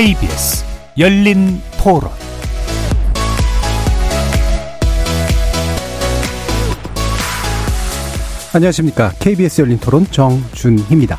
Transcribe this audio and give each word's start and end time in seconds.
KBS 0.00 0.64
열린 0.96 1.60
토론 1.78 2.10
안녕하십니까. 8.54 9.12
KBS 9.18 9.60
열린 9.60 9.78
토론 9.78 10.06
정준희입니다. 10.06 11.18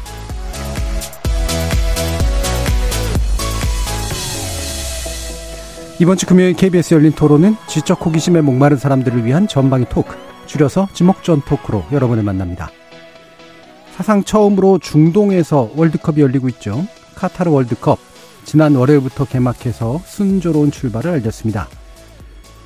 이번 6.00 6.18
주 6.18 6.26
금요일 6.26 6.56
KBS 6.56 6.96
열린 6.96 7.12
토론은 7.12 7.58
지적 7.68 8.04
호기심에 8.04 8.42
목마른 8.42 8.78
사람들을 8.78 9.24
위한 9.26 9.48
전방위 9.48 9.86
토크, 9.90 10.16
줄여서 10.48 10.88
지목전 10.94 11.44
토크로 11.44 11.86
여러분을 11.92 12.24
만납니다. 12.24 12.72
사상 13.96 14.24
처음으로 14.24 14.80
중동에서 14.80 15.70
월드컵이 15.76 16.20
열리고 16.20 16.50
있죠. 16.50 16.84
카타르 17.14 17.52
월드컵. 17.52 18.10
지난 18.44 18.76
월요일부터 18.76 19.26
개막해서 19.26 20.02
순조로운 20.06 20.72
출발을 20.72 21.12
알렸습니다. 21.12 21.68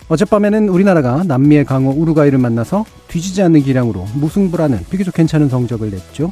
어젯밤에는 0.08 0.70
우리나라가 0.70 1.24
남미의 1.24 1.66
강호 1.66 1.92
우루과이를 1.92 2.38
만나서 2.38 2.86
뒤지지 3.08 3.42
않는 3.42 3.64
기량으로 3.64 4.06
무승부라는 4.14 4.86
비교적 4.90 5.14
괜찮은 5.14 5.50
성적을 5.50 5.90
냈죠. 5.90 6.32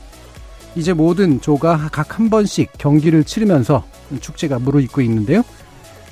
이제 0.76 0.94
모든 0.94 1.42
조가 1.42 1.90
각 1.92 2.20
한 2.20 2.30
번씩 2.30 2.72
경기를 2.78 3.24
치르면서 3.24 3.84
축제가 4.20 4.60
무르익고 4.60 5.02
있는데요. 5.02 5.44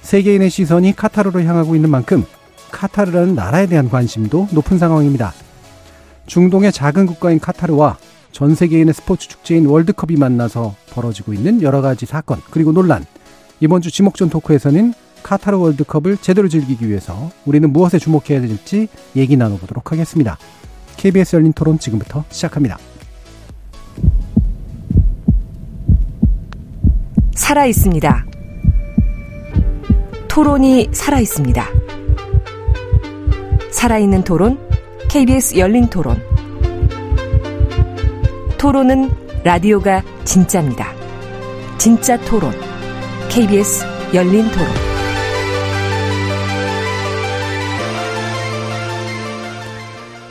세계인의 0.02 0.50
시선이 0.50 0.96
카타르로 0.96 1.42
향하고 1.44 1.76
있는 1.76 1.90
만큼 1.90 2.26
카타르라는 2.72 3.36
나라에 3.36 3.68
대한 3.68 3.90
관심도 3.90 4.48
높은 4.52 4.80
상황입니다. 4.80 5.34
중동의 6.26 6.72
작은 6.72 7.06
국가인 7.06 7.40
카타르와 7.40 7.98
전 8.32 8.56
세계인의 8.56 8.94
스포츠 8.94 9.28
축제인 9.28 9.66
월드컵이 9.66 10.18
만나서 10.18 10.76
벌어지고 10.92 11.34
있는 11.34 11.62
여러 11.62 11.82
가지 11.82 12.06
사건 12.06 12.40
그리고 12.50 12.72
논란. 12.72 13.06
이번 13.62 13.82
주 13.82 13.92
지목전 13.92 14.30
토크에서는 14.30 14.94
카타르 15.22 15.58
월드컵을 15.58 16.18
제대로 16.18 16.50
즐기기 16.50 16.90
위해서 16.90 17.32
우리는 17.46 17.72
무엇에 17.72 18.00
주목해야 18.00 18.42
될지 18.42 18.88
얘기 19.16 19.38
나눠보도록 19.38 19.92
하겠습니다. 19.92 20.38
KBS 20.98 21.36
열린 21.36 21.54
토론 21.54 21.78
지금부터 21.78 22.26
시작합니다. 22.30 22.80
살아 27.36 27.68
있습니다. 27.68 28.26
토론이 30.28 30.90
살아 30.92 31.20
있습니다. 31.20 31.64
살아있는 33.72 34.24
토론, 34.24 34.58
KBS 35.08 35.58
열린 35.58 35.88
토론. 35.88 36.20
토론은 38.58 39.10
라디오가 39.44 40.04
진짜입니다. 40.24 40.94
진짜 41.78 42.18
토론, 42.22 42.54
KBS 43.34 43.86
열린 44.14 44.44
토론. 44.52 44.68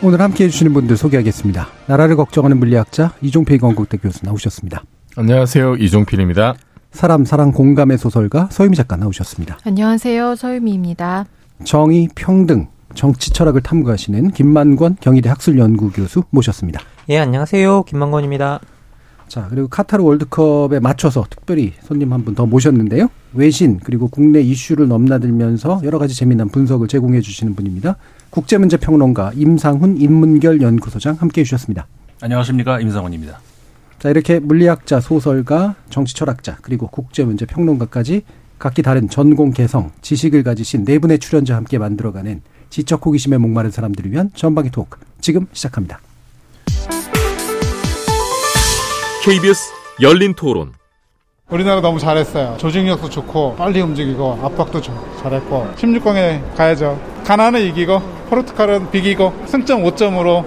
오늘 0.02 0.20
함께 0.20 0.44
해주시는 0.44 0.74
분들 0.74 0.98
소개하겠습니다. 0.98 1.68
나라를 1.86 2.16
걱정하는 2.16 2.58
물리학자 2.58 3.14
이종필 3.22 3.56
건국대 3.56 3.96
교수 3.96 4.26
나오셨습니다. 4.26 4.82
안녕하세요. 5.16 5.76
이종필입니다. 5.76 6.56
사람, 6.90 7.24
사랑, 7.24 7.52
공감의 7.52 7.96
소설가 7.96 8.48
서유미 8.50 8.76
작가 8.76 8.96
나오셨습니다. 8.96 9.56
안녕하세요. 9.64 10.36
서유미입니다. 10.36 11.24
정의, 11.64 12.06
평등, 12.14 12.68
정치 12.94 13.30
철학을 13.30 13.62
탐구하시는 13.62 14.32
김만권 14.32 14.96
경희대 15.00 15.30
학술연구 15.30 15.92
교수 15.92 16.25
모셨습니다. 16.28 16.82
예, 17.08 17.16
안녕하세요. 17.16 17.84
김만권입니다. 17.84 18.60
자, 19.30 19.46
그리고 19.48 19.68
카타르 19.68 20.02
월드컵에 20.02 20.80
맞춰서 20.80 21.24
특별히 21.30 21.72
손님 21.84 22.12
한 22.12 22.24
분 22.24 22.34
더 22.34 22.46
모셨는데요. 22.46 23.08
외신 23.32 23.78
그리고 23.78 24.08
국내 24.08 24.41
이슈를 24.41 24.88
넘나들면서 24.88 25.82
여러 25.84 26.00
가지 26.00 26.16
재미난 26.16 26.48
분석을 26.48 26.88
제공해 26.88 27.20
주시는 27.20 27.54
분입니다. 27.54 27.96
국제문제 28.30 28.78
평론가 28.78 29.30
임상훈 29.36 29.98
인문결 29.98 30.60
연구소장 30.60 31.14
함께 31.14 31.42
해 31.42 31.44
주셨습니다. 31.44 31.86
안녕하십니까 32.20 32.80
임상훈입니다. 32.80 33.38
자, 34.00 34.10
이렇게 34.10 34.40
물리학자, 34.40 34.98
소설가, 34.98 35.76
정치 35.90 36.14
철학자, 36.16 36.56
그리고 36.60 36.88
국제문제 36.88 37.46
평론가까지 37.46 38.22
각기 38.58 38.82
다른 38.82 39.08
전공 39.08 39.52
개성, 39.52 39.92
지식을 40.02 40.42
가지신 40.42 40.84
네 40.84 40.98
분의 40.98 41.20
출연자와 41.20 41.58
함께 41.58 41.78
만들어가는 41.78 42.42
지적 42.69 43.06
호기심에 43.06 43.38
목마른 43.38 43.70
사람들을 43.70 44.10
위한 44.10 44.30
전방위 44.34 44.70
토크. 44.70 44.98
지금 45.20 45.46
시작합니다. 45.52 46.00
KBS 49.22 49.70
열린 50.00 50.32
토론. 50.32 50.72
우리나라 51.50 51.81
너무 51.81 51.98
잘했어요. 51.98 52.56
조직력도 52.58 53.10
좋고 53.10 53.56
빨리 53.56 53.81
움직이고 53.81 54.38
압박도 54.42 54.81
좀 54.81 54.98
잘했고 55.22 55.69
16강에 55.76 56.56
가야죠. 56.56 56.98
가나는 57.26 57.60
이기고 57.60 58.00
포르투갈은 58.31 58.91
비기고 58.91 59.44
승점 59.47 59.82
5점으로 59.82 60.44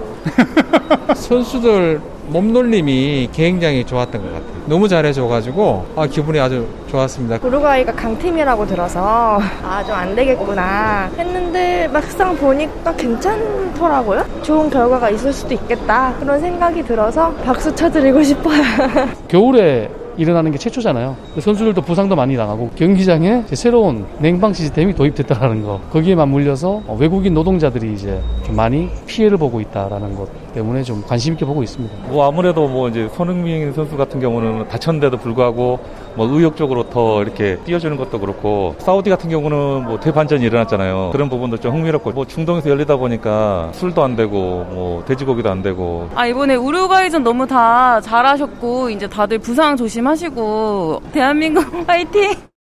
선수들 1.16 2.02
몸놀림이 2.30 3.30
굉장히 3.34 3.86
좋았던 3.86 4.22
것 4.22 4.28
같아요. 4.34 4.54
너무 4.66 4.88
잘해줘가지고 4.88 5.86
아, 5.96 6.08
기분이 6.08 6.40
아주 6.40 6.66
좋았습니다. 6.90 7.40
우루과이가 7.46 7.92
강팀이라고 7.94 8.66
들어서 8.66 9.40
아 9.64 9.84
좀 9.84 9.94
안 9.94 10.16
되겠구나 10.16 11.10
했는데 11.18 11.88
막상 11.90 12.36
보니까 12.38 12.96
괜찮더라고요. 12.96 14.26
좋은 14.42 14.70
결과가 14.70 15.10
있을 15.10 15.34
수도 15.34 15.54
있겠다 15.54 16.14
그런 16.20 16.40
생각이 16.40 16.84
들어서 16.84 17.32
박수 17.44 17.74
쳐드리고 17.76 18.24
싶어요. 18.24 18.62
겨울에 19.28 19.90
일어나는 20.16 20.52
게 20.52 20.58
최초잖아요. 20.60 21.16
선수들도 21.40 21.82
부상도 21.82 22.16
많이 22.16 22.38
당하고 22.38 22.70
경기장에 22.76 23.44
새로운 23.54 24.06
냉방 24.20 24.54
시스템이 24.54 24.94
도입됐다라는 24.94 25.64
거 25.64 25.82
거기에 25.92 26.16
맞물려서 26.16 26.84
외국인 27.00 27.34
노동자들이 27.34 27.94
이제 27.94 28.22
좀 28.46 28.56
많이 28.56 28.90
피해를 29.08 29.38
보고 29.38 29.60
있다라는 29.60 30.16
것 30.16 30.28
때문에 30.54 30.84
좀 30.84 31.04
관심 31.06 31.34
있게 31.34 31.46
보고 31.46 31.64
있습니다. 31.64 32.08
뭐 32.10 32.28
아무래도 32.28 32.68
뭐 32.68 32.90
이제 32.90 33.10
손흥민 33.16 33.74
선수 33.74 33.98
같은 33.98 34.20
경우는 34.20 34.68
다쳤는데도 34.68 35.18
불구하고 35.18 35.80
뭐 36.16 36.28
의욕적으로 36.28 36.90
더 36.90 37.22
이렇게 37.22 37.58
뛰어주는 37.66 37.98
것도 37.98 38.20
그렇고 38.20 38.76
사우디 38.80 39.10
같은 39.10 39.30
경우는 39.30 39.86
뭐 39.86 40.00
대반전이 40.00 40.44
일어났잖아요. 40.46 41.10
그런 41.12 41.30
부분도 41.30 41.58
좀 41.58 41.74
흥미롭고 41.76 42.12
뭐 42.12 42.26
중동에서 42.26 42.70
열리다 42.70 42.96
보니까 42.98 43.70
술도 43.74 44.04
안 44.04 44.16
되고 44.16 44.66
뭐 44.70 45.04
돼지고기도 45.06 45.50
안 45.50 45.62
되고 45.62 46.10
아 46.16 46.26
이번에 46.28 46.56
우루과이전 46.56 47.24
너무 47.24 47.48
다 47.48 48.00
잘하셨고 48.02 48.90
이제 48.92 49.08
다들 49.08 49.40
부상 49.40 49.76
조심하시고 49.76 51.02
대한민국 51.12 51.66
화이팅! 51.88 52.53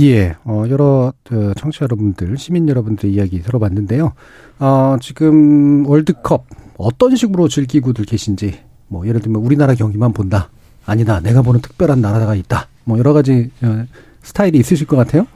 예, 0.00 0.36
어, 0.44 0.64
여러 0.68 1.12
그 1.24 1.54
청취자 1.56 1.84
여러분들, 1.84 2.36
시민 2.36 2.68
여러분들의 2.68 3.12
이야기 3.12 3.40
들어봤는데요. 3.40 4.12
어, 4.58 4.96
지금 5.00 5.86
월드컵 5.86 6.46
어떤 6.76 7.16
식으로 7.16 7.48
즐기고들 7.48 8.04
계신지, 8.04 8.60
뭐 8.88 9.06
예를 9.06 9.20
들면 9.20 9.42
우리나라 9.42 9.74
경기만 9.74 10.12
본다. 10.12 10.50
아니다, 10.84 11.20
내가 11.20 11.42
보는 11.42 11.60
특별한 11.60 12.00
나라가 12.00 12.34
있다. 12.34 12.68
뭐 12.84 12.98
여러 12.98 13.12
가지 13.12 13.50
어, 13.62 13.84
스타일이 14.22 14.58
있으실 14.58 14.86
것 14.86 14.96
같아요. 14.96 15.26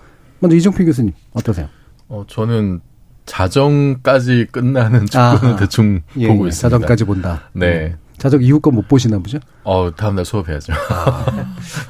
먼저 0.41 0.57
이종필 0.57 0.87
교수님 0.87 1.13
어떠세요? 1.33 1.69
어, 2.09 2.25
저는 2.27 2.81
자정까지 3.25 4.49
끝나는 4.51 5.07
축구는 5.07 5.57
대충 5.57 6.01
예, 6.17 6.29
보고 6.29 6.45
예, 6.45 6.49
있습니다. 6.49 6.69
자정까지 6.69 7.05
본다. 7.05 7.51
네. 7.53 7.97
음. 8.23 8.25
자정 8.25 8.43
이후 8.43 8.61
거 8.61 8.71
못 8.71 8.87
보시나 8.89 9.19
보죠? 9.19 9.39
어, 9.65 9.91
다음날 9.97 10.25
수업해야죠. 10.25 10.73
아, 10.91 11.27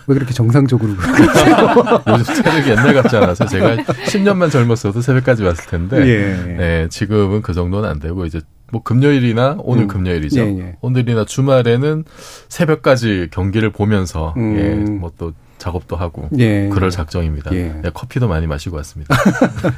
왜 0.06 0.15
그렇게 0.15 0.32
정상적으로 0.32 0.93
요즘 2.08 2.25
새벽이 2.34 2.70
옛날 2.70 2.94
같지 2.94 3.17
않아서 3.17 3.46
제가 3.46 3.76
10년만 4.06 4.50
젊었어도 4.50 5.00
새벽까지 5.02 5.44
왔을 5.44 5.67
텐데, 5.70 5.99
예. 6.08 6.55
네, 6.56 6.88
지금은 6.88 7.43
그 7.43 7.52
정도는 7.52 7.88
안 7.88 7.99
되고, 8.00 8.25
이제 8.25 8.40
뭐 8.73 8.82
금요일이나 8.82 9.56
오늘 9.61 9.84
음. 9.84 9.88
금요일이죠. 9.88 10.40
예, 10.40 10.58
예. 10.58 10.76
오늘이나 10.81 11.25
주말에는 11.26 12.05
새벽까지 12.49 13.28
경기를 13.31 13.70
보면서, 13.70 14.32
음. 14.38 14.56
예, 14.58 14.75
뭐 14.90 15.12
또 15.19 15.32
작업도 15.62 15.94
하고, 15.94 16.29
예. 16.38 16.69
그럴 16.69 16.91
작정입니다. 16.91 17.55
예. 17.55 17.73
네, 17.82 17.91
커피도 17.94 18.26
많이 18.26 18.49
마시고 18.49 18.76
왔습니다. 18.79 19.14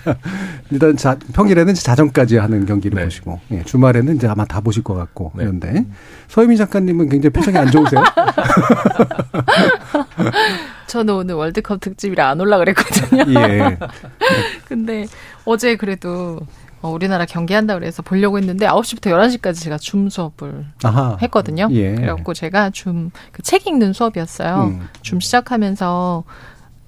일단 0.73 0.97
자, 0.97 1.19
평일에는 1.35 1.75
자정까지 1.75 2.39
하는 2.39 2.65
경기를 2.65 2.97
네. 2.97 3.05
보시고 3.05 3.39
예, 3.51 3.63
주말에는 3.65 4.17
이제 4.17 4.27
아마 4.27 4.47
다 4.47 4.63
보실 4.63 4.83
것 4.83 4.95
같고 4.95 5.33
네. 5.35 5.45
그런데 5.45 5.85
서유민 6.29 6.57
작가님은 6.57 7.11
굉장히 7.11 7.35
표정이 7.35 7.59
안 7.59 7.71
좋으세요? 7.71 8.03
저는 10.87 11.15
오늘 11.15 11.35
월드컵 11.35 11.81
특집이라 11.81 12.31
안 12.31 12.41
올라 12.41 12.57
그랬거든요. 12.57 13.25
예. 13.39 13.77
근데 14.67 15.07
어제 15.45 15.77
그래도 15.77 16.41
어, 16.85 16.91
우리나라 16.91 17.25
경기한다 17.25 17.73
그래서 17.79 18.03
보려고 18.03 18.37
했는데 18.37 18.67
9시부터 18.67 19.07
11시까지 19.11 19.59
제가 19.63 19.79
줌 19.79 20.11
수업을 20.11 20.67
아하. 20.83 21.17
했거든요. 21.23 21.67
예. 21.71 21.95
그래갖고 21.95 22.35
제가 22.35 22.69
줌 22.71 23.11
그 23.33 23.41
책 23.43 23.67
읽는 23.67 23.95
수업이었어요. 23.95 24.65
음. 24.65 24.89
줌 25.01 25.19
시작하면서 25.19 26.25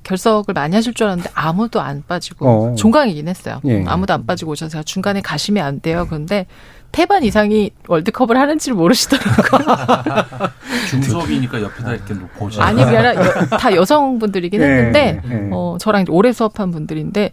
결석을 0.02 0.52
많이 0.52 0.74
하실 0.76 0.92
줄 0.92 1.06
알았는데 1.06 1.30
아무도 1.34 1.80
안 1.80 2.02
빠지고 2.06 2.46
어. 2.46 2.74
종강이긴 2.74 3.26
했어요. 3.26 3.60
예. 3.64 3.84
아무도 3.86 4.12
안 4.12 4.26
빠지고 4.26 4.52
오셔서 4.52 4.68
제가 4.70 4.82
중간에 4.84 5.22
가시면 5.22 5.64
안 5.64 5.80
돼요. 5.80 6.04
그런데 6.06 6.46
태반 6.92 7.24
이상이 7.24 7.70
월드컵을 7.88 8.36
하는지를 8.38 8.76
모르시더라고요. 8.76 9.64
중수업이니까 10.90 11.62
옆에다 11.62 11.94
이렇게 11.94 12.14
보죠. 12.38 12.60
아니, 12.62 12.84
그게 12.84 12.96
아니라 12.98 13.14
여- 13.16 13.46
다 13.56 13.74
여성분들이긴 13.74 14.60
네, 14.60 14.66
했는데, 14.66 15.20
네. 15.26 15.48
어, 15.52 15.76
저랑 15.80 16.04
오래 16.10 16.32
수업한 16.32 16.70
분들인데, 16.70 17.32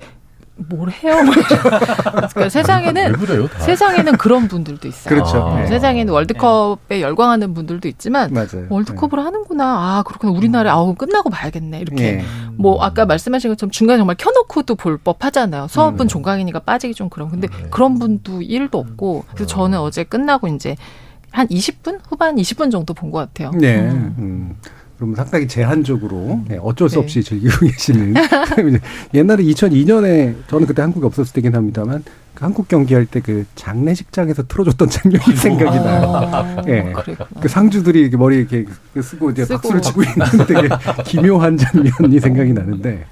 뭘 0.56 0.92
해요? 0.92 1.16
뭐 1.24 1.34
그러니까 1.34 2.50
세상에는 2.50 3.12
왜 3.12 3.18
그래요, 3.18 3.48
다? 3.48 3.60
세상에는 3.60 4.18
그런 4.18 4.48
분들도 4.48 4.88
있어요. 4.88 5.10
그렇죠. 5.16 5.40
어, 5.40 5.56
네. 5.60 5.66
세상에는 5.68 6.14
월드컵에 6.14 7.02
열광하는 7.02 7.54
분들도 7.56 7.88
있지만 7.88 8.32
맞아요. 8.32 8.68
월드컵을 8.70 9.18
하는구나. 9.20 9.66
아 9.66 10.04
그렇구나. 10.04 10.32
우리나라 10.32 10.74
아우 10.74 10.94
끝나고 10.94 11.30
봐야겠네. 11.32 11.80
이렇게 11.80 12.04
예. 12.20 12.24
뭐 12.56 12.82
아까 12.84 13.06
말씀하신 13.06 13.50
것처럼 13.52 13.72
중간에 13.72 13.98
정말 13.98 14.16
켜놓고도 14.18 14.76
볼 14.76 14.98
법하잖아요. 15.00 15.64
음. 15.64 15.68
수업은 15.68 16.08
종강이니까 16.08 16.60
빠지기 16.60 16.94
좀 16.94 17.10
그런. 17.10 17.30
근데 17.30 17.48
네. 17.48 17.68
그런 17.72 17.98
분도 17.98 18.40
1도 18.40 18.76
없고 18.76 19.26
그래서 19.34 19.48
저는 19.48 19.80
어제 19.80 20.04
끝나고 20.04 20.48
이제 20.50 20.76
한 21.32 21.48
20분 21.48 22.00
후반 22.08 22.36
20분 22.36 22.72
정도 22.72 22.94
본 22.94 23.10
것 23.10 23.18
같아요. 23.18 23.50
네. 23.60 23.80
음. 23.80 24.16
음. 24.20 24.56
그럼 24.98 25.16
상당히 25.16 25.48
제한적으로 25.48 26.42
네, 26.48 26.58
어쩔 26.62 26.90
수 26.90 26.96
네. 26.96 27.02
없이 27.02 27.24
즐기고 27.24 27.66
계시는. 27.66 28.14
옛날에 29.14 29.44
2002년에 29.44 30.36
저는 30.48 30.68
그때 30.68 30.82
한국에 30.82 31.06
없었을 31.06 31.34
때긴 31.34 31.56
합니다만 31.56 32.04
그 32.04 32.12
한국 32.40 32.68
경기할 32.68 33.06
때 33.06 33.22
그 33.24 33.46
장례식장에서 33.56 34.44
틀어줬던 34.48 34.90
장면이 34.90 35.24
생각이 35.38 35.78
나요. 35.80 36.14
아, 36.16 36.62
예. 36.68 36.92
그랬구나. 36.94 37.28
그 37.40 37.48
상주들이 37.48 38.02
이렇게 38.02 38.18
머리 38.18 38.38
이렇게 38.38 38.66
쓰고 39.02 39.32
이제 39.32 39.46
쓰고. 39.46 39.60
박수를 39.60 39.82
치고 39.82 40.04
있는 40.04 40.46
되게 40.46 40.68
기묘한 41.06 41.56
장면이 41.56 42.20
생각이 42.20 42.52
나는데 42.52 43.06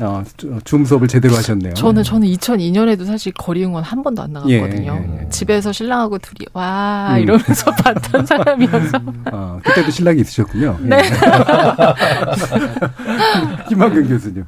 어, 0.00 0.22
주- 0.38 0.58
줌 0.64 0.84
수업을 0.86 1.06
제대로 1.08 1.34
하셨네요. 1.36 1.74
저는 1.74 2.02
저는 2.02 2.26
2002년에도 2.28 3.04
사실 3.04 3.32
거리 3.32 3.62
응원 3.64 3.84
한 3.84 4.02
번도 4.02 4.22
안 4.22 4.32
나갔거든요. 4.32 5.04
예, 5.06 5.12
예, 5.18 5.22
예. 5.24 5.28
집에서 5.28 5.70
신랑하고 5.70 6.16
둘이 6.18 6.46
와 6.54 7.14
음. 7.16 7.20
이러면서 7.20 7.70
봤던 7.76 8.24
사람이어서 8.26 8.98
어, 9.32 9.60
그때도 9.64 9.90
신랑이 9.90 10.20
있으셨군요. 10.22 10.78
네. 10.82 11.02
김학경 13.68 14.08
교수님. 14.08 14.44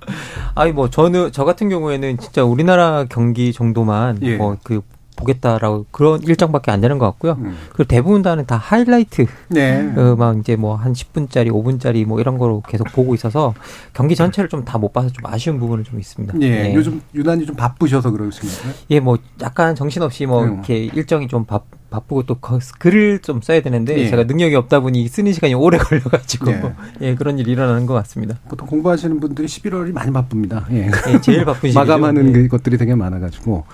아니 0.54 0.72
뭐 0.72 0.88
저는 0.88 1.30
저 1.32 1.44
같은 1.44 1.68
경우에는 1.68 2.18
진짜 2.18 2.44
우리나라 2.44 3.04
경기 3.08 3.52
정도만 3.52 4.19
예. 4.22 4.36
뭐그 4.36 4.80
보겠다라고 5.16 5.84
그런 5.90 6.22
일정밖에 6.22 6.70
안 6.70 6.80
되는 6.80 6.96
것 6.96 7.04
같고요. 7.06 7.32
음. 7.40 7.54
그리고 7.74 7.84
대부분 7.88 8.22
다는 8.22 8.46
다 8.46 8.56
하이라이트. 8.56 9.26
네. 9.48 9.92
어, 9.94 10.16
막 10.16 10.38
이제 10.38 10.56
뭐 10.56 10.76
한 10.76 10.94
10분짜리, 10.94 11.50
5분짜리 11.50 12.06
뭐 12.06 12.20
이런 12.20 12.38
거로 12.38 12.62
계속 12.66 12.84
보고 12.92 13.14
있어서 13.14 13.52
경기 13.92 14.16
전체를 14.16 14.48
좀 14.48 14.64
다 14.64 14.78
못 14.78 14.94
봐서 14.94 15.08
좀 15.10 15.26
아쉬운 15.26 15.58
부분은 15.58 15.84
좀 15.84 16.00
있습니다. 16.00 16.40
예, 16.40 16.72
요즘 16.74 17.02
유난히 17.14 17.44
좀 17.44 17.54
바쁘셔서 17.54 18.10
그러신가요? 18.12 18.72
예, 18.92 19.00
뭐 19.00 19.18
약간 19.42 19.74
정신없이 19.74 20.24
뭐 20.24 20.44
음. 20.44 20.54
이렇게 20.54 20.78
일정이 20.84 21.28
좀 21.28 21.44
바, 21.44 21.60
바쁘고 21.90 22.22
또 22.22 22.36
거- 22.36 22.58
글을 22.78 23.18
좀 23.18 23.42
써야 23.42 23.60
되는데 23.60 23.98
예. 23.98 24.08
제가 24.08 24.24
능력이 24.24 24.54
없다 24.54 24.80
보니 24.80 25.06
쓰는 25.08 25.34
시간이 25.34 25.52
오래 25.52 25.76
걸려가지고 25.76 26.50
예. 26.50 26.62
예, 27.02 27.14
그런 27.14 27.38
일이 27.38 27.50
일어나는 27.52 27.84
것 27.84 27.92
같습니다. 27.92 28.36
보통 28.48 28.66
공부하시는 28.68 29.20
분들이 29.20 29.46
11월이 29.46 29.92
많이 29.92 30.10
바쁩니다. 30.12 30.66
예. 30.70 30.90
예, 31.08 31.20
제일 31.20 31.44
바쁜 31.44 31.68
시기죠. 31.72 31.78
마감하는 31.80 32.28
예. 32.28 32.32
그 32.32 32.48
것들이 32.48 32.78
되게 32.78 32.94
많아가지고. 32.94 33.64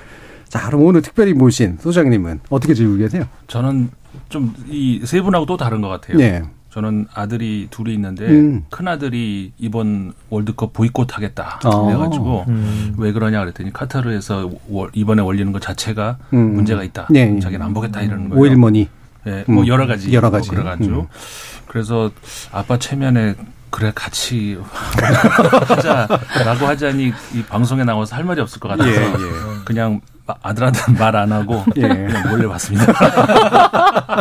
자, 0.49 0.67
그럼 0.67 0.83
오늘 0.83 1.03
특별히 1.03 1.33
모신 1.35 1.77
소장님은 1.81 2.41
어떻게 2.51 2.75
즐기고 2.75 2.99
계세요? 2.99 3.25
저는 3.49 3.91
좀 4.29 4.55
이 4.69 5.01
세 5.05 5.21
분하고 5.21 5.45
또 5.47 5.57
다른 5.57 5.81
것 5.81 5.89
같아요. 5.89 6.17
네. 6.17 6.43
저는 6.71 7.07
아들이 7.15 7.69
둘이 7.71 7.95
있는데 7.95 8.27
음. 8.29 8.65
큰 8.71 8.87
아들이 8.87 9.53
이번 9.59 10.13
월드컵 10.29 10.73
보이콧 10.75 11.17
하겠다 11.17 11.59
아. 11.65 11.71
그래가지고 11.71 12.45
음. 12.49 12.95
왜 12.99 13.13
그러냐 13.13 13.41
그랬더니 13.41 13.73
카타르에서 13.73 14.51
월- 14.69 14.91
이번에 14.93 15.23
올리는 15.23 15.53
것 15.53 15.63
자체가 15.63 16.19
음. 16.35 16.55
문제가 16.55 16.83
있다. 16.85 17.07
네, 17.11 17.33
예. 17.37 17.41
자기는 17.41 17.65
안 17.65 17.73
보겠다 17.73 18.03
이러는 18.03 18.29
거예요. 18.29 18.41
오일머니. 18.43 18.89
예, 19.27 19.45
뭐 19.49 19.63
음. 19.63 19.67
여러 19.67 19.87
가지 19.87 20.13
여러 20.13 20.31
가지. 20.31 20.51
그래가지고 20.51 21.01
음. 21.01 21.07
그래서 21.67 22.11
아빠 22.53 22.79
체면에 22.79 23.35
그래 23.71 23.91
같이 23.95 24.59
하자라고 25.69 26.67
하자니 26.67 27.13
이 27.35 27.43
방송에 27.49 27.85
나와서 27.85 28.17
할 28.17 28.25
말이 28.25 28.41
없을 28.41 28.61
것 28.61 28.69
같아서 28.69 28.91
예, 28.91 28.95
예. 28.97 29.11
그냥 29.65 30.01
아들한테는 30.43 30.99
말 30.99 31.15
안 31.17 31.33
하고 31.33 31.63
예. 31.77 31.83
그냥 31.83 32.29
몰래 32.31 32.47
봤습니다. 32.49 32.93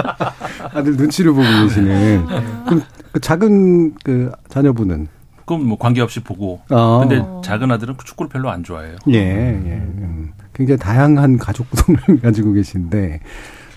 아들 0.74 0.96
눈치를 0.96 1.32
보고 1.34 1.44
계시는. 1.64 2.26
그럼 2.66 2.82
그 3.12 3.20
작은 3.20 3.96
그 4.04 4.32
자녀분은? 4.50 5.08
그럼 5.46 5.68
뭐 5.68 5.78
관계없이 5.78 6.22
보고. 6.22 6.62
아. 6.70 7.00
근데 7.02 7.24
작은 7.44 7.72
아들은 7.72 7.96
축구를 8.04 8.30
별로 8.30 8.50
안 8.50 8.64
좋아해요. 8.64 8.96
예, 9.10 9.14
예. 9.20 9.74
음, 9.74 10.32
굉장히 10.54 10.80
다양한 10.80 11.38
가족 11.38 11.70
구성을 11.70 12.00
가지고 12.22 12.54
계신데, 12.54 13.20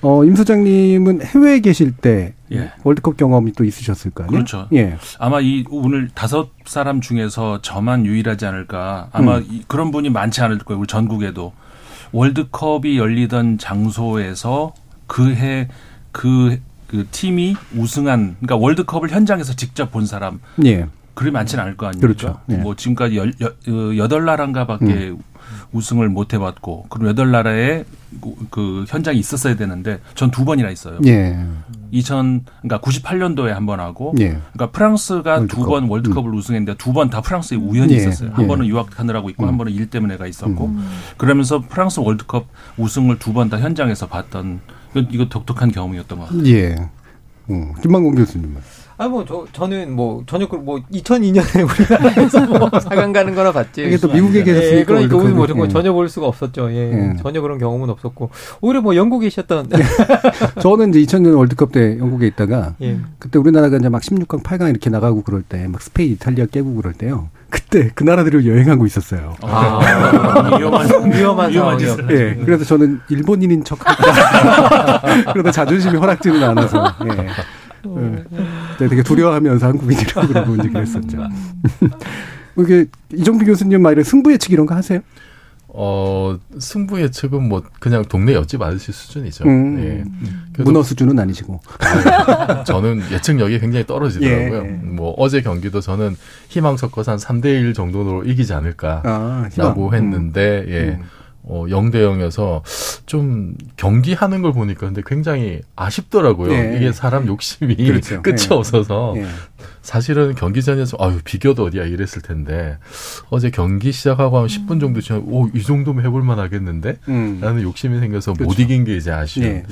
어, 0.00 0.24
임 0.24 0.34
소장님은 0.34 1.20
해외에 1.22 1.60
계실 1.60 1.92
때 1.92 2.34
예. 2.52 2.70
월드컵 2.84 3.18
경험이 3.18 3.52
또 3.52 3.64
있으셨을 3.64 4.12
거 4.12 4.24
아니에요? 4.24 4.32
그렇죠. 4.32 4.66
예. 4.72 4.96
아마 5.18 5.40
이 5.40 5.64
오늘 5.70 6.08
다섯 6.14 6.48
사람 6.64 7.02
중에서 7.02 7.60
저만 7.60 8.06
유일하지 8.06 8.46
않을까. 8.46 9.08
아마 9.12 9.36
음. 9.36 9.46
이- 9.50 9.62
그런 9.68 9.90
분이 9.90 10.08
많지 10.08 10.40
않을 10.40 10.58
거예요. 10.60 10.80
우리 10.80 10.86
전국에도 10.86 11.52
월드컵이 12.12 12.98
열리던 12.98 13.58
장소에서 13.58 14.74
그해 15.06 15.68
그, 16.12 16.60
그 16.86 17.06
팀이 17.10 17.56
우승한 17.76 18.36
그러니까 18.40 18.56
월드컵을 18.56 19.10
현장에서 19.10 19.54
직접 19.54 19.90
본 19.90 20.06
사람 20.06 20.40
예. 20.64 20.86
그리 21.14 21.30
많지는 21.30 21.64
않을 21.64 21.76
거 21.76 21.86
아닙니까? 21.86 22.06
그렇죠. 22.06 22.40
예. 22.50 22.56
뭐 22.56 22.76
지금까지 22.76 23.16
여, 23.16 23.22
어, 23.22 23.96
여덟 23.96 24.24
나라인가밖에 24.24 25.14
우승을 25.72 26.08
못 26.08 26.32
해봤고 26.32 26.86
그럼 26.88 27.08
여덟 27.08 27.30
나라에 27.30 27.84
그- 28.22 28.34
그 28.50 28.84
현장이 28.88 29.18
있었어야 29.18 29.54
되는데 29.56 30.00
전 30.14 30.30
두 30.30 30.44
번이나 30.44 30.70
있어요. 30.70 30.98
예. 31.06 31.38
2000 31.90 32.44
그러니까 32.62 32.80
98년도에 32.80 33.48
한 33.48 33.66
번 33.66 33.80
하고 33.80 34.14
예. 34.18 34.28
그러니까 34.52 34.70
프랑스가. 34.72 35.38
음. 35.40 35.46
두번 35.48 35.88
월드컵을 35.88 36.32
우승했는데 36.34 36.76
두 36.78 36.92
번 36.92 37.10
다 37.10 37.20
프랑스에 37.20 37.56
우연히 37.58 37.92
예. 37.94 37.96
있었어요. 37.98 38.30
한 38.32 38.44
예. 38.44 38.48
번은 38.48 38.66
유학하느라고 38.66 39.28
있고 39.30 39.44
음. 39.44 39.48
한 39.48 39.58
번은 39.58 39.72
일 39.72 39.90
때문에가 39.90 40.26
있었고 40.26 40.74
그러면서 41.18 41.60
프랑스 41.68 42.00
월드컵 42.00 42.46
우승을 42.78 43.18
두 43.18 43.32
번 43.32 43.50
다 43.50 43.58
현장에서 43.58 44.06
봤던 44.06 44.60
이거, 44.94 45.06
이거 45.10 45.24
독특한 45.28 45.70
경험이었던 45.70 46.18
것 46.18 46.24
같아요. 46.28 46.46
예. 46.46 46.76
음, 47.50 47.72
김만공 47.82 48.14
교수님은. 48.14 48.56
아, 49.00 49.06
뭐, 49.06 49.24
저, 49.24 49.46
저는 49.52 49.92
뭐, 49.94 50.24
전혀, 50.26 50.48
그, 50.48 50.56
뭐, 50.56 50.80
2002년에 50.92 51.64
우리나라에서 51.70 52.40
뭐, 52.46 52.58
4강 52.68 53.12
가는 53.12 53.32
거나 53.34 53.52
봤지. 53.52 53.84
이게 53.86 53.96
또 53.96 54.08
미국에 54.08 54.42
계셨으니까 54.42 54.78
예, 54.80 54.84
그러니까 54.84 55.16
우리 55.16 55.54
뭐. 55.54 55.66
예. 55.66 55.68
전혀 55.68 55.92
볼 55.92 56.08
수가 56.08 56.26
없었죠. 56.26 56.72
예. 56.72 56.92
예. 57.12 57.16
전혀 57.22 57.40
그런 57.40 57.58
경험은 57.58 57.90
없었고. 57.90 58.30
오히려 58.60 58.80
뭐, 58.80 58.96
영국에 58.96 59.28
있었던. 59.28 59.68
저는 60.60 60.92
이제 60.94 61.00
2000년 61.16 61.36
월드컵 61.36 61.70
때 61.70 61.96
영국에 61.98 62.26
있다가 62.26 62.74
예. 62.82 62.98
그때 63.20 63.38
우리나라가 63.38 63.76
이제 63.76 63.88
막 63.88 64.02
16강, 64.02 64.42
8강 64.42 64.68
이렇게 64.70 64.90
나가고 64.90 65.22
그럴 65.22 65.42
때 65.42 65.68
막 65.68 65.80
스페인, 65.82 66.12
이탈리아 66.12 66.46
깨고 66.46 66.74
그럴 66.74 66.92
때요. 66.92 67.28
그때 67.50 67.90
그 67.94 68.02
나라들을 68.04 68.46
여행하고 68.46 68.84
있었어요. 68.86 69.34
아, 69.42 69.78
위험한 70.58 70.88
위험한 70.88 71.12
위험한 71.12 71.52
상황이요. 71.52 71.78
짓을 71.78 72.10
예. 72.40 72.44
그래서 72.44 72.64
저는 72.64 73.00
일본인인 73.10 73.62
척 73.64 73.78
하다. 73.80 75.32
그러다 75.32 75.50
자존심이 75.52 75.96
허락지는 75.96 76.42
않아서. 76.42 76.94
예. 77.04 77.26
예. 77.96 78.46
네, 78.78 78.88
되게 78.88 79.02
두려워하면서 79.02 79.66
한국인이라고 79.66 80.28
그러고 80.28 80.54
이제 80.56 80.68
그랬었죠. 80.68 81.18
이게 82.58 82.86
이정비 83.12 83.44
교수님 83.44 83.82
말에 83.82 84.02
승부 84.02 84.32
예측 84.32 84.52
이런 84.52 84.66
거 84.66 84.74
하세요? 84.74 85.00
어, 85.68 86.36
승부 86.58 87.00
예측은 87.00 87.48
뭐 87.48 87.62
그냥 87.78 88.02
동네 88.04 88.34
옆집 88.34 88.60
아저씨 88.62 88.90
수준이죠. 88.90 89.44
음. 89.44 89.78
예. 90.58 90.62
문어 90.64 90.82
수준은 90.82 91.18
아니시고. 91.18 91.60
저는 92.66 93.02
예측력이 93.12 93.60
굉장히 93.60 93.86
떨어지더라고요. 93.86 94.64
예. 94.64 94.70
뭐 94.82 95.14
어제 95.18 95.42
경기도 95.42 95.80
저는 95.80 96.16
희망 96.48 96.76
섞어서 96.76 97.12
한 97.12 97.18
3대 97.18 97.46
1 97.46 97.74
정도로 97.74 98.24
이기지 98.24 98.54
않을까라고 98.54 99.90
아. 99.90 99.94
했는데 99.94 100.64
예. 100.68 100.80
음. 100.98 101.02
어, 101.48 101.64
0대 101.66 101.94
0에서 101.94 102.62
좀 103.06 103.54
경기하는 103.76 104.42
걸 104.42 104.52
보니까 104.52 104.86
근데 104.86 105.02
굉장히 105.04 105.60
아쉽더라고요. 105.76 106.52
예. 106.52 106.76
이게 106.76 106.92
사람 106.92 107.26
욕심이 107.26 107.74
그렇죠. 107.76 108.20
끝이 108.22 108.48
예. 108.50 108.54
없어서 108.54 109.14
예. 109.16 109.26
사실은 109.80 110.34
경기 110.34 110.62
전에서 110.62 110.98
아유 111.00 111.18
비교도 111.24 111.64
어디야 111.64 111.84
이랬을 111.84 112.20
텐데 112.22 112.76
어제 113.30 113.48
경기 113.48 113.90
시작하고 113.92 114.38
한 114.38 114.46
10분 114.46 114.80
정도 114.80 115.00
지나 115.00 115.20
오이 115.24 115.62
정도면 115.62 116.04
해볼 116.04 116.22
만하겠는데 116.22 116.98
음. 117.08 117.38
라는 117.40 117.62
욕심이 117.62 117.98
생겨서 117.98 118.32
못 118.32 118.38
그렇죠. 118.38 118.62
이긴 118.62 118.84
게 118.84 118.96
이제 118.96 119.10
아쉬운 119.10 119.46
예. 119.46 119.64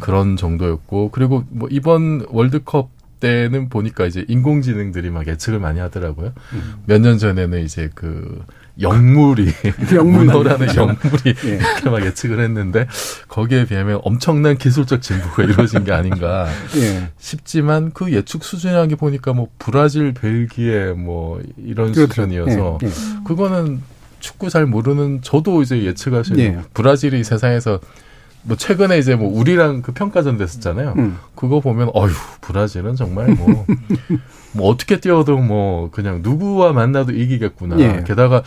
그런 0.00 0.36
정도였고 0.36 1.10
그리고 1.12 1.44
뭐 1.50 1.68
이번 1.70 2.26
월드컵 2.30 2.90
때는 3.20 3.68
보니까 3.68 4.06
이제 4.06 4.24
인공지능들이 4.26 5.10
막 5.10 5.28
예측을 5.28 5.60
많이 5.60 5.78
하더라고요. 5.78 6.32
음. 6.54 6.74
몇년 6.86 7.18
전에는 7.18 7.62
이제 7.62 7.88
그 7.94 8.44
영물이 8.80 9.52
영물. 9.94 10.24
문어라는 10.24 10.74
영물이 10.74 11.34
예. 11.44 11.48
이렇게 11.56 11.90
막 11.90 12.04
예측을 12.04 12.40
했는데 12.40 12.86
거기에 13.28 13.66
비하면 13.66 14.00
엄청난 14.02 14.56
기술적 14.56 15.02
진보가 15.02 15.42
이루어진 15.44 15.84
게 15.84 15.92
아닌가 15.92 16.48
예. 16.76 17.10
싶지만 17.18 17.90
그 17.92 18.12
예측 18.12 18.44
수준이라는 18.44 18.88
게 18.88 18.96
보니까 18.96 19.32
뭐 19.32 19.48
브라질, 19.58 20.14
벨기에 20.14 20.92
뭐 20.92 21.40
이런 21.56 21.92
그렇죠. 21.92 22.08
수준이어서 22.12 22.78
예, 22.82 22.86
예. 22.86 22.90
그거는 23.24 23.82
축구 24.20 24.48
잘 24.48 24.66
모르는 24.66 25.20
저도 25.22 25.62
이제 25.62 25.82
예측하시는 25.82 26.38
예. 26.40 26.58
브라질이 26.74 27.24
세상에서 27.24 27.80
뭐 28.42 28.56
최근에 28.56 28.98
이제 28.98 29.14
뭐 29.14 29.28
우리랑 29.32 29.82
그 29.82 29.92
평가전 29.92 30.36
됐었잖아요. 30.36 30.94
음. 30.98 31.18
그거 31.34 31.60
보면 31.60 31.90
어휴 31.94 32.12
브라질은 32.40 32.96
정말 32.96 33.28
뭐, 33.34 33.66
뭐 34.52 34.68
어떻게 34.68 35.00
뛰어도 35.00 35.38
뭐 35.38 35.90
그냥 35.90 36.20
누구와 36.22 36.72
만나도 36.72 37.12
이기겠구나. 37.12 37.78
예. 37.78 38.04
게다가 38.06 38.42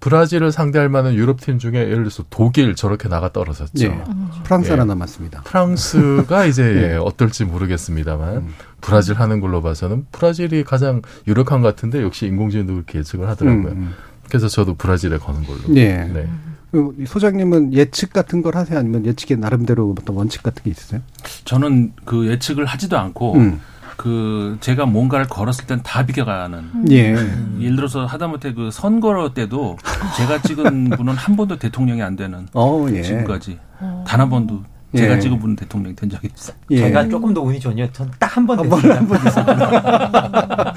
브라질을 0.00 0.50
상대할 0.50 0.88
만한 0.88 1.14
유럽 1.14 1.40
팀 1.40 1.58
중에 1.58 1.74
예를 1.74 1.98
들어서 1.98 2.24
독일 2.28 2.74
저렇게 2.74 3.08
나가 3.08 3.32
떨어졌죠. 3.32 3.84
예. 3.84 4.02
프랑스 4.42 4.68
예. 4.68 4.72
하나 4.72 4.84
남았습니다. 4.84 5.42
프랑스가 5.42 6.46
이제 6.46 6.62
예. 6.64 6.92
예, 6.92 6.96
어떨지 6.96 7.44
모르겠습니다만 7.44 8.36
음. 8.36 8.54
브라질 8.80 9.14
하는 9.20 9.40
걸로 9.40 9.62
봐서는 9.62 10.06
브라질이 10.10 10.64
가장 10.64 11.02
유력한 11.28 11.60
것 11.60 11.68
같은데 11.68 12.02
역시 12.02 12.26
인공지능도 12.26 12.72
그렇게 12.72 12.98
예측을 12.98 13.28
하더라고요. 13.28 13.72
음, 13.72 13.76
음. 13.76 13.94
그래서 14.28 14.48
저도 14.48 14.74
브라질에 14.74 15.18
거는 15.18 15.44
걸로. 15.44 15.76
예. 15.76 16.10
네. 16.12 16.28
그 16.72 17.04
소장님은 17.06 17.74
예측 17.74 18.12
같은 18.14 18.40
걸 18.40 18.56
하세요? 18.56 18.78
아니면 18.78 19.04
예측에 19.04 19.36
나름대로 19.36 19.94
어떤 19.98 20.16
원칙 20.16 20.42
같은 20.42 20.64
게 20.64 20.70
있으세요? 20.70 21.02
저는 21.44 21.92
그 22.06 22.26
예측을 22.28 22.64
하지도 22.64 22.98
않고 22.98 23.34
음. 23.34 23.60
그 23.98 24.56
제가 24.60 24.86
뭔가를 24.86 25.26
걸었을 25.28 25.66
땐 25.66 25.80
다 25.84 26.04
비켜가는. 26.06 26.90
예. 26.90 27.14
예를 27.60 27.76
들어서 27.76 28.06
하다못해 28.06 28.54
그 28.54 28.70
선거 28.72 29.32
때도 29.34 29.76
제가 30.16 30.40
찍은 30.42 30.90
분은 30.90 31.12
한 31.14 31.36
번도 31.36 31.58
대통령이 31.58 32.02
안 32.02 32.16
되는. 32.16 32.48
어, 32.54 32.86
예. 32.90 33.02
지금까지 33.02 33.58
단 34.06 34.20
한 34.20 34.30
번도 34.30 34.62
제가 34.94 35.14
예. 35.16 35.20
분은 35.38 35.56
대통령이 35.56 35.96
된 35.96 36.10
적이 36.10 36.28
있어요. 36.36 36.56
예. 36.70 36.78
제가 36.78 37.08
조금 37.08 37.32
더 37.32 37.40
운이 37.40 37.58
좋네요. 37.60 37.90
전딱한번한 37.92 38.68
번, 38.68 38.80
됐습니다. 38.82 38.98
한번 39.00 39.18
있었구나. 39.26 40.74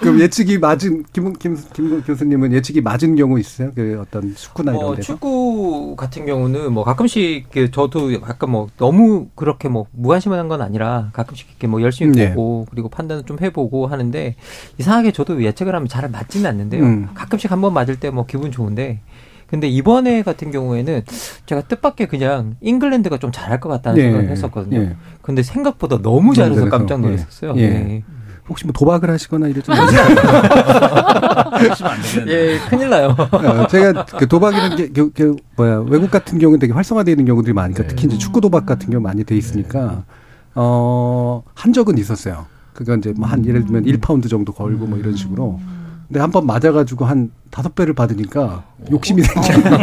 그럼 0.00 0.20
예측이 0.20 0.58
맞은 0.58 1.04
김, 1.12 1.32
김, 1.34 1.56
김 1.72 2.02
교수님은 2.02 2.52
예측이 2.52 2.80
맞은 2.80 3.16
경우 3.16 3.38
있으세요? 3.38 3.70
그 3.74 3.98
어떤 4.00 4.34
축구나 4.34 4.72
이런 4.72 4.84
어, 4.84 4.94
데서? 4.94 5.14
축구 5.14 5.96
같은 5.96 6.26
경우는 6.26 6.72
뭐 6.72 6.84
가끔씩 6.84 7.50
그 7.50 7.70
저도 7.70 8.12
약간 8.14 8.50
뭐 8.50 8.68
너무 8.76 9.26
그렇게 9.34 9.68
뭐 9.68 9.86
무관심한 9.92 10.48
건 10.48 10.62
아니라 10.62 11.10
가끔씩 11.12 11.48
이렇게 11.50 11.66
뭐 11.66 11.82
열심히 11.82 12.12
네. 12.12 12.34
보고 12.34 12.66
그리고 12.70 12.88
판단을 12.88 13.24
좀 13.24 13.38
해보고 13.40 13.86
하는데 13.88 14.36
이상하게 14.78 15.12
저도 15.12 15.42
예측을 15.42 15.74
하면 15.74 15.88
잘 15.88 16.08
맞지는 16.08 16.48
않는데요. 16.48 16.82
음. 16.84 17.08
가끔씩 17.14 17.50
한 17.50 17.60
번 17.60 17.72
맞을 17.74 17.98
때 17.98 18.10
뭐 18.10 18.24
기분 18.26 18.52
좋은데 18.52 19.00
근데 19.46 19.68
이번에 19.68 20.22
같은 20.22 20.50
경우에는 20.50 21.02
제가 21.46 21.62
뜻밖의 21.62 22.08
그냥 22.08 22.56
잉글랜드가 22.60 23.18
좀 23.18 23.30
잘할 23.32 23.60
것 23.60 23.68
같다는 23.68 23.98
예, 23.98 24.02
생각을 24.04 24.28
했었거든요. 24.30 24.80
예. 24.80 24.96
근데 25.22 25.42
생각보다 25.42 26.00
너무 26.02 26.34
잘해서 26.34 26.68
깜짝 26.68 27.00
놀랐어요. 27.00 27.54
예. 27.56 27.62
예. 27.62 28.02
혹시 28.48 28.64
뭐 28.64 28.72
도박을 28.72 29.10
하시거나 29.10 29.48
이러지 29.48 29.70
하시면 29.74 30.18
안 31.92 32.02
되겠네. 32.02 32.32
예, 32.32 32.58
큰일 32.68 32.90
나요. 32.90 33.14
어, 33.18 33.66
제가 33.66 34.04
그 34.04 34.28
도박이라는 34.28 34.76
게 34.76 34.88
그, 34.90 35.10
그 35.12 35.36
뭐야 35.56 35.84
외국 35.88 36.10
같은 36.10 36.38
경우는 36.38 36.58
되게 36.60 36.72
활성화되어 36.72 37.12
있는 37.12 37.24
경우들이 37.24 37.52
많으니까 37.52 37.82
네. 37.82 37.88
특히 37.88 38.06
이제 38.06 38.18
축구 38.18 38.40
도박 38.40 38.66
같은 38.66 38.90
경우 38.90 39.02
많이 39.02 39.24
돼 39.24 39.36
있으니까 39.36 40.04
어 40.54 41.42
한 41.54 41.72
적은 41.72 41.98
있었어요. 41.98 42.46
그건 42.72 42.98
이제 43.00 43.12
뭐 43.16 43.26
한 43.28 43.44
예를 43.44 43.64
들면 43.64 43.84
1파운드 43.84 44.28
정도 44.28 44.52
걸고 44.52 44.86
뭐 44.86 44.98
이런 44.98 45.16
식으로. 45.16 45.58
근데 46.08 46.20
한 46.20 46.30
번 46.30 46.46
맞아가지고 46.46 47.04
한 47.04 47.30
다섯 47.50 47.74
배를 47.74 47.94
받으니까 47.94 48.62
욕심이 48.90 49.22
생겨요. 49.22 49.78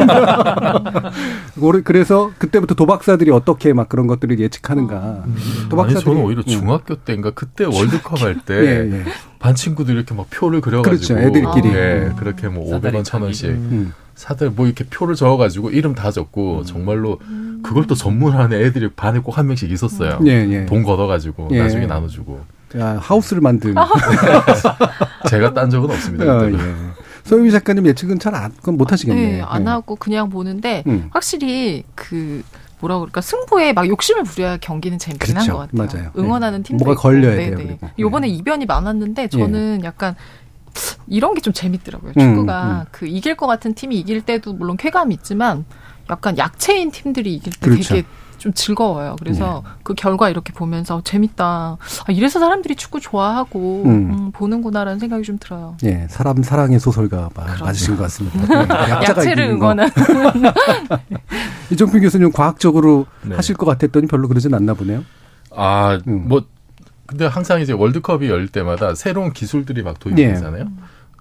그래- 1.60 1.82
그래서 1.84 2.32
그때부터 2.38 2.76
도박사들이 2.76 3.32
어떻게 3.32 3.74
막 3.74 3.90
그런 3.90 4.08
것들을 4.08 4.40
예측하는가. 4.40 5.24
아니 5.78 5.94
저는 6.00 6.22
오히려 6.22 6.42
음. 6.42 6.48
중학교 6.48 6.96
때인가 6.96 7.32
그때 7.32 7.66
월드컵 7.66 8.22
할때 8.22 8.54
예, 8.54 8.92
예. 9.00 9.04
반 9.40 9.56
친구들 9.56 9.96
이렇게 9.96 10.14
막 10.14 10.28
표를 10.30 10.62
그려가지고 10.62 11.16
그렇죠, 11.16 11.18
애들끼리. 11.20 11.74
예, 11.76 12.08
음. 12.12 12.16
그렇게 12.18 12.48
뭐 12.48 12.70
사다리 12.70 12.98
500원, 13.00 13.04
천 13.04 13.22
원씩 13.24 13.50
음. 13.50 13.94
사들 14.16 14.52
뭐 14.52 14.66
이렇게 14.68 14.86
표를 14.86 15.16
적어가지고 15.16 15.72
이름 15.72 15.96
다 15.96 16.12
적고 16.12 16.64
정말로 16.64 17.20
그걸 17.64 17.88
또 17.88 17.96
전문하는 17.96 18.62
애들이 18.62 18.90
반에 18.90 19.20
꼭 19.20 19.38
한 19.38 19.48
명씩 19.48 19.72
있었어요. 19.72 20.20
예, 20.26 20.32
예. 20.50 20.66
돈 20.68 20.84
걷어가지고 20.84 21.50
예. 21.52 21.60
나중에 21.64 21.86
나눠주고 21.88 22.42
자, 22.72 22.98
하우스를 23.02 23.42
만든. 23.42 23.76
제가 25.30 25.54
딴 25.54 25.70
적은 25.70 25.90
없습니다. 25.92 26.38
어. 26.38 26.50
예. 26.52 26.58
소유미 27.24 27.52
작가님 27.52 27.86
예측은 27.88 28.20
잘 28.20 28.36
안, 28.36 28.52
그건 28.58 28.78
못 28.78 28.92
하시겠네. 28.92 29.22
네, 29.38 29.42
안 29.42 29.64
예. 29.66 29.70
하고 29.70 29.96
그냥 29.96 30.30
보는데 30.30 30.84
음. 30.88 31.10
확실히 31.12 31.84
그 31.96 32.44
뭐라 32.82 33.00
그럴까 33.00 33.22
승부에 33.22 33.72
막 33.74 33.88
욕심을 33.88 34.24
부려야 34.24 34.58
경기는 34.58 34.98
재밌긴 35.00 35.38
한 35.38 35.46
그렇죠. 35.46 35.58
것 35.58 35.72
같아요. 35.72 36.00
맞아요. 36.02 36.12
응원하는 36.18 36.64
네. 36.64 36.68
팀도 36.68 36.84
뭐가 36.84 36.94
있고. 37.00 37.02
걸려야 37.02 37.36
네, 37.36 37.46
돼요, 37.46 37.58
네. 37.58 37.64
그리고. 37.80 37.90
요번에 37.98 38.28
이변이 38.28 38.66
많았는데 38.66 39.30
저는 39.30 39.82
약간 39.86 40.16
이런 41.08 41.34
게 41.34 41.40
좀 41.42 41.54
재밌더라고요. 41.54 42.12
음, 42.18 42.20
축구가 42.20 42.82
음. 42.82 42.86
그 42.92 43.06
이길 43.08 43.36
것 43.38 43.48
같은 43.48 43.74
팀이 43.74 43.98
이길 44.00 44.22
때도 44.22 44.54
물론 44.54 44.76
쾌감이 44.76 45.14
있지만 45.16 45.64
약간 46.10 46.38
약체인 46.38 46.92
팀들이 46.92 47.34
이길 47.36 47.54
때 47.54 47.60
그렇죠. 47.70 47.96
되게 47.96 48.08
좀 48.44 48.52
즐거워요. 48.52 49.16
그래서 49.20 49.64
그 49.84 49.94
결과 49.94 50.30
이렇게 50.30 50.52
보면서 50.52 51.02
재밌다. 51.06 51.46
아, 51.78 52.12
이래서 52.12 52.42
사람들이 52.42 52.76
축구 52.76 53.00
좋아하고 53.00 53.84
음. 53.86 53.90
음, 54.12 54.32
보는구나라는 54.34 55.00
생각이 55.00 55.24
좀 55.24 55.38
들어요. 55.40 55.78
예, 55.86 56.08
사람 56.10 56.44
사랑의 56.44 56.78
소설가 56.82 57.30
마- 57.36 57.46
맞으신 57.62 57.96
것 57.96 58.04
같습니다. 58.04 58.40
예, 58.54 58.68
약자가 58.92 59.02
약체를. 59.22 59.46
응원하는 59.46 59.90
이종필 61.72 62.02
교수님 62.02 62.34
과학적으로 62.34 63.06
네. 63.22 63.34
하실 63.38 63.56
것 63.56 63.66
같았더니 63.66 64.08
별로 64.08 64.28
그러진 64.28 64.54
않나 64.54 64.74
보네요. 64.74 65.06
아, 65.56 65.98
음. 66.06 66.28
뭐, 66.28 66.44
근데 67.06 67.26
항상 67.26 67.62
이제 67.62 67.72
월드컵이 67.72 68.28
열 68.28 68.50
때마다 68.50 68.94
새로운 68.94 69.32
기술들이 69.32 69.84
막 69.84 70.00
도입되잖아요. 70.00 70.66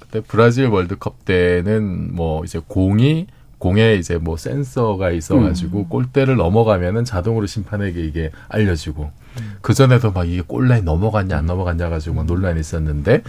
그때 0.00 0.20
브라질 0.26 0.66
월드컵 0.66 1.24
때는 1.24 2.16
뭐 2.16 2.42
이제 2.44 2.60
공이 2.66 3.28
공에 3.62 3.94
이제 3.94 4.18
뭐 4.18 4.36
센서가 4.36 5.12
있어가지고 5.12 5.86
골대를 5.86 6.34
넘어가면은 6.34 7.04
자동으로 7.04 7.46
심판에게 7.46 8.04
이게 8.04 8.32
알려지고 8.48 9.12
그 9.60 9.72
전에도 9.72 10.10
막 10.10 10.28
이게 10.28 10.42
골라인 10.42 10.84
넘어갔냐 10.84 11.38
안 11.38 11.46
넘어갔냐 11.46 11.88
가지고 11.88 12.16
막 12.16 12.26
논란이 12.26 12.58
있었는데 12.58 13.22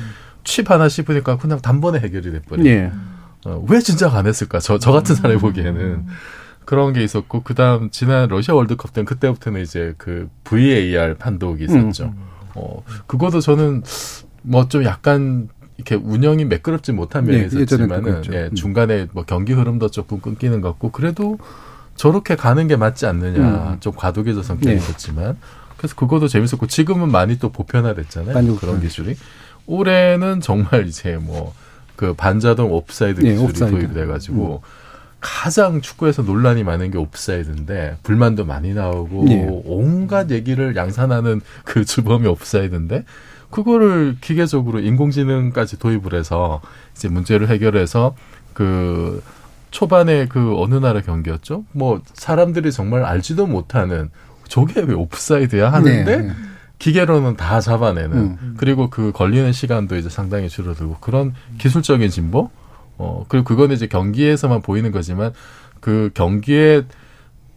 칩 0.43 0.71
하나 0.71 0.89
씹으니까 0.89 1.37
그냥 1.37 1.61
단번에 1.61 1.99
해결이 1.99 2.31
돼버려요. 2.31 2.67
예. 2.67 2.91
어, 3.45 3.63
왜 3.69 3.79
진작 3.79 4.15
안 4.15 4.25
했을까? 4.25 4.57
저, 4.57 4.79
저 4.79 4.91
같은 4.91 5.13
사람이 5.13 5.37
보기에는. 5.39 6.07
그런 6.65 6.93
게 6.93 7.03
있었고, 7.03 7.43
그 7.43 7.55
다음, 7.55 7.89
지난 7.91 8.29
러시아 8.29 8.55
월드컵 8.55 8.93
때는 8.93 9.05
그때부터는 9.05 9.61
이제 9.61 9.93
그 9.97 10.29
VAR 10.45 11.15
판독이 11.15 11.65
있었죠. 11.65 12.05
음. 12.05 12.13
어, 12.55 12.83
그것도 13.05 13.41
저는 13.41 13.83
뭐 14.43 14.67
좀 14.67 14.83
약간 14.85 15.49
이렇게 15.77 15.95
운영이 15.95 16.45
매끄럽지 16.45 16.91
못한 16.91 17.25
면이 17.25 17.39
네, 17.39 17.45
있었지만은. 17.45 18.23
예, 18.31 18.49
음. 18.51 18.55
중간에 18.55 19.07
뭐 19.11 19.23
경기 19.25 19.53
흐름도 19.53 19.89
조금 19.89 20.19
끊기는 20.19 20.61
것 20.61 20.69
같고, 20.69 20.91
그래도 20.91 21.37
저렇게 21.95 22.35
가는 22.35 22.67
게 22.67 22.75
맞지 22.75 23.05
않느냐. 23.05 23.73
음. 23.73 23.77
좀 23.79 23.93
과도기적 23.95 24.43
성격이 24.43 24.67
네. 24.67 24.75
있었지만. 24.75 25.37
그래서 25.77 25.95
그것도 25.95 26.27
재밌었고, 26.27 26.67
지금은 26.67 27.11
많이 27.11 27.39
또 27.39 27.49
보편화됐잖아요. 27.51 28.33
많이 28.33 28.57
그런. 28.57 28.79
기술이. 28.79 29.15
올해는 29.65 30.41
정말 30.41 30.87
이제 30.87 31.17
뭐, 31.17 31.53
그 31.95 32.13
반자동 32.13 32.71
옵사이드 32.71 33.21
네, 33.21 33.31
기술이 33.31 33.49
옵사이드. 33.49 33.75
음. 33.75 33.79
도입이 33.79 33.93
돼가지고, 33.93 34.61
가장 35.23 35.79
축구에서 35.79 36.21
논란이 36.21 36.65
많은 36.65 36.91
게 36.91 36.97
옵사이드인데 36.97 37.95
불만도 38.03 38.43
많이 38.43 38.73
나오고 38.73 39.23
네. 39.23 39.47
온갖 39.65 40.29
얘기를 40.31 40.75
양산하는 40.75 41.39
그 41.63 41.85
주범이 41.85 42.27
옵사이드인데 42.27 43.05
그거를 43.53 44.17
기계적으로 44.19 44.79
인공지능까지 44.79 45.77
도입을 45.77 46.15
해서 46.15 46.59
이제 46.95 47.07
문제를 47.07 47.49
해결해서 47.49 48.15
그 48.53 49.21
초반에 49.69 50.25
그 50.25 50.59
어느 50.59 50.73
나라 50.75 51.01
경기였죠? 51.01 51.63
뭐 51.71 52.01
사람들이 52.13 52.71
정말 52.71 53.03
알지도 53.05 53.45
못하는 53.45 54.09
저게 54.47 54.81
왜 54.81 54.95
옵사이드야 54.95 55.71
하는데 55.71 56.17
네. 56.17 56.31
기계로는 56.79 57.37
다 57.37 57.61
잡아내는 57.61 58.17
음. 58.17 58.55
그리고 58.57 58.89
그 58.89 59.11
걸리는 59.11 59.51
시간도 59.51 59.97
이제 59.97 60.09
상당히 60.09 60.49
줄어들고 60.49 60.97
그런 60.99 61.35
기술적인 61.59 62.09
진보 62.09 62.49
어 62.97 63.23
그리고 63.27 63.45
그거는 63.45 63.75
이제 63.75 63.85
경기에서만 63.85 64.63
보이는 64.63 64.91
거지만 64.91 65.31
그 65.79 66.09
경기에 66.15 66.85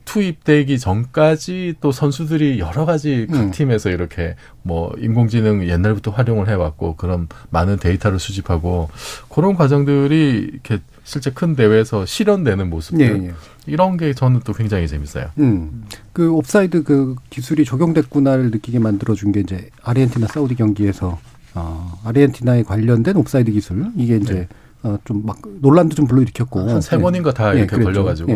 투입되기 0.07 0.79
전까지 0.79 1.75
또 1.83 1.93
선수들이 1.93 2.59
여러 2.59 2.87
가지 2.87 3.27
각 3.31 3.39
음. 3.41 3.51
팀에서 3.51 3.91
이렇게 3.91 4.37
뭐 4.63 4.95
인공지능 4.99 5.69
옛날부터 5.69 6.11
활용을 6.13 6.49
해왔고 6.49 6.97
그런 6.97 7.29
많은 7.51 7.77
데이터를 7.77 8.19
수집하고 8.19 8.89
그런 9.29 9.55
과정들이 9.55 10.49
이렇게 10.53 10.79
실제 11.05 11.31
큰 11.31 11.55
대회에서 11.55 12.07
실현되는 12.07 12.71
모습들 12.71 13.23
예, 13.23 13.27
예. 13.29 13.35
이런 13.67 13.97
게 13.97 14.15
저는 14.15 14.41
또 14.45 14.53
굉장히 14.55 14.89
재밌어요. 14.89 15.27
음. 15.39 15.85
그 16.15 16.33
옵사이드 16.33 16.85
그 16.85 17.17
기술이 17.31 17.65
적용됐구나를 17.65 18.51
느끼게 18.53 18.79
만들어준 18.79 19.33
게 19.33 19.41
이제 19.41 19.69
아르헨티나 19.83 20.29
사우디 20.29 20.55
경기에서 20.55 21.19
어, 21.55 22.01
아르헨티나에 22.05 22.63
관련된 22.63 23.17
옵사이드 23.17 23.51
기술 23.51 23.87
이게 23.97 24.17
이제 24.17 24.35
네. 24.35 24.49
어, 24.83 24.99
좀 25.05 25.23
막 25.27 25.39
논란도 25.61 25.97
좀 25.97 26.07
불러일으켰고 26.07 26.71
한 26.71 26.81
세 26.81 26.97
번인가 26.97 27.33
다 27.35 27.53
예, 27.55 27.59
이렇게 27.59 27.77
그랬죠. 27.77 27.93
걸려가지고. 27.93 28.33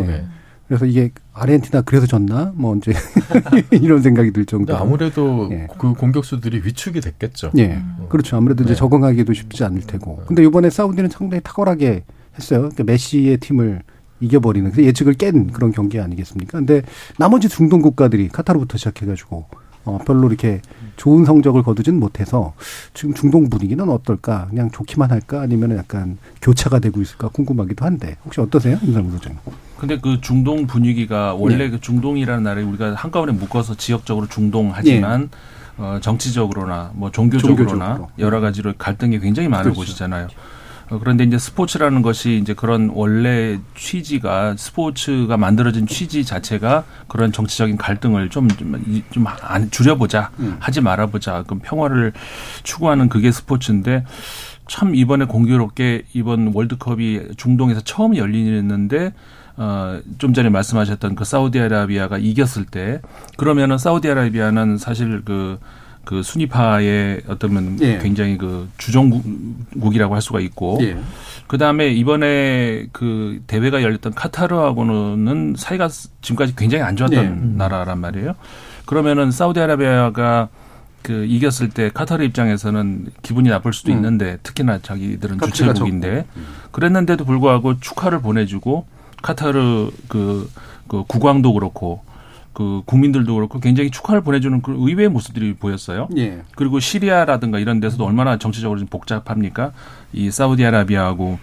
예. 0.71 0.75
네. 0.75 0.77
그래서 0.77 0.85
이게 0.85 1.11
아르헨티나 1.33 1.81
그래서 1.81 2.07
졌나 2.07 2.53
뭐 2.55 2.75
이제 2.75 2.93
이런 3.71 4.01
생각이 4.01 4.31
들 4.31 4.45
정도로 4.45 4.79
아무래도 4.79 5.49
예. 5.51 5.67
그 5.77 5.93
공격수들이 5.93 6.61
위축이 6.63 7.01
됐겠죠. 7.01 7.51
예, 7.57 7.81
그렇죠. 8.09 8.37
아무래도 8.37 8.63
이제 8.63 8.73
네. 8.73 8.77
적응하기도 8.77 9.33
쉽지 9.33 9.63
않을 9.63 9.81
테고. 9.81 10.23
근데 10.27 10.43
이번에 10.43 10.69
사우디는 10.69 11.09
상당히 11.09 11.41
탁월하게 11.43 12.03
했어요. 12.35 12.59
그러니까 12.61 12.83
메시의 12.83 13.37
팀을 13.37 13.81
이겨버리는 14.21 14.71
그 14.71 14.83
예측을 14.83 15.15
깬 15.15 15.47
그런 15.47 15.71
경기 15.71 15.99
아니겠습니까? 15.99 16.59
근데 16.59 16.83
나머지 17.17 17.49
중동 17.49 17.81
국가들이 17.81 18.29
카타르부터 18.29 18.77
시작해가지고 18.77 19.47
어, 19.85 19.97
별로 20.05 20.27
이렇게 20.27 20.61
좋은 20.97 21.25
성적을 21.25 21.63
거두진 21.63 21.99
못해서 21.99 22.53
지금 22.93 23.13
중동 23.13 23.49
분위기는 23.49 23.87
어떨까? 23.89 24.47
그냥 24.49 24.69
좋기만 24.71 25.11
할까? 25.11 25.41
아니면 25.41 25.75
약간 25.77 26.17
교차가 26.41 26.79
되고 26.79 27.01
있을까 27.01 27.29
궁금하기도 27.29 27.83
한데 27.85 28.17
혹시 28.25 28.41
어떠세요, 28.41 28.77
임상무 28.83 29.11
소장님? 29.11 29.39
근데 29.77 29.99
그 29.99 30.21
중동 30.21 30.67
분위기가 30.67 31.33
원래 31.33 31.63
예. 31.65 31.69
그 31.71 31.79
중동이라는 31.81 32.43
나라에 32.43 32.63
우리가 32.63 32.93
한꺼번에 32.93 33.31
묶어서 33.33 33.75
지역적으로 33.75 34.27
중동하지만 34.27 35.29
어, 35.77 35.97
정치적으로나 36.01 36.91
뭐 36.93 37.09
종교적으로나 37.11 37.95
종교적으로. 37.95 38.09
여러 38.19 38.39
가지로 38.41 38.73
갈등이 38.77 39.19
굉장히 39.19 39.47
많은 39.47 39.63
그렇죠. 39.71 39.79
곳이잖아요. 39.79 40.27
어, 40.91 40.99
그런데 40.99 41.23
이제 41.23 41.37
스포츠라는 41.37 42.01
것이 42.01 42.37
이제 42.41 42.53
그런 42.53 42.91
원래 42.93 43.59
취지가 43.75 44.57
스포츠가 44.57 45.37
만들어진 45.37 45.87
취지 45.87 46.25
자체가 46.25 46.83
그런 47.07 47.31
정치적인 47.31 47.77
갈등을 47.77 48.29
좀좀 48.29 49.25
안 49.41 49.71
줄여보자 49.71 50.31
음. 50.39 50.57
하지 50.59 50.81
말아보자 50.81 51.43
그럼 51.43 51.61
평화를 51.63 52.11
추구하는 52.63 53.07
그게 53.07 53.31
스포츠인데 53.31 54.03
참 54.67 54.93
이번에 54.93 55.25
공교롭게 55.25 56.03
이번 56.13 56.51
월드컵이 56.53 57.35
중동에서 57.37 57.79
처음 57.81 58.17
열리는데 58.17 59.13
어, 59.55 59.99
좀 60.17 60.33
전에 60.33 60.49
말씀하셨던 60.49 61.15
그 61.15 61.23
사우디아라비아가 61.23 62.17
이겼을 62.17 62.65
때 62.65 63.01
그러면은 63.37 63.77
사우디아라비아는 63.77 64.77
사실 64.77 65.23
그, 65.23 65.57
그 66.03 66.23
순위파의 66.23 67.21
어떤 67.27 67.79
예. 67.81 67.99
굉장히 67.99 68.37
그 68.37 68.67
주종국이라고 68.77 70.13
할 70.13 70.21
수가 70.21 70.39
있고 70.39 70.79
예. 70.81 70.97
그 71.47 71.57
다음에 71.57 71.89
이번에 71.89 72.87
그 72.91 73.41
대회가 73.47 73.83
열렸던 73.83 74.13
카타르하고는 74.13 75.55
사이가 75.57 75.89
지금까지 76.21 76.55
굉장히 76.55 76.83
안 76.83 76.95
좋았던 76.95 77.23
예. 77.23 77.57
나라란 77.57 77.99
말이에요. 77.99 78.35
그러면은 78.85 79.31
사우디아라비아가 79.31 80.49
그 81.01 81.25
이겼을 81.25 81.69
때 81.69 81.89
카타르 81.93 82.23
입장에서는 82.25 83.07
기분이 83.21 83.49
나쁠 83.49 83.73
수도 83.73 83.91
음. 83.91 83.97
있는데 83.97 84.37
특히나 84.43 84.79
자기들은 84.79 85.39
주최국인데 85.39 86.25
그랬는데도 86.71 87.25
불구하고 87.25 87.79
축하를 87.79 88.21
보내주고 88.21 88.85
카타르 89.21 89.91
그, 90.07 90.49
그 90.87 91.03
국왕도 91.07 91.53
그렇고 91.53 92.03
그 92.53 92.81
국민들도 92.85 93.33
그렇고 93.33 93.59
굉장히 93.59 93.89
축하를 93.91 94.21
보내주는 94.21 94.61
그 94.61 94.73
의외의 94.77 95.09
모습들이 95.09 95.53
보였어요. 95.53 96.09
예. 96.17 96.41
그리고 96.55 96.79
시리아라든가 96.79 97.59
이런 97.59 97.79
데서도 97.79 98.05
얼마나 98.05 98.37
정치적으로 98.37 98.79
좀 98.79 98.87
복잡합니까? 98.87 99.71
이 100.13 100.29
사우디아라비아하고 100.31 101.39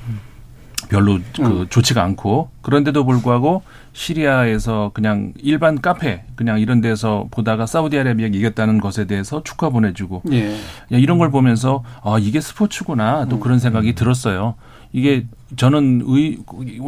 별로 0.88 1.18
그 1.34 1.42
음. 1.42 1.66
좋지가 1.68 2.02
않고 2.02 2.50
그런데도 2.62 3.04
불구하고 3.04 3.62
시리아에서 3.92 4.90
그냥 4.94 5.32
일반 5.38 5.80
카페 5.80 6.24
그냥 6.36 6.60
이런 6.60 6.80
데서 6.80 7.26
보다가 7.30 7.66
사우디아라비아가 7.66 8.34
이겼다는 8.36 8.80
것에 8.80 9.06
대해서 9.06 9.42
축하 9.42 9.70
보내주고 9.70 10.22
예. 10.32 10.54
야, 10.54 10.58
이런 10.90 11.18
걸 11.18 11.30
보면서 11.30 11.82
아 12.02 12.18
이게 12.20 12.40
스포츠구나 12.40 13.26
또 13.28 13.40
그런 13.40 13.58
생각이 13.58 13.94
들었어요. 13.94 14.54
이게 14.92 15.26
저는 15.56 16.02
의 16.06 16.38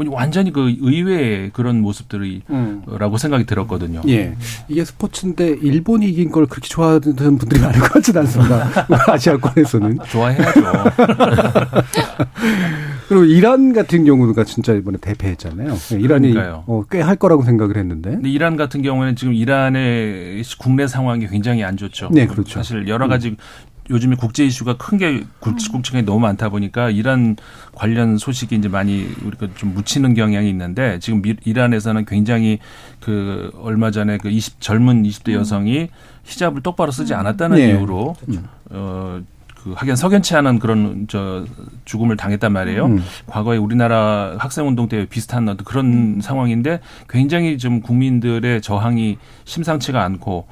완전히 0.09 0.53
그 0.53 0.75
의외의 0.81 1.51
그런 1.51 1.81
모습들이라고 1.81 3.19
생각이 3.19 3.47
들었거든요. 3.47 4.03
예. 4.09 4.35
이게 4.69 4.85
스포츠인데 4.85 5.57
일본이 5.63 6.09
이긴 6.11 6.31
걸 6.31 6.47
그렇게 6.47 6.69
좋아하는 6.69 7.39
분들이 7.39 7.61
많은 7.61 7.81
것 7.81 7.93
같지는 7.93 8.23
않습니다. 8.23 8.87
아시아권에서는. 9.09 9.99
좋아해야죠. 10.11 10.61
그리고 13.09 13.25
이란 13.25 13.73
같은 13.73 14.05
경우가 14.05 14.45
진짜 14.45 14.75
이번에 14.75 14.99
대패했잖아요. 14.99 15.75
이란이. 15.99 16.35
어, 16.39 16.85
꽤할 16.91 17.17
거라고 17.17 17.43
생각을 17.43 17.77
했는데. 17.77 18.11
근데 18.11 18.29
이란 18.29 18.57
같은 18.57 18.83
경우에는 18.83 19.17
지금 19.17 19.35
이란의 19.35 20.43
국내 20.59 20.87
상황이 20.87 21.27
굉장히 21.27 21.65
안 21.65 21.77
좋죠. 21.77 22.11
네, 22.13 22.27
그렇죠. 22.27 22.59
사실 22.59 22.87
여러 22.89 23.09
가지 23.09 23.37
요즘에 23.91 24.15
국제 24.15 24.47
이슈가 24.47 24.77
큰게 24.77 25.25
국제국책이 25.41 26.03
너무 26.05 26.21
많다 26.21 26.49
보니까 26.49 26.91
이란 26.91 27.37
관련 27.75 28.17
소식이 28.17 28.55
이제 28.55 28.69
많이 28.69 29.09
우리가 29.25 29.49
좀 29.57 29.75
묻히는 29.75 30.15
경향이 30.15 30.49
있는데 30.49 30.99
지금 31.01 31.21
미- 31.23 31.37
이란에서는 31.45 32.05
굉장히 32.05 32.59
그 33.01 33.53
얼마 33.63 33.91
전에 33.91 34.19
그 34.19 34.29
20, 34.31 34.61
젊은 34.61 35.03
20대 35.03 35.33
여성이 35.33 35.89
히잡을 36.25 36.63
똑바로 36.63 36.93
쓰지 36.93 37.15
않았다는 37.15 37.57
네. 37.57 37.69
이유로 37.71 38.17
어. 38.71 39.21
그 39.63 39.73
하긴 39.77 39.95
석연치 39.95 40.35
않은 40.37 40.59
그런 40.59 41.07
저 41.07 41.45
죽음을 41.85 42.17
당했단 42.17 42.51
말이에요. 42.51 42.87
음. 42.87 43.03
과거에 43.27 43.59
우리나라 43.59 44.37
학생운동 44.39 44.89
때 44.89 45.05
비슷한 45.05 45.47
어떤 45.51 45.67
그런 45.67 46.21
상황인데 46.23 46.81
굉장히 47.11 47.59
좀 47.59 47.83
국민들의 47.83 48.63
저항이 48.63 49.19
심상치가 49.45 50.03
않고 50.03 50.47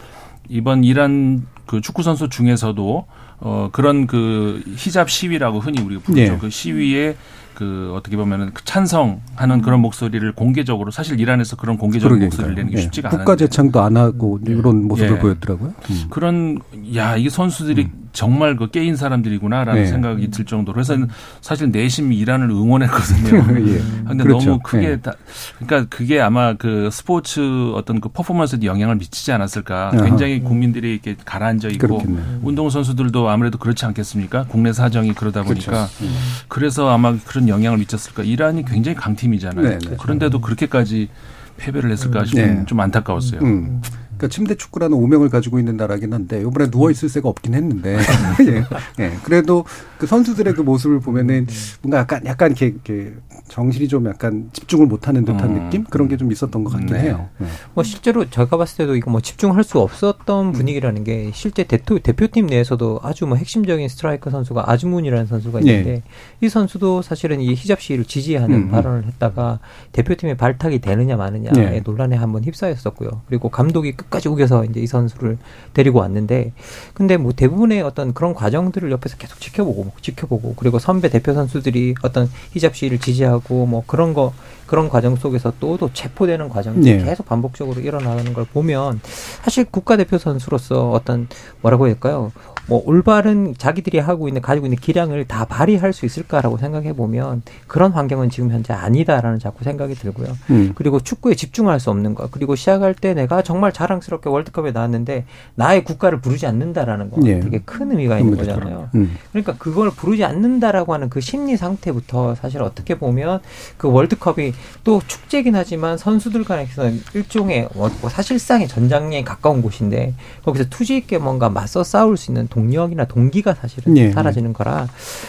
이번 0.51 0.85
이란 0.85 1.47
그 1.65 1.81
축구 1.81 2.03
선수 2.03 2.29
중에서도 2.29 3.07
어 3.41 3.69
그런 3.73 4.07
그 4.07 4.63
히잡 4.77 5.11
시위라고 5.11 5.61
흔히 5.61 5.81
우리가 5.81 6.03
부르죠. 6.03 6.33
네. 6.33 6.39
그 6.39 6.51
시위에 6.51 7.17
그 7.59 7.93
어떻게 7.93 8.17
보면은 8.17 8.53
그 8.55 8.65
찬성하는 8.65 9.63
그런 9.63 9.81
목소리를 9.81 10.31
공개적으로 10.31 10.93
사실 10.93 11.19
이란에서 11.19 11.57
그런 11.57 11.77
공개적인 11.77 12.19
그러니까요. 12.19 12.27
목소리를 12.29 12.55
내는 12.55 12.71
게 12.71 12.79
예. 12.79 12.83
쉽지가 12.83 13.09
국가 13.09 13.33
않은데 13.33 13.47
재창도 13.47 13.83
안 13.83 13.97
하고 13.97 14.39
이런 14.47 14.87
모습을 14.87 15.17
예. 15.17 15.19
보였더라고요. 15.19 15.75
음. 15.91 16.05
그런 16.09 16.61
야 16.95 17.17
이게 17.17 17.29
선수들이 17.29 17.89
정말 18.13 18.57
그 18.57 18.71
깨인 18.71 18.97
사람들이구나라는 18.97 19.83
네. 19.83 19.87
생각이 19.89 20.31
들 20.31 20.45
정도로 20.45 20.75
그래서 20.75 20.97
사실 21.41 21.71
내심 21.71 22.13
이란을 22.13 22.49
응원했거든요. 22.51 23.39
예. 23.75 23.83
근데 24.07 24.25
그렇죠. 24.25 24.47
너무 24.47 24.61
크게 24.63 24.91
예. 24.91 24.97
다, 24.97 25.13
그러니까 25.59 25.89
그게 25.97 26.21
아마 26.21 26.55
그 26.55 26.91
스포츠 26.93 27.73
어떤 27.75 28.01
그 28.01 28.09
퍼포먼스에 28.09 28.61
영향을 28.63 28.97
미치지 28.97 29.33
않았을까. 29.33 29.91
아하. 29.93 30.05
굉장히 30.05 30.41
국민들이 30.41 30.93
이렇게 30.93 31.17
가라앉아 31.25 31.69
있고 31.71 31.99
그렇겠네. 31.99 32.21
운동 32.43 32.71
선수들도 32.71 33.29
아무래도 33.29 33.59
그렇지 33.59 33.85
않겠습니까? 33.85 34.45
국내 34.49 34.73
사정이 34.73 35.13
그러다 35.15 35.43
보니까 35.43 35.89
그렇죠. 35.89 36.05
음. 36.05 36.17
그래서 36.47 36.89
아마 36.89 37.17
그런 37.27 37.48
영향을 37.49 37.79
미쳤을까. 37.79 38.23
이란이 38.23 38.65
굉장히 38.65 38.97
강팀이잖아요. 38.97 39.69
네, 39.69 39.79
네. 39.79 39.97
그런데도 39.99 40.41
그렇게까지 40.41 41.09
패배를 41.57 41.91
했을까 41.91 42.25
싶은 42.25 42.59
네. 42.61 42.65
좀 42.67 42.81
안타까웠어요. 42.81 43.41
음. 43.43 43.83
그러니까 44.19 44.29
침대 44.29 44.55
축구라는 44.57 44.97
오명을 44.97 45.31
가지고 45.31 45.59
있는 45.59 45.77
나라긴 45.77 46.13
한데 46.13 46.41
이번에 46.41 46.71
누워 46.71 46.91
있을 46.91 47.09
새가 47.09 47.29
없긴 47.29 47.55
했는데 47.55 47.97
예. 48.47 48.65
예. 49.03 49.13
그래도 49.23 49.65
그 49.97 50.07
선수들의 50.07 50.55
그 50.55 50.61
모습을 50.61 51.01
보면은 51.01 51.47
뭔가 51.81 51.99
약간 51.99 52.21
약간 52.27 52.51
이렇게, 52.51 52.67
이렇게 52.67 53.15
정신이 53.49 53.89
좀 53.89 54.07
약간 54.07 54.51
집중을 54.53 54.87
못하는 54.87 55.25
듯한 55.25 55.51
음. 55.51 55.65
느낌 55.65 55.85
그런 55.85 56.07
게 56.09 56.19
좀 56.19 56.31
있었던 56.33 56.65
것 56.65 56.71
같긴 56.73 56.97
네. 56.97 57.03
해요. 57.05 57.31
예. 57.41 57.47
뭐 57.73 57.85
실제로 57.85 58.29
제가 58.29 58.59
봤을 58.59 58.77
때도 58.79 58.97
이거 58.97 59.11
뭐 59.11 59.21
집중할 59.21 59.65
수 59.65 59.79
없었던 59.79 60.53
분위기라는 60.53 61.05
게 61.05 61.31
실제 61.33 61.65
대표, 61.65 61.99
대표팀 61.99 62.47
내에서도 62.47 63.01
아주 63.03 63.27
뭐 63.27 63.37
핵심적인 63.37 63.89
스트라이커 63.89 64.31
선수가 64.31 64.71
아즈문이라는 64.71 65.27
선수가 65.27 65.61
있는데 65.61 65.91
예. 65.91 66.03
이 66.41 66.49
선수도 66.49 67.01
사실은 67.01 67.41
이 67.41 67.55
히잡 67.55 67.81
시위를 67.81 68.05
지지하는 68.05 68.55
음. 68.55 68.71
발언을 68.71 69.07
했다가 69.07 69.61
대표팀에 69.93 70.37
발탁이 70.37 70.81
되느냐 70.81 71.17
마느냐의 71.17 71.77
예. 71.77 71.81
논란에 71.81 72.17
한번 72.17 72.45
휩싸였었고요. 72.45 73.23
그리고 73.29 73.49
감독이 73.49 73.93
끝 73.93 74.08
까지 74.11 74.29
우겨서 74.29 74.65
이제 74.65 74.81
이 74.81 74.87
선수를 74.87 75.39
데리고 75.75 75.99
왔는데 75.99 76.53
근데 76.95 77.17
뭐 77.17 77.33
대부분의 77.33 77.83
어떤 77.83 78.15
그런 78.15 78.35
과정들을 78.35 78.91
옆에서 78.91 79.17
계속 79.19 79.41
지켜보고 79.41 79.93
지켜보고 80.01 80.55
그리고 80.57 80.79
선배 80.79 81.09
대표 81.11 81.35
선수들이 81.35 81.95
어떤 82.03 82.31
히잡 82.53 82.75
시위를 82.75 82.99
지지하고 82.99 83.67
뭐 83.67 83.85
그런 83.87 84.15
거 84.15 84.33
그런 84.69 84.89
과정 84.89 85.17
속에서 85.17 85.51
또 85.59 85.79
또 85.79 85.91
체포되는 85.93 86.49
과정들이 86.49 86.91
예. 86.91 87.05
계속 87.05 87.27
반복적으로 87.27 87.81
일어나는 87.81 88.35
걸 88.35 88.45
보면 88.45 89.01
사실 89.43 89.65
국가대표 89.65 90.19
선수로서 90.19 90.91
어떤 90.91 91.29
뭐라고 91.63 91.87
해야 91.87 91.95
될까요? 91.95 92.33
뭐 92.69 92.83
올바른 92.85 93.55
자기들이 93.57 93.99
하고 93.99 94.29
있는 94.29 94.43
가지고 94.43 94.67
있는 94.67 94.77
기량을 94.77 95.25
다 95.27 95.47
발휘할 95.47 95.95
수 95.95 96.05
있을까라고 96.05 96.59
생각해 96.59 96.93
보면 96.93 97.41
그런 97.67 97.93
환경은 97.93 98.29
지금 98.29 98.51
현재 98.51 98.75
아니다라는 98.75 99.39
자꾸 99.39 99.65
생각이 99.65 99.95
들고요. 99.95 100.37
음. 100.51 100.73
그리고 100.75 101.01
축구에 101.01 101.35
집중할 101.35 101.81
수 101.81 101.89
없는 101.91 102.15
것 102.15 102.31
그리고 102.31 102.57
시작할 102.57 102.95
때 102.95 103.15
내가 103.15 103.41
정말 103.41 103.73
자랑스럽게 103.73 104.29
월드컵에 104.29 104.73
나왔는데 104.73 105.25
나의 105.55 105.83
국가를 105.83 106.21
부르지 106.21 106.47
않는다라는 106.47 107.11
거 107.11 107.23
예. 107.25 107.41
되게 107.41 107.61
큰 107.65 107.91
의미가 107.91 108.19
있는 108.19 108.37
거잖아요. 108.37 108.91
음. 108.97 109.17
그러니까 109.33 109.55
그걸 109.57 109.91
부르지 109.91 110.25
않는다라고 110.25 110.93
하는 110.93 111.09
그 111.09 111.23
심리 111.23 111.57
상태부터 111.57 112.35
사실 112.35 112.61
어떻게 112.63 112.99
보면 112.99 113.41
그 113.79 113.91
월드컵이 113.91 114.53
또 114.85 115.01
축제긴 115.07 115.57
하지만 115.57 115.99
선수들 115.99 116.45
간에서는 116.45 117.03
일종의 117.15 117.69
뭐 117.75 117.89
사실상의 117.89 118.69
전장에 118.69 119.25
가까운 119.25 119.63
곳인데 119.63 120.15
거기서 120.45 120.67
투지 120.71 120.97
있게 120.97 121.19
뭔가 121.19 121.49
맞서 121.49 121.83
싸울 121.83 122.17
수 122.17 122.31
있는 122.31 122.47
동력이나 122.49 123.07
동기가 123.07 123.55
사실은 123.55 123.97
예. 123.97 124.13
사라지는 124.13 124.53
거라 124.53 124.87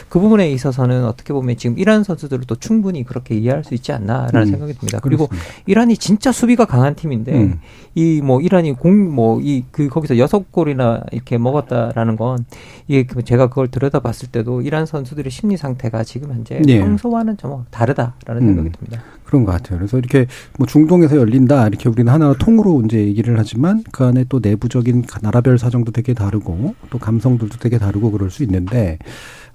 그 0.10 0.20
부분에 0.20 0.52
있어서는 0.52 1.06
어떻게 1.06 1.34
보면 1.34 1.58
지금 1.58 1.78
이란 1.80 2.04
선수들을 2.04 2.44
또 2.46 2.56
충분히 2.56 3.04
그렇게 3.04 3.36
이해할 3.36 3.64
수 3.64 3.74
있지 3.74 3.92
않나라는 3.92 4.42
음. 4.48 4.52
생각이 4.52 4.74
듭니다. 4.74 5.00
그리고 5.02 5.28
그렇습니다. 5.28 5.64
이란이 5.66 5.98
진짜 5.98 6.32
수비가 6.32 6.66
강한 6.66 6.96
팀인데 6.96 7.34
음. 7.34 7.60
이뭐 7.96 8.42
이란 8.42 8.60
이란이 8.60 8.74
공뭐 8.74 9.40
이 9.42 9.64
그 9.72 9.88
거기서 9.88 10.18
여섯 10.18 10.52
골이나 10.52 11.02
이렇게 11.12 11.38
먹었다라는 11.38 12.16
건 12.16 12.46
이게 12.88 13.04
그 13.04 13.24
제가 13.24 13.48
그걸 13.48 13.70
들여다봤을 13.70 14.30
때도 14.32 14.62
이란 14.62 14.86
선수들의 14.86 15.32
심리 15.32 15.58
상태가 15.58 16.04
지금 16.04 16.32
현재 16.32 16.62
예. 16.68 16.80
평소와는 16.80 17.38
좀 17.38 17.66
다르다라는 17.72 18.42
음. 18.42 18.48
생각이 18.48 18.70
듭니다. 18.72 19.04
그런 19.30 19.46
것 19.46 19.52
같아요. 19.52 19.78
그래서 19.78 19.98
이렇게 19.98 20.26
뭐 20.58 20.66
중동에서 20.66 21.18
열린다 21.18 21.68
이렇게 21.68 21.90
우리는 21.90 22.12
하나 22.12 22.34
통으로 22.34 22.82
이제 22.86 22.98
얘기를 22.98 23.38
하지만 23.38 23.84
그 23.92 24.06
안에 24.06 24.26
또 24.30 24.40
내부적인 24.42 25.06
나라별 25.22 25.60
사정도 25.60 25.92
되게 25.92 26.14
다르고 26.14 26.74
또 26.90 26.98
감성들도 26.98 27.58
되게 27.58 27.78
다르고 27.78 28.12
그럴 28.12 28.32
수 28.32 28.44
있는데 28.44 28.98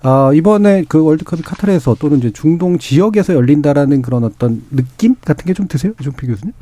아 0.03 0.31
이번에 0.35 0.85
그 0.87 1.03
월드컵이 1.03 1.43
카타르에서 1.43 1.97
또는 1.99 2.19
이제 2.19 2.31
중동 2.31 2.79
지역에서 2.79 3.35
열린다라는 3.35 4.03
그런 4.03 4.25
어떤 4.25 4.63
느낌 4.71 5.17
같은 5.25 5.47
게 5.47 5.55
좀 5.55 5.69
드세요, 5.69 5.93
이종필 6.01 6.29
교수님? 6.31 6.53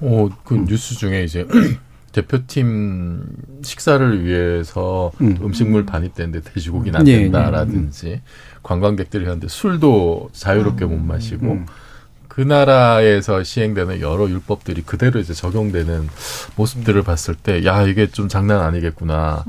어, 0.00 0.28
그 0.44 0.54
뉴스 0.66 0.94
중에 0.94 1.24
이제 1.24 1.46
대표팀 2.12 3.24
식사를 3.62 4.24
위해서 4.24 5.10
음. 5.20 5.52
식물 5.52 5.84
반입되는데 5.84 6.40
돼지고기는 6.42 7.00
안 7.00 7.08
예, 7.08 7.22
된다라든지 7.22 8.22
관광객들이 8.62 9.24
하는데 9.24 9.48
술도 9.48 10.30
자유롭게 10.32 10.84
못 10.86 10.96
마시고 10.98 11.46
음. 11.46 11.66
그 12.36 12.42
나라에서 12.42 13.42
시행되는 13.42 14.00
여러 14.02 14.28
율법들이 14.28 14.82
그대로 14.82 15.18
이제 15.20 15.32
적용되는 15.32 16.06
모습들을 16.56 17.02
봤을 17.02 17.34
때, 17.34 17.64
야, 17.64 17.80
이게 17.86 18.08
좀 18.08 18.28
장난 18.28 18.60
아니겠구나. 18.60 19.42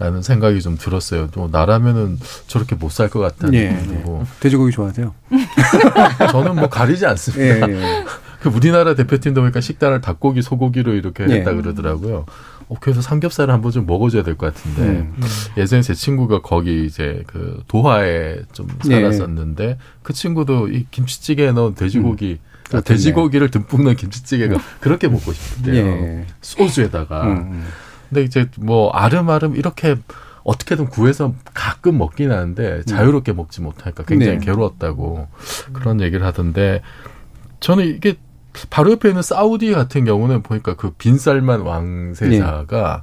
라는 0.00 0.22
생각이 0.22 0.60
좀 0.60 0.76
들었어요. 0.76 1.28
또 1.30 1.48
나라면은 1.52 2.18
저렇게 2.48 2.74
못 2.74 2.90
살 2.90 3.08
것 3.08 3.20
같다는 3.20 3.54
예, 3.54 3.70
느낌이 3.70 3.88
들고. 3.94 4.26
돼지고기 4.40 4.72
좋아하세요? 4.72 5.14
저는 6.32 6.56
뭐 6.56 6.68
가리지 6.68 7.06
않습니다. 7.06 7.68
예, 7.70 7.72
예. 7.72 8.04
그 8.42 8.48
우리나라 8.48 8.96
대표팀도 8.96 9.40
보니까 9.42 9.60
식단을 9.60 10.00
닭고기, 10.00 10.42
소고기로 10.42 10.94
이렇게 10.94 11.24
예. 11.28 11.34
했다 11.34 11.54
그러더라고요. 11.54 12.26
어, 12.72 12.76
그래서 12.80 13.00
삼겹살을 13.02 13.52
한번 13.52 13.70
좀 13.70 13.86
먹어줘야 13.86 14.22
될 14.22 14.36
것 14.36 14.54
같은데 14.54 14.82
음. 14.82 15.14
예전에 15.56 15.82
제 15.82 15.94
친구가 15.94 16.40
거기 16.40 16.86
이제 16.86 17.22
그 17.26 17.62
도하에 17.68 18.40
좀 18.52 18.66
예. 18.88 19.00
살았었는데 19.00 19.78
그 20.02 20.12
친구도 20.12 20.68
이 20.68 20.86
김치찌개에 20.90 21.52
넣은 21.52 21.74
돼지고기 21.74 22.38
아, 22.72 22.78
어떤데? 22.78 22.94
돼지고기를 22.94 23.50
듬뿍 23.50 23.82
넣은 23.84 23.96
김치찌개가 23.96 24.58
그렇게 24.80 25.08
먹고 25.08 25.32
싶대요. 25.32 25.74
예. 25.86 26.26
소주에다가. 26.40 27.24
음, 27.24 27.36
음. 27.36 27.66
근데 28.08 28.22
이제 28.22 28.48
뭐 28.58 28.90
아름아름 28.90 29.56
이렇게 29.56 29.96
어떻게든 30.44 30.86
구해서 30.88 31.34
가끔 31.54 31.98
먹긴 31.98 32.32
하는데 32.32 32.82
자유롭게 32.84 33.32
먹지 33.32 33.60
못하니까 33.60 34.02
굉장히 34.04 34.38
네. 34.38 34.44
괴로웠다고 34.46 35.28
그런 35.72 36.00
얘기를 36.00 36.24
하던데 36.26 36.82
저는 37.60 37.86
이게 37.86 38.16
바로 38.70 38.92
옆에 38.92 39.08
있는 39.08 39.22
사우디 39.22 39.72
같은 39.72 40.04
경우는 40.04 40.42
보니까 40.42 40.74
그 40.74 40.90
빈살만 40.90 41.60
왕세자가 41.60 43.02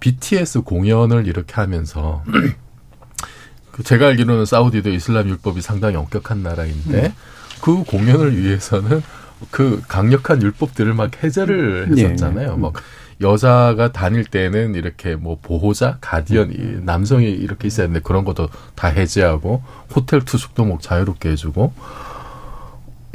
BTS 0.00 0.62
공연을 0.62 1.26
이렇게 1.26 1.54
하면서 1.54 2.22
그 3.72 3.82
제가 3.82 4.08
알기로는 4.08 4.44
사우디도 4.44 4.90
이슬람 4.90 5.28
율법이 5.28 5.60
상당히 5.60 5.96
엄격한 5.96 6.42
나라인데 6.42 7.12
그 7.60 7.82
공연을 7.84 8.36
위해서는 8.36 9.02
그 9.50 9.82
강력한 9.88 10.42
율법들을 10.42 10.94
막 10.94 11.22
해제를 11.22 11.92
예. 11.96 12.04
했었잖아요. 12.04 12.56
막 12.56 12.74
여자가 13.20 13.92
다닐 13.92 14.24
때는 14.24 14.74
이렇게 14.74 15.16
뭐 15.16 15.38
보호자, 15.40 15.98
가디언, 16.00 16.52
이 16.52 16.84
남성이 16.84 17.30
이렇게 17.30 17.68
있어야 17.68 17.86
되는데 17.86 18.02
그런 18.02 18.24
것도 18.24 18.48
다 18.74 18.88
해제하고 18.88 19.62
호텔 19.94 20.20
투숙도 20.20 20.64
뭐 20.64 20.78
자유롭게 20.80 21.30
해주고 21.30 21.72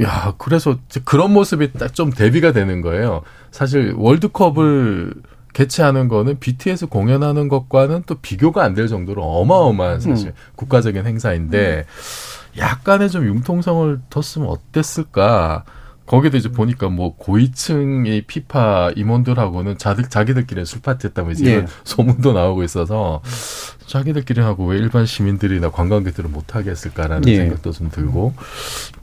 야, 0.02 0.34
그래서 0.38 0.76
그런 1.04 1.32
모습이 1.32 1.72
딱 1.74 1.92
좀 1.94 2.10
대비가 2.10 2.52
되는 2.52 2.80
거예요. 2.80 3.22
사실 3.50 3.92
월드컵을 3.96 5.12
개최하는 5.52 6.08
거는 6.08 6.38
BTS 6.38 6.86
공연하는 6.86 7.48
것과는 7.48 8.04
또 8.06 8.14
비교가 8.16 8.62
안 8.62 8.74
될 8.74 8.86
정도로 8.88 9.22
어마어마한 9.22 10.00
사실 10.00 10.32
국가적인 10.56 11.04
행사인데 11.06 11.84
약간의 12.56 13.10
좀 13.10 13.24
융통성을 13.26 14.00
뒀으면 14.10 14.48
어땠을까? 14.48 15.64
거기도 16.10 16.36
이제 16.36 16.48
보니까 16.48 16.88
뭐 16.88 17.14
고위층의 17.16 18.22
피파 18.22 18.90
임원들하고는 18.96 19.78
자들 19.78 20.08
자기들끼리 20.08 20.66
술 20.66 20.80
파티했다고 20.82 21.30
이제 21.30 21.54
예. 21.54 21.66
소문도 21.84 22.32
나오고 22.32 22.64
있어서 22.64 23.22
자기들끼리 23.86 24.40
하고 24.40 24.66
왜 24.66 24.78
일반 24.78 25.06
시민들이나 25.06 25.70
관광객들은 25.70 26.32
못 26.32 26.56
하게 26.56 26.70
했을까라는 26.70 27.28
예. 27.28 27.36
생각도 27.36 27.70
좀 27.70 27.90
들고 27.92 28.34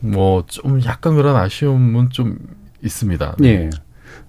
뭐 0.02 0.44
좀 0.48 0.84
약간 0.84 1.16
그런 1.16 1.38
아쉬움은 1.38 2.10
좀 2.10 2.40
있습니다. 2.84 3.38
예. 3.46 3.70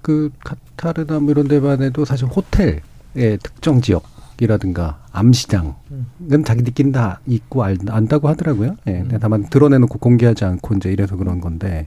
그 0.01 0.31
카타르나 0.45 1.19
뭐 1.19 1.33
이런 1.33 1.49
데만 1.49 1.83
해도 1.83 2.05
사실 2.05 2.27
호텔의 2.29 3.39
특정 3.43 3.81
지역 3.81 4.05
이라든가 4.41 5.01
암시장은 5.13 6.45
자기들끼리 6.45 6.93
다 6.93 7.21
있고 7.27 7.65
알, 7.65 7.77
안다고 7.89 8.29
하더라고요. 8.29 8.77
예. 8.87 8.93
근데 8.93 9.19
다만 9.19 9.49
드러내놓고 9.49 9.99
공개하지 9.99 10.45
않고 10.45 10.75
이제 10.77 10.93
이래서 10.93 11.17
그런 11.17 11.41
건데 11.41 11.87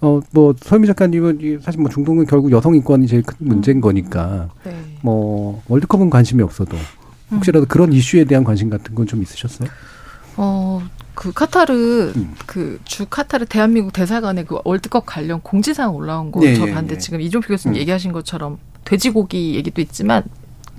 어뭐 0.00 0.54
서미 0.60 0.86
작가님은 0.86 1.38
이 1.40 1.58
사실 1.62 1.80
뭐 1.80 1.90
중동은 1.90 2.26
결국 2.26 2.50
여성 2.52 2.74
인권이 2.74 3.06
제일 3.06 3.22
큰 3.22 3.36
문제인 3.40 3.80
거니까 3.80 4.50
네. 4.64 4.76
뭐 5.02 5.62
월드컵은 5.68 6.10
관심이 6.10 6.42
없어도 6.42 6.76
혹시라도 7.30 7.66
그런 7.66 7.92
이슈에 7.92 8.24
대한 8.24 8.44
관심 8.44 8.68
같은 8.70 8.94
건 8.94 9.06
좀 9.06 9.22
있으셨어요? 9.22 9.68
어, 10.36 10.82
그 11.14 11.32
카타르 11.32 12.12
음. 12.14 12.34
그주 12.44 13.06
카타르 13.08 13.46
대한민국 13.46 13.92
대사관에 13.92 14.44
그 14.44 14.58
월드컵 14.64 15.06
관련 15.06 15.40
공지사항 15.40 15.94
올라온 15.94 16.30
거 16.30 16.44
예, 16.44 16.54
저 16.54 16.68
예, 16.68 16.72
봤는데 16.72 16.96
예. 16.96 16.98
지금 16.98 17.20
이종필 17.20 17.48
교수님 17.48 17.76
음. 17.76 17.80
얘기하신 17.80 18.12
것처럼 18.12 18.58
돼지고기 18.84 19.54
얘기도 19.54 19.80
있지만 19.80 20.24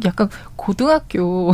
약간 0.06 0.30
고등학교 0.56 1.52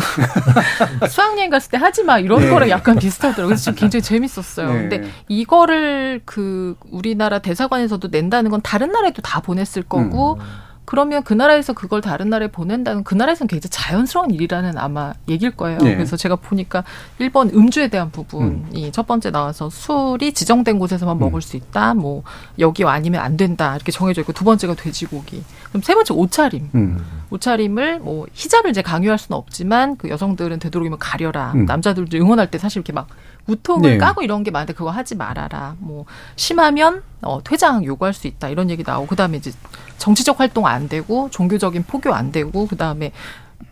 수학여행 1.10 1.50
갔을 1.50 1.72
때 1.72 1.78
하지 1.78 2.04
마 2.04 2.20
이런 2.20 2.42
네. 2.42 2.50
거랑 2.50 2.70
약간 2.70 2.98
비슷하더라고요. 2.98 3.48
그래서 3.48 3.64
지금 3.64 3.76
굉장히 3.76 4.02
재밌었어요. 4.04 4.68
네. 4.68 4.74
근데 4.74 5.10
이거를 5.28 6.22
그 6.26 6.76
우리나라 6.92 7.40
대사관에서도 7.40 8.08
낸다는 8.10 8.52
건 8.52 8.62
다른 8.62 8.92
나라에도 8.92 9.22
다 9.22 9.40
보냈을 9.40 9.84
거고 9.84 10.36
음. 10.36 10.40
그러면 10.86 11.24
그 11.24 11.34
나라에서 11.34 11.74
그걸 11.74 12.02
다른 12.02 12.30
나라에 12.30 12.50
보낸다는 12.50 13.04
그 13.04 13.16
나라에서는 13.16 13.48
굉장히 13.48 13.70
자연스러운 13.70 14.32
일이라는 14.32 14.78
아마 14.78 15.14
얘기일 15.28 15.56
거예요. 15.56 15.80
네. 15.80 15.96
그래서 15.96 16.18
제가 16.18 16.36
보니까 16.36 16.84
1번 17.20 17.54
음주에 17.54 17.88
대한 17.88 18.12
부분이 18.12 18.92
첫 18.92 19.08
번째 19.08 19.32
나와서 19.32 19.70
술이 19.70 20.34
지정된 20.34 20.80
곳에서만 20.80 21.18
먹을 21.20 21.42
수 21.42 21.56
있다. 21.58 21.94
뭐 21.94 22.24
여기 22.60 22.84
아니면 22.84 23.22
안 23.22 23.38
된다. 23.38 23.76
이렇게 23.76 23.92
정해져 23.92 24.22
있고 24.22 24.34
두 24.34 24.44
번째가 24.44 24.76
돼지고기. 24.76 25.44
그럼 25.70 25.82
세 25.82 25.94
번째 25.96 26.14
옷차림. 26.14 26.70
음. 26.76 27.06
옷차림을 27.30 28.00
뭐 28.00 28.28
히잡을 28.34 28.70
이제 28.70 28.82
강요할 28.82 29.18
수는 29.18 29.38
없지만 29.38 29.96
그 29.98 30.10
여성들은 30.10 30.60
되도록이면 30.60 31.00
가려라. 31.00 31.54
음. 31.56 31.66
남자들도 31.66 32.18
응원할 32.18 32.52
때 32.52 32.58
사실 32.58 32.80
이렇게 32.80 32.94
막 32.94 33.08
우통을 33.48 33.92
네. 33.92 33.98
까고 33.98 34.22
이런 34.22 34.44
게 34.44 34.52
많은데 34.52 34.74
그거 34.74 34.90
하지 34.90 35.16
말아라. 35.16 35.76
뭐 35.80 36.06
심하면 36.36 37.04
어, 37.22 37.44
퇴장 37.44 37.84
요구할 37.84 38.14
수 38.14 38.28
있다. 38.28 38.50
이런 38.50 38.70
얘기 38.70 38.84
나오고 38.86 39.08
그다음에 39.08 39.38
이제 39.38 39.52
정치적 39.98 40.40
활동 40.40 40.66
안 40.66 40.88
되고 40.88 41.30
종교적인 41.30 41.84
포교 41.84 42.14
안 42.14 42.32
되고 42.32 42.68
그다음에 42.68 43.12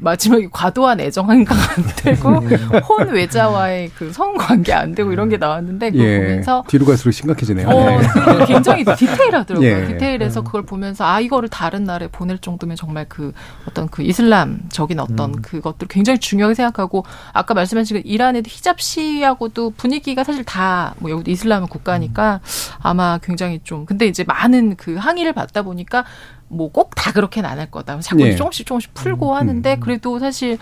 마지막에 0.01 0.47
과도한 0.51 0.99
애정 0.99 1.31
행각 1.31 1.55
안 1.55 1.85
되고 1.97 2.29
혼 2.29 3.09
외자와의 3.09 3.91
그 3.95 4.11
성관계 4.11 4.73
안 4.73 4.93
되고 4.95 5.11
이런 5.11 5.29
게 5.29 5.37
나왔는데 5.37 5.91
그걸 5.91 6.05
예. 6.05 6.19
보면서 6.19 6.63
뒤로 6.67 6.85
갈수록 6.85 7.11
심각해지네요. 7.11 7.67
어, 7.67 7.85
네. 7.85 8.07
그 8.07 8.45
굉장히 8.47 8.83
디테일하더라고요. 8.83 9.69
예. 9.69 9.87
디테일해서 9.87 10.41
그걸 10.43 10.63
보면서 10.63 11.05
아 11.05 11.19
이거를 11.19 11.49
다른 11.49 11.83
나라에 11.83 12.09
보낼 12.09 12.39
정도면 12.39 12.75
정말 12.75 13.05
그 13.07 13.31
어떤 13.67 13.87
그 13.89 14.01
이슬람적인 14.01 14.99
어떤 14.99 15.35
음. 15.35 15.41
그것들 15.41 15.85
을 15.85 15.87
굉장히 15.87 16.19
중요하게 16.19 16.55
생각하고 16.55 17.05
아까 17.31 17.53
말씀하신 17.53 17.97
그 17.97 18.01
이란에도 18.05 18.47
히잡 18.49 18.81
시하고도 18.81 19.71
분위기가 19.77 20.23
사실 20.23 20.43
다뭐 20.43 21.09
여기도 21.09 21.29
이슬람 21.29 21.67
국가니까 21.67 22.41
아마 22.79 23.19
굉장히 23.19 23.59
좀 23.63 23.85
근데 23.85 24.07
이제 24.07 24.23
많은 24.23 24.75
그 24.77 24.95
항의를 24.95 25.33
받다 25.33 25.61
보니까 25.61 26.05
뭐 26.51 26.69
꼭 26.71 26.91
다 26.95 27.11
그렇게는 27.11 27.49
안 27.49 27.59
할 27.59 27.71
거다. 27.71 27.99
자꾸 28.01 28.21
예. 28.23 28.35
조금씩 28.35 28.65
조금씩 28.65 28.93
풀고 28.93 29.35
하는데 29.35 29.77
그래도 29.79 30.19
사실 30.19 30.57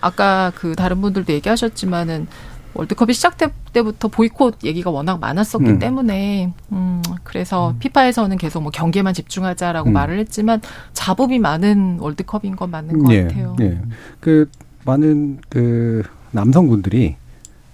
아까 0.00 0.52
그 0.54 0.74
다른 0.76 1.00
분들도 1.00 1.32
얘기하셨지만은 1.32 2.26
월드컵이 2.74 3.12
시작될 3.12 3.50
때부터 3.74 4.08
보이콧 4.08 4.64
얘기가 4.64 4.90
워낙 4.90 5.20
많았었기 5.20 5.64
음. 5.68 5.78
때문에 5.78 6.52
음 6.72 7.02
그래서 7.22 7.74
피파에서는 7.80 8.38
계속 8.38 8.62
뭐 8.62 8.70
경기에만 8.72 9.12
집중하자라고 9.12 9.90
음. 9.90 9.92
말을 9.92 10.18
했지만 10.20 10.60
자법이 10.94 11.38
많은 11.38 11.98
월드컵인 12.00 12.56
건 12.56 12.70
맞는 12.70 13.02
것 13.04 13.12
예, 13.12 13.24
같아요. 13.24 13.56
예. 13.60 13.78
그 14.20 14.50
많은 14.86 15.40
그 15.50 16.02
남성분들이 16.30 17.16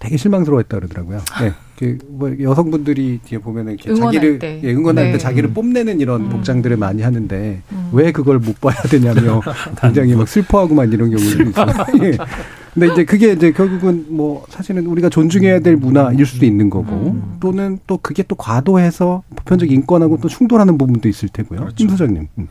되게 0.00 0.16
실망스러워했다 0.16 0.76
그러더라고요. 0.78 1.20
예. 1.42 1.52
그뭐 1.78 2.34
여성분들이 2.40 3.20
뒤에 3.24 3.38
보면은 3.38 3.74
이렇게 3.74 3.90
응원할 3.90 4.12
자기를 4.14 4.38
때. 4.40 4.60
예, 4.64 4.72
응원할 4.72 5.04
네. 5.04 5.12
때 5.12 5.18
자기를 5.18 5.50
뽐내는 5.50 6.00
이런 6.00 6.28
복장들을 6.28 6.76
많이 6.76 7.02
하는데 7.02 7.62
음. 7.70 7.90
왜 7.92 8.10
그걸 8.10 8.40
못 8.40 8.60
봐야 8.60 8.74
되냐며 8.82 9.40
굉장히 9.80 10.16
막 10.16 10.26
슬퍼하고만 10.26 10.92
이런 10.92 11.10
경우들이 11.10 11.50
있어요. 11.50 11.66
예. 12.02 12.18
근데 12.74 12.92
이제 12.92 13.04
그게 13.04 13.32
이제 13.32 13.52
결국은 13.52 14.06
뭐 14.08 14.44
사실은 14.48 14.86
우리가 14.86 15.08
존중해야 15.08 15.60
될 15.60 15.76
문화일 15.76 16.26
수도 16.26 16.46
있는 16.46 16.68
거고 16.68 17.16
또는 17.40 17.78
또 17.86 17.98
그게 17.98 18.22
또 18.24 18.34
과도해서 18.34 19.22
보편적 19.36 19.70
인권하고 19.70 20.18
또 20.20 20.28
충돌하는 20.28 20.78
부분도 20.78 21.08
있을 21.08 21.28
테고요. 21.28 21.68
임 21.78 21.88
소장님. 21.88 22.28
음. 22.38 22.48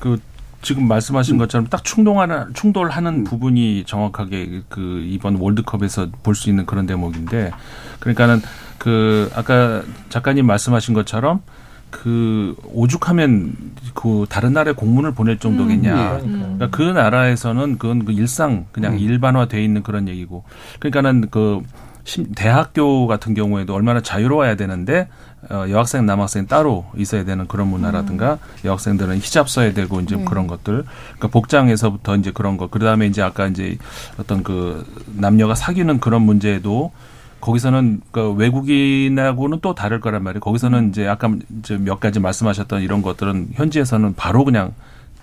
그 0.00 0.18
지금 0.62 0.88
말씀하신 0.88 1.38
것처럼 1.38 1.66
딱 1.68 1.84
충동하는 1.84 2.52
충돌하는 2.54 3.24
부분이 3.24 3.84
정확하게 3.84 4.62
그 4.68 5.02
이번 5.06 5.36
월드컵에서 5.36 6.08
볼 6.22 6.34
수 6.34 6.48
있는 6.50 6.66
그런 6.66 6.86
대목인데 6.86 7.52
그러니까는 8.00 8.40
그 8.78 9.30
아까 9.34 9.82
작가님 10.08 10.46
말씀하신 10.46 10.94
것처럼 10.94 11.42
그 11.90 12.56
오죽하면 12.64 13.54
그 13.94 14.26
다른 14.28 14.52
나라에 14.52 14.74
공문을 14.74 15.12
보낼 15.14 15.38
정도겠냐. 15.38 16.16
음, 16.24 16.56
그러니까 16.58 16.70
그 16.76 16.82
나라에서는 16.82 17.78
그건 17.78 18.04
그 18.04 18.12
일상 18.12 18.66
그냥 18.72 18.98
일반화돼 18.98 19.62
있는 19.62 19.82
그런 19.82 20.08
얘기고. 20.08 20.44
그러니까는 20.80 21.28
그 21.30 21.62
심- 22.04 22.32
대학교 22.34 23.06
같은 23.06 23.34
경우에도 23.34 23.72
얼마나 23.74 24.00
자유로워야 24.02 24.56
되는데 24.56 25.08
어, 25.08 25.25
여학생 25.50 26.06
남학생 26.06 26.46
따로 26.46 26.86
있어야 26.96 27.24
되는 27.24 27.46
그런 27.46 27.68
문화라든가 27.68 28.38
여학생들은 28.64 29.18
히잡 29.18 29.48
써야 29.48 29.72
되고 29.72 30.00
이제 30.00 30.16
네. 30.16 30.24
그런 30.24 30.46
것들 30.46 30.84
그러니까 30.84 31.28
복장에서부터 31.28 32.16
이제 32.16 32.30
그런 32.32 32.56
거 32.56 32.68
그다음에 32.68 33.06
이제 33.06 33.22
아까 33.22 33.46
이제 33.46 33.78
어떤 34.18 34.42
그 34.42 34.84
남녀가 35.06 35.54
사귀는 35.54 36.00
그런 36.00 36.22
문제도 36.22 36.92
거기서는 37.40 38.00
그 38.10 38.32
외국인하고는 38.32 39.60
또 39.60 39.74
다를 39.74 40.00
거란 40.00 40.22
말이에요. 40.24 40.40
거기서는 40.40 40.88
이제 40.88 41.06
아까 41.06 41.32
이제 41.58 41.76
몇 41.76 42.00
가지 42.00 42.18
말씀하셨던 42.18 42.82
이런 42.82 43.02
것들은 43.02 43.50
현지에서는 43.52 44.14
바로 44.14 44.44
그냥 44.44 44.72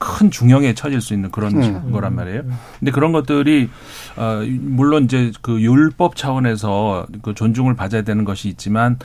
큰 0.04 0.30
중형에 0.30 0.74
처질 0.74 1.00
수 1.00 1.13
있는 1.13 1.32
그런 1.32 1.56
음. 1.56 1.92
거란 1.92 2.16
말이에요. 2.16 2.44
근데 2.80 2.92
그런 2.92 3.13
것들이 3.13 3.70
어 4.18 4.42
물론 4.60 5.06
이제 5.06 5.32
그 5.42 5.62
율법 5.62 6.18
차원에서 6.18 7.08
그 7.22 7.34
존중을 7.34 7.76
받아야 7.76 8.02
되는 8.02 8.26
것이 8.26 8.50
있지만 8.50 9.00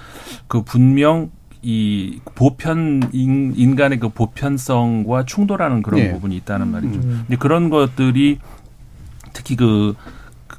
그 0.48 0.62
분명 0.62 1.30
이 1.62 2.20
보편 2.34 3.11
인, 3.12 3.52
인간의 3.56 4.00
그 4.00 4.08
보편성과 4.08 5.24
충돌하는 5.24 5.82
그런 5.82 6.00
예. 6.00 6.12
부분이 6.12 6.37
있다는 6.37 6.68
말이죠. 6.68 6.98
음. 6.98 7.24
근데 7.26 7.37
그런 7.37 7.70
것들이 7.70 8.38
특히 9.32 9.54
그 9.56 9.94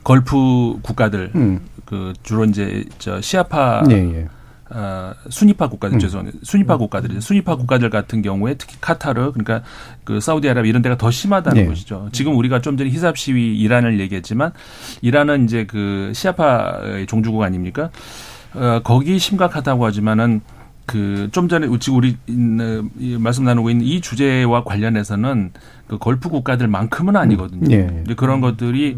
걸프 0.03 0.79
국가들 0.81 1.31
음. 1.35 1.59
그 1.85 2.13
주로 2.23 2.45
이제 2.45 2.85
저 2.97 3.19
시아파 3.19 3.83
예, 3.89 3.95
예. 3.95 4.27
어, 4.71 5.13
수니파 5.29 5.67
국가들 5.67 5.97
음. 5.97 5.99
죄송해요. 5.99 6.31
수니파 6.43 6.77
국가들이죠. 6.77 7.21
수니파 7.21 7.55
국가들 7.55 7.89
같은 7.89 8.21
경우에 8.21 8.53
특히 8.55 8.77
카타르 8.79 9.31
그러니까 9.31 9.63
그 10.03 10.19
사우디아라비아 10.19 10.69
이런 10.69 10.81
데가 10.81 10.97
더 10.97 11.09
심하다는 11.09 11.63
네. 11.63 11.67
것이죠. 11.67 12.09
지금 12.11 12.37
우리가 12.37 12.61
좀 12.61 12.77
전에 12.77 12.89
히잡 12.89 13.17
시위 13.17 13.57
이란을 13.59 13.99
얘기했지만 13.99 14.51
이란은 15.01 15.45
이제 15.45 15.65
그 15.65 16.11
시아파의 16.13 17.07
종주국 17.07 17.41
아닙니까? 17.41 17.89
어, 18.53 18.81
거기 18.83 19.17
심각하다고 19.17 19.85
하지만은 19.85 20.41
그 20.89 21.29
좀 21.31 21.47
전에 21.47 21.67
지금 21.79 21.97
우리 21.99 22.17
인- 22.27 22.89
이 22.99 23.17
말씀 23.19 23.43
나누고 23.43 23.69
있는 23.69 23.85
이 23.85 24.01
주제와 24.01 24.63
관련해서는 24.63 25.51
그 25.87 25.97
걸프 25.97 26.29
국가들만큼은 26.29 27.15
아니거든요. 27.15 27.71
예, 27.71 27.81
예. 27.81 27.85
근데 27.87 28.13
그런 28.15 28.41
것들이 28.41 28.97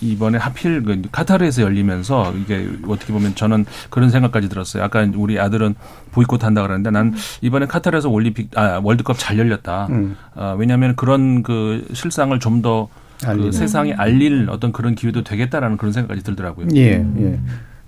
이번에 0.00 0.38
하필 0.38 0.82
그 0.82 1.02
카타르에서 1.10 1.62
열리면서 1.62 2.32
이게 2.36 2.68
어떻게 2.86 3.12
보면 3.12 3.34
저는 3.34 3.64
그런 3.90 4.10
생각까지 4.10 4.48
들었어요. 4.48 4.82
아까 4.84 5.06
우리 5.16 5.38
아들은 5.38 5.74
보이콧 6.12 6.44
한다 6.44 6.62
그러는데 6.62 6.90
난 6.90 7.14
이번에 7.40 7.66
카타르에서 7.66 8.08
올림픽 8.08 8.50
아 8.58 8.80
월드컵 8.82 9.16
잘 9.18 9.38
열렸다. 9.38 9.86
음. 9.90 10.16
아, 10.34 10.54
왜냐하면 10.58 10.94
그런 10.96 11.42
그 11.42 11.86
실상을 11.92 12.36
좀더 12.38 12.88
그. 13.24 13.52
세상에 13.52 13.92
알릴 13.92 14.48
어떤 14.50 14.72
그런 14.72 14.94
기회도 14.96 15.22
되겠다라는 15.22 15.76
그런 15.76 15.92
생각까지 15.92 16.22
들더라고요. 16.24 16.66
예, 16.74 17.04
예. 17.18 17.38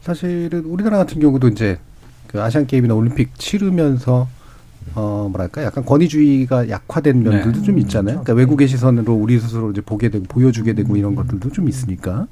사실은 0.00 0.64
우리나라 0.66 0.98
같은 0.98 1.20
경우도 1.20 1.48
이제 1.48 1.78
그 2.34 2.42
아시안 2.42 2.66
게임이나 2.66 2.94
올림픽 2.94 3.38
치르면서 3.38 4.26
어 4.96 5.28
뭐랄까 5.30 5.62
약간 5.62 5.84
권위주의가 5.84 6.68
약화된 6.68 7.22
면들도 7.22 7.60
네. 7.60 7.62
좀 7.62 7.78
있잖아요. 7.78 8.22
그러니까 8.22 8.32
외국의 8.32 8.66
시선으로 8.66 9.14
우리 9.14 9.38
스스로 9.38 9.70
이제 9.70 9.80
보게 9.80 10.08
되고 10.08 10.24
보여주게 10.24 10.72
되고 10.72 10.96
이런 10.96 11.14
것들도 11.14 11.52
좀 11.52 11.68
있으니까. 11.68 12.26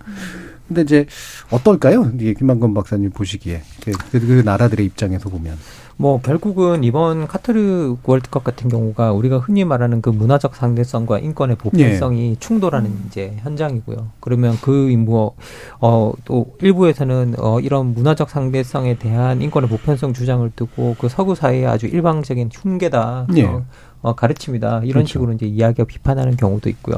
근데 0.67 0.83
이제 0.83 1.07
어떨까요? 1.53 2.11
이게 2.19 2.35
김만건 2.35 2.75
박사님 2.75 3.11
보시기에 3.11 3.63
그, 3.85 3.93
그, 4.11 4.19
그 4.19 4.43
나라들의 4.45 4.85
입장에서 4.85 5.29
보면. 5.29 5.57
뭐 6.03 6.21
결국은 6.21 6.83
이번 6.83 7.29
카타르 7.29 7.95
월드컵 8.03 8.43
같은 8.43 8.69
경우가 8.69 9.13
우리가 9.13 9.39
흔히 9.39 9.65
말하는 9.65 10.03
그 10.03 10.11
문화적 10.11 10.57
상대성과 10.57 11.21
인권의 11.21 11.55
보편성이 11.55 12.37
충돌하는 12.41 12.93
이제 13.07 13.37
현장이고요. 13.39 14.09
그러면 14.19 14.57
그뭐어또 14.57 16.57
일부에서는 16.61 17.37
어 17.39 17.61
이런 17.61 17.95
문화적 17.95 18.31
상대성에 18.31 18.99
대한 18.99 19.43
인권의 19.43 19.69
보편성 19.69 20.13
주장을 20.13 20.51
두고 20.57 20.97
그 20.99 21.09
서구 21.09 21.37
사회의 21.37 21.67
아주 21.67 21.87
일방적인 21.87 22.51
흉계다. 22.53 23.29
예. 23.37 23.45
어, 23.45 23.65
어, 24.03 24.15
가르칩니다. 24.15 24.81
이런 24.81 24.93
그렇죠. 24.93 25.07
식으로 25.07 25.33
이제 25.33 25.47
이야기가 25.47 25.85
비판하는 25.85 26.37
경우도 26.37 26.69
있고요. 26.69 26.97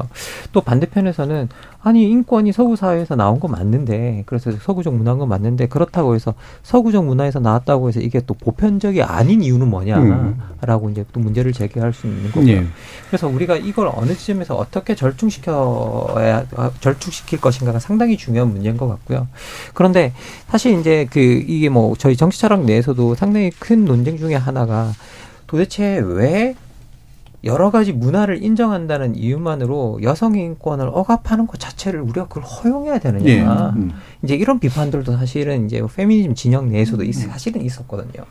또 0.51 0.61
반대편에서는 0.61 1.49
아니 1.81 2.09
인권이 2.09 2.51
서구 2.51 2.75
사회에서 2.75 3.15
나온 3.15 3.39
거 3.39 3.47
맞는데 3.47 4.23
그래서 4.25 4.51
서구적 4.51 4.95
문화인 4.95 5.19
건 5.19 5.29
맞는데 5.29 5.67
그렇다고 5.67 6.15
해서 6.15 6.33
서구적 6.63 7.05
문화에서 7.05 7.39
나왔다고 7.39 7.89
해서 7.89 7.99
이게 7.99 8.21
또 8.25 8.33
보편적이 8.33 9.03
아닌 9.03 9.43
이유는 9.43 9.69
뭐냐라고 9.69 10.89
이제 10.89 11.05
또 11.13 11.19
문제를 11.19 11.53
제기할 11.53 11.93
수 11.93 12.07
있는 12.07 12.31
거고요. 12.31 12.51
예. 12.53 12.65
그래서 13.07 13.27
우리가 13.27 13.57
이걸 13.57 13.91
어느 13.93 14.15
지점에서 14.15 14.55
어떻게 14.55 14.95
절충시켜야 14.95 16.47
아, 16.55 16.71
절충시킬 16.79 17.39
것인가가 17.39 17.77
상당히 17.77 18.17
중요한 18.17 18.51
문제인 18.51 18.77
것 18.77 18.87
같고요. 18.87 19.27
그런데 19.75 20.11
사실 20.47 20.79
이제 20.79 21.07
그 21.11 21.19
이게 21.19 21.69
뭐 21.69 21.95
저희 21.97 22.15
정치 22.15 22.39
철학 22.39 22.65
내에서도 22.65 23.13
상당히 23.13 23.51
큰 23.51 23.85
논쟁 23.85 24.17
중에 24.17 24.33
하나가 24.33 24.91
도대체 25.45 26.01
왜 26.03 26.55
여러 27.45 27.69
가지 27.69 27.93
문화를 27.93 28.43
인정한다는 28.43 29.15
이유만으로 29.15 29.99
여성 30.01 30.35
인권을 30.35 30.89
억압하는 30.91 31.45
것 31.45 31.59
자체를 31.59 32.01
우리가 32.01 32.27
그걸 32.27 32.43
허용해야 32.43 32.97
되느냐. 32.97 33.29
예. 33.29 33.41
음. 33.41 33.91
이제 34.25 34.35
이런 34.35 34.59
비판들도 34.59 35.15
사실은 35.17 35.65
이제 35.65 35.81
페미니즘 35.95 36.35
진영 36.35 36.69
내에서도 36.69 37.03
있, 37.03 37.13
사실은 37.13 37.61
있었거든요. 37.61 38.25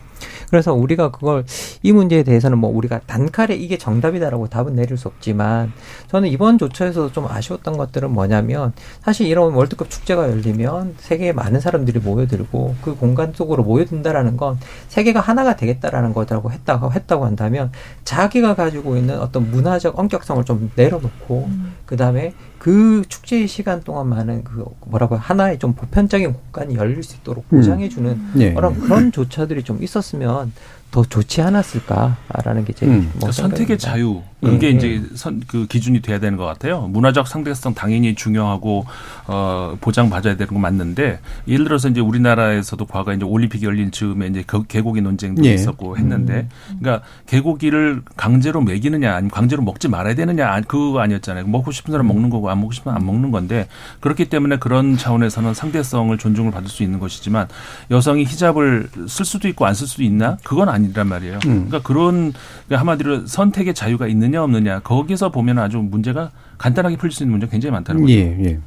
그래서 0.50 0.72
우리가 0.72 1.11
그걸 1.11 1.44
이 1.83 1.92
문제에 1.92 2.22
대해서는 2.22 2.59
뭐 2.59 2.70
우리가 2.70 3.00
단칼에 3.07 3.54
이게 3.54 3.78
정답이다라고 3.78 4.48
답은 4.48 4.74
내릴 4.74 4.96
수 4.96 5.09
없지만 5.09 5.72
저는 6.09 6.28
이번 6.28 6.59
조처에서도 6.59 7.12
좀 7.12 7.26
아쉬웠던 7.26 7.76
것들은 7.76 8.11
뭐냐면 8.11 8.72
사실 9.02 9.26
이런 9.26 9.52
월드컵 9.52 9.90
축제가 9.90 10.30
열리면 10.30 10.96
세계에 10.98 11.33
많은 11.33 11.61
사람들이 11.61 12.00
모여들고 12.00 12.76
그 12.83 12.94
공간 12.94 13.33
속으로 13.33 13.64
모여든다라는 13.64 14.37
건 14.37 14.59
세계가 14.88 15.20
하나가 15.20 15.57
되겠다라는 15.57 16.12
거라고 16.12 16.52
했다고 16.52 16.92
했다고 16.92 17.24
한다면 17.24 17.72
자기가 18.04 18.54
가지고 18.54 18.96
있는 18.96 19.18
어떤 19.18 19.50
문화적 19.50 19.98
엄격성을 19.98 20.44
좀 20.44 20.70
내려놓고 20.76 21.48
그 21.87 21.96
다음에 21.96 22.33
그 22.64 23.03
축제의 23.07 23.46
시간 23.46 23.83
동안만은 23.83 24.42
그 24.42 24.64
뭐라고 24.87 25.16
하나의 25.16 25.59
좀 25.59 25.74
보편적인 25.74 26.33
공간이 26.33 26.77
열릴 26.77 27.03
수 27.03 27.16
있도록 27.16 27.44
음. 27.53 27.59
보장해주는 27.59 28.20
예. 28.38 28.55
그런 28.55 28.81
그런 28.81 29.12
조처들이 29.12 29.64
좀 29.64 29.83
있었으면 29.83 30.50
더 30.94 31.02
좋지 31.02 31.42
않았을까라는 31.42 32.64
게제 32.66 32.87
음. 32.87 33.11
뭐 33.14 33.28
그러니까 33.28 33.33
선택의. 33.33 33.78
자유 33.78 34.22
예, 34.44 34.48
그게 34.48 34.66
예. 34.68 34.70
이제 34.70 35.02
선, 35.16 35.42
그 35.48 35.66
기준이 35.66 36.02
돼야 36.02 36.20
되는 36.20 36.38
것 36.38 36.44
같아요. 36.44 36.83
문화적 36.83 37.26
상대성 37.26 37.74
당연히 37.74 38.14
중요하고 38.14 38.85
어 39.26 39.76
보장받아야 39.80 40.37
되는 40.37 40.52
건 40.52 40.61
맞는데 40.62 41.18
예를 41.48 41.64
들어서 41.64 41.88
이제 41.88 42.00
우리나라에서도 42.00 42.87
과거 42.87 43.12
이제 43.12 43.24
올림픽이 43.24 43.64
열린 43.66 43.90
즈음에 43.90 44.28
이제 44.28 44.44
개- 44.48 44.62
개고기 44.68 45.00
논쟁도 45.00 45.44
예. 45.46 45.54
있었고 45.54 45.96
했는데 45.98 46.46
그러니까 46.78 47.04
개고기를 47.26 48.02
강제로 48.16 48.61
먹이느냐 48.61 49.14
아니면 49.14 49.30
강제로 49.33 49.62
먹지 49.64 49.88
말아야 49.88 50.14
되느냐 50.14 50.48
아니, 50.48 50.64
그거 50.68 51.00
아니었잖아요. 51.00 51.46
먹고 51.48 51.72
싶은 51.72 51.90
사람 51.90 52.07
먹는 52.07 52.30
거고 52.30 52.50
안 52.50 52.61
먹고 52.61 52.70
싶으면 52.72 52.96
안 52.96 53.04
먹는 53.04 53.33
건데 53.33 53.66
그렇기 54.00 54.26
때문에 54.26 54.59
그런 54.59 54.96
차원에서는 54.96 55.54
상대성을 55.54 56.16
존중을 56.18 56.52
받을 56.52 56.68
수 56.68 56.85
있는 56.85 57.00
것이지만 57.00 57.48
여성이 57.90 58.22
히잡을 58.24 58.90
쓸 59.09 59.24
수도 59.24 59.48
있고 59.48 59.66
안 59.66 59.74
쓸 59.74 59.88
수도 59.88 60.04
있나 60.04 60.37
그건 60.44 60.68
아니 60.68 60.83
란 60.92 61.08
말이에요. 61.08 61.34
음. 61.46 61.66
그러니까 61.66 61.82
그런 61.82 62.32
그러니까 62.66 62.80
한마디로 62.80 63.26
선택의 63.26 63.74
자유가 63.74 64.06
있느냐 64.08 64.42
없느냐 64.42 64.80
거기서 64.80 65.30
보면 65.30 65.58
아주 65.58 65.78
문제가 65.78 66.30
간단하게 66.58 66.96
풀릴 66.96 67.12
수 67.12 67.22
있는 67.22 67.32
문제가 67.32 67.50
굉장히 67.50 67.72
많다는 67.72 68.02
거죠. 68.02 68.12
예, 68.12 68.20
예. 68.44 68.58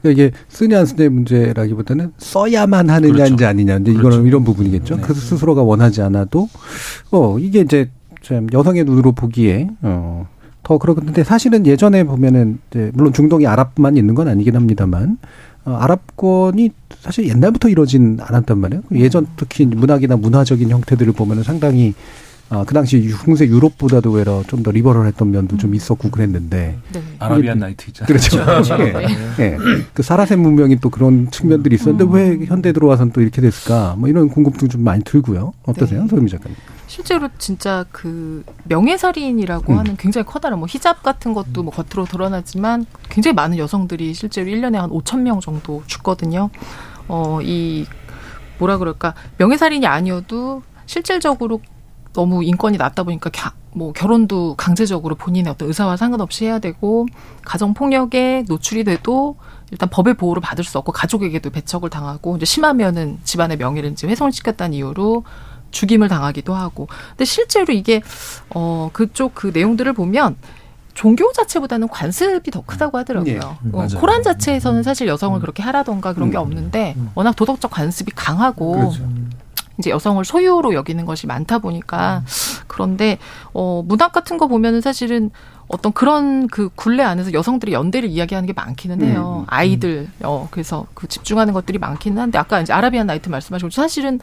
그러니까 0.00 0.22
이게 0.22 0.30
쓰냐 0.48 0.80
안 0.80 0.86
쓰냐의 0.86 1.10
문제라기보다는 1.10 2.12
써야만 2.18 2.90
하느냐인지 2.90 3.36
그렇죠. 3.36 3.46
아니냐. 3.46 3.74
근데 3.74 3.92
그렇죠. 3.92 4.08
이거는 4.08 4.26
이런 4.26 4.44
부분이겠죠. 4.44 4.96
네. 4.96 5.02
그 5.02 5.14
스스로가 5.14 5.62
원하지 5.62 6.02
않아도 6.02 6.48
어 7.10 7.38
이게 7.38 7.60
이제 7.60 7.90
참 8.22 8.46
여성의 8.52 8.84
눈으로 8.84 9.12
보기에 9.12 9.68
어. 9.82 10.26
더 10.62 10.78
그렇는데 10.78 11.24
사실은 11.24 11.66
예전에 11.66 12.04
보면은 12.04 12.58
이제 12.70 12.90
물론 12.94 13.12
중동이 13.12 13.46
아랍만 13.46 13.96
있는 13.96 14.14
건 14.14 14.28
아니긴 14.28 14.54
합니다만 14.56 15.18
어, 15.18 15.49
아랍권이 15.64 16.70
사실 17.00 17.28
옛날부터 17.28 17.68
이러진 17.68 18.18
않았단 18.20 18.58
말이에요. 18.58 18.82
예전 18.92 19.26
특히 19.36 19.64
문학이나 19.66 20.16
문화적인 20.16 20.70
형태들을 20.70 21.12
보면은 21.12 21.42
상당히 21.42 21.94
아, 22.52 22.64
그 22.66 22.74
당시 22.74 23.08
흉세 23.08 23.46
유럽보다도 23.46 24.10
외려 24.10 24.42
좀더 24.48 24.72
리버럴했던 24.72 25.30
면도 25.30 25.56
좀 25.56 25.72
있었고 25.72 26.10
그랬는데 26.10 26.76
네. 26.92 27.02
아라비안 27.20 27.58
이게- 27.58 27.64
나이트 27.64 27.84
있잖아요. 27.90 28.06
그렇죠. 28.08 28.44
그렇죠. 28.44 28.76
예. 28.80 29.44
예. 29.44 29.56
그 29.94 30.02
사라센 30.02 30.40
문명이 30.40 30.80
또 30.80 30.90
그런 30.90 31.30
측면들이 31.30 31.76
있었는데 31.76 32.06
왜 32.10 32.44
현대 32.46 32.72
들어와서는 32.72 33.12
또 33.12 33.20
이렇게 33.20 33.40
됐을까? 33.40 33.94
뭐 33.96 34.08
이런 34.08 34.28
궁금증 34.28 34.68
좀 34.68 34.82
많이 34.82 35.04
들고요. 35.04 35.52
어떠세요, 35.64 36.02
네. 36.02 36.08
소유미 36.08 36.28
작가님? 36.28 36.56
실제로 36.90 37.28
진짜 37.38 37.84
그 37.92 38.44
명예살인이라고 38.64 39.74
음. 39.74 39.78
하는 39.78 39.96
굉장히 39.96 40.26
커다란 40.26 40.58
뭐 40.58 40.66
히잡 40.68 41.04
같은 41.04 41.34
것도 41.34 41.62
뭐 41.62 41.72
겉으로 41.72 42.04
드러나지만 42.04 42.84
굉장히 43.08 43.32
많은 43.36 43.58
여성들이 43.58 44.12
실제로 44.12 44.50
1년에 44.50 44.74
한 44.74 44.90
5천 44.90 45.20
명 45.20 45.38
정도 45.38 45.84
죽거든요. 45.86 46.50
어, 47.06 47.38
이 47.42 47.86
뭐라 48.58 48.78
그럴까 48.78 49.14
명예살인이 49.38 49.86
아니어도 49.86 50.64
실질적으로 50.86 51.60
너무 52.12 52.42
인권이 52.42 52.76
낮다 52.76 53.04
보니까 53.04 53.30
겨, 53.30 53.52
뭐 53.72 53.92
결혼도 53.92 54.56
강제적으로 54.56 55.14
본인의 55.14 55.52
어떤 55.52 55.68
의사와 55.68 55.96
상관없이 55.96 56.44
해야 56.46 56.58
되고 56.58 57.06
가정 57.42 57.72
폭력에 57.72 58.42
노출이 58.48 58.82
돼도 58.82 59.36
일단 59.70 59.88
법의 59.88 60.14
보호를 60.14 60.42
받을 60.42 60.64
수 60.64 60.76
없고 60.78 60.90
가족에게도 60.90 61.50
배척을 61.50 61.88
당하고 61.88 62.36
이제 62.36 62.46
심하면은 62.46 63.20
집안의 63.22 63.58
명예를 63.58 63.92
이제 63.92 64.08
훼손을 64.08 64.32
시켰다는 64.32 64.74
이유로 64.74 65.22
죽임을 65.70 66.08
당하기도 66.08 66.54
하고. 66.54 66.88
근데 67.10 67.24
실제로 67.24 67.72
이게 67.72 68.02
어 68.54 68.90
그쪽 68.92 69.34
그 69.34 69.50
내용들을 69.52 69.92
보면 69.92 70.36
종교 70.94 71.32
자체보다는 71.32 71.88
관습이 71.88 72.50
더 72.50 72.62
크다고 72.66 72.98
하더라고요. 72.98 73.34
예, 73.34 73.40
어. 73.72 73.86
코란 73.96 74.22
자체에서는 74.22 74.82
사실 74.82 75.06
여성을 75.06 75.38
그렇게 75.40 75.62
하라던가 75.62 76.12
그런 76.12 76.30
게 76.30 76.36
없는데 76.36 76.96
워낙 77.14 77.34
도덕적 77.36 77.70
관습이 77.70 78.12
강하고 78.14 78.72
그렇죠. 78.72 79.08
이제 79.78 79.90
여성을 79.90 80.22
소유로 80.24 80.74
여기는 80.74 81.06
것이 81.06 81.26
많다 81.26 81.58
보니까 81.58 82.22
그런데 82.66 83.18
어 83.54 83.82
문학 83.86 84.12
같은 84.12 84.36
거 84.36 84.46
보면은 84.46 84.80
사실은 84.80 85.30
어떤 85.68 85.92
그런 85.92 86.48
그 86.48 86.68
굴레 86.74 87.02
안에서 87.02 87.32
여성들이 87.32 87.72
연대를 87.72 88.08
이야기하는 88.08 88.46
게 88.46 88.52
많기는 88.52 89.02
해요. 89.02 89.44
음. 89.44 89.46
아이들 89.48 90.08
어 90.22 90.48
그래서 90.50 90.86
그 90.94 91.08
집중하는 91.08 91.54
것들이 91.54 91.78
많기는 91.78 92.20
한데 92.20 92.38
아까 92.38 92.60
이제 92.60 92.72
아라비안 92.72 93.06
나이트 93.06 93.28
말씀하시고 93.28 93.70
사실은 93.70 94.20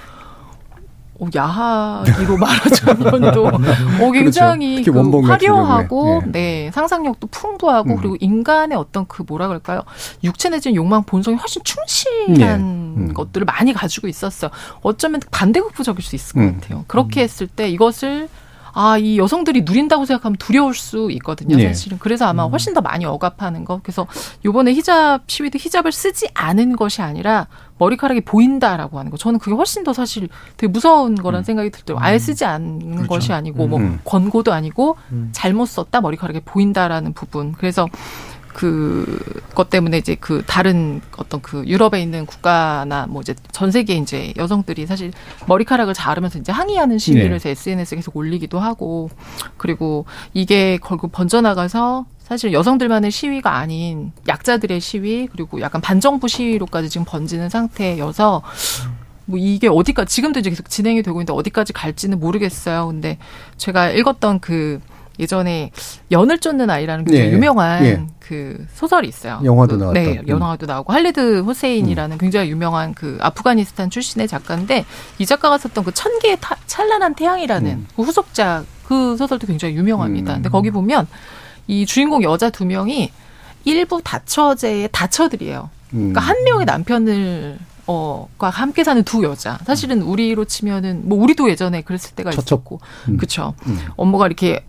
어, 1.19 1.27
야하기로 1.36 2.38
말하자면도 2.38 3.47
어, 4.01 4.12
굉장히 4.12 4.84
그렇죠. 4.84 5.12
그 5.12 5.27
화려하고. 5.27 6.21
예. 6.25 6.32
네 6.32 6.71
상상력도 6.73 7.27
풍부하고 7.27 7.91
음. 7.91 7.97
그리고 7.97 8.17
인간의 8.19 8.77
어떤 8.77 9.06
그 9.08 9.23
뭐라 9.27 9.47
그럴까요 9.47 9.84
육체 10.23 10.49
내지는 10.49 10.75
욕망 10.75 11.03
본성이 11.03 11.38
훨씬 11.38 11.63
충실한 11.63 12.39
예. 12.39 12.56
음. 12.56 13.13
것들을 13.13 13.45
많이 13.45 13.73
가지고 13.73 14.08
있었어요. 14.08 14.51
어쩌면 14.82 15.21
반대급부적일 15.32 16.03
수 16.03 16.15
있을 16.15 16.34
것 16.34 16.41
음. 16.41 16.60
같아요. 16.60 16.86
그렇게 16.88 17.21
했을 17.21 17.47
때 17.47 17.69
이것을 17.69 18.30
아, 18.80 18.96
이 19.00 19.18
여성들이 19.18 19.63
누린다고 19.63 20.06
생각하면 20.06 20.38
두려울 20.38 20.76
수 20.76 21.10
있거든요, 21.13 21.58
예. 21.60 21.70
사실은. 21.70 21.98
그래서 21.98 22.26
아마 22.26 22.44
훨씬 22.44 22.76
더 22.76 22.82
많이 22.82 23.06
억압하는 23.06 23.66
거. 23.66 23.80
그래서 23.82 24.06
요번에 24.46 24.72
히잡 24.72 25.24
시위도 25.26 25.58
히잡을 25.58 25.92
쓰지 25.92 26.28
않은 26.36 26.76
것이 26.76 27.02
아니라 27.02 27.48
머리카락이 27.80 28.22
보인다라고 28.22 29.00
하는 29.00 29.10
거. 29.10 29.18
저는 29.18 29.40
그게 29.40 29.56
훨씬 29.56 29.84
더 29.84 29.94
사실 29.94 30.30
되게 30.58 30.72
무서운 30.72 31.16
거란 31.16 31.44
생각이 31.44 31.72
들더라고요. 31.72 32.06
아예 32.06 32.20
쓰지 32.20 32.46
않는 32.46 33.08
것이 33.08 33.34
아니고 33.34 33.66
뭐 33.66 33.80
음. 33.80 34.00
권고도 34.06 34.54
아니고 34.54 34.98
잘못 35.32 35.66
썼다 35.66 36.02
머리카락이 36.02 36.42
보인다라는 36.42 37.13
부분. 37.13 37.54
그래서 37.54 37.88
그것 38.58 39.70
때문에 39.70 40.00
이제 40.00 40.15
그 40.20 40.41
다른 40.48 41.00
어떤 41.15 41.43
그 41.43 41.63
유럽에 41.67 42.02
있는 42.02 42.26
국가나 42.26 43.06
뭐 43.06 43.22
이제 43.22 43.36
전 43.52 43.70
세계 43.70 43.93
이제 43.93 44.34
여성들이 44.36 44.88
사실 44.88 45.13
머리카락을 45.46 45.93
자르면서 45.93 46.39
이제 46.39 46.52
항의하는 46.52 46.98
시위를 46.98 47.30
네. 47.30 47.39
제 47.39 47.50
SNS에 47.52 47.98
계속 47.98 48.17
올리기도 48.17 48.60
하고 48.60 49.12
그리고 49.58 50.06
이게 50.34 50.80
결국 50.84 51.12
번져나가서 51.12 52.08
사실 52.17 52.52
여성들만의 52.52 53.12
시위가 53.12 53.56
아닌 53.56 54.12
약자들의 54.28 54.82
시위 54.82 55.28
그리고 55.28 55.62
약간 55.62 55.80
반정부 55.80 56.28
시위로까지 56.28 56.89
지금 56.89 57.06
번지는 57.06 57.50
상태여서 57.50 58.41
뭐 59.26 59.38
이게 59.38 59.67
어디까지 59.67 60.15
지금도 60.15 60.39
이제 60.39 60.50
계속 60.50 60.67
진행이 60.67 61.04
되고 61.04 61.20
있는데 61.20 61.32
어디까지 61.34 61.74
갈지는 61.74 62.20
모르겠어요. 62.20 62.88
근데 62.88 63.20
제가 63.58 63.91
읽었던 63.91 64.39
그 64.39 64.82
예전에 65.19 65.71
연을 66.12 66.39
쫓는 66.39 66.69
아이라는 66.69 67.06
굉장히 67.06 67.30
예. 67.30 67.32
유명한 67.34 67.86
예. 67.86 68.01
그 68.19 68.65
소설이 68.75 69.08
있어요. 69.08 69.39
영화도 69.43 69.77
그, 69.77 69.84
나왔던. 69.84 70.03
네, 70.03 70.19
음. 70.19 70.27
영화도 70.27 70.65
나오고 70.65 70.93
할리드 70.93 71.39
호세인이라는 71.41 72.17
굉장히 72.17 72.49
유명한 72.49 72.93
그 72.93 73.17
아프가니스탄 73.21 73.89
출신의 73.89 74.27
작가인데 74.27 74.86
이 75.17 75.25
작가가 75.25 75.58
썼던 75.58 75.84
그 75.84 75.91
천 75.91 76.19
개의 76.19 76.38
타- 76.39 76.58
찬란한 76.67 77.15
태양이라는 77.15 77.71
음. 77.71 77.88
그 77.95 78.03
후속작 78.03 78.65
그 78.88 79.17
소설도 79.17 79.47
굉장히 79.47 79.75
유명합니다. 79.75 80.36
근데 80.36 80.49
거기 80.49 80.69
보면 80.71 81.08
이 81.67 81.86
주인공 81.86 82.21
여자 82.23 82.49
두 82.49 82.65
명이 82.65 83.12
일부 83.65 84.01
다처제의 84.03 84.89
다처들이에요. 84.91 85.69
음. 85.93 85.97
그러니까 86.13 86.21
한 86.21 86.43
명의 86.43 86.65
남편을 86.65 87.58
어, 87.89 88.27
과 88.38 88.49
함께 88.49 88.84
사는 88.84 89.01
두 89.03 89.23
여자. 89.23 89.58
사실은 89.65 90.01
우리로 90.01 90.43
치면은 90.45 91.08
뭐 91.08 91.17
우리도 91.23 91.49
예전에 91.49 91.82
그랬을 91.84 92.12
때가 92.15 92.32
있었고, 92.32 92.82
음. 93.08 93.15
그쵸. 93.17 93.53
음. 93.65 93.80
업무가 93.95 94.25
이렇게 94.27 94.65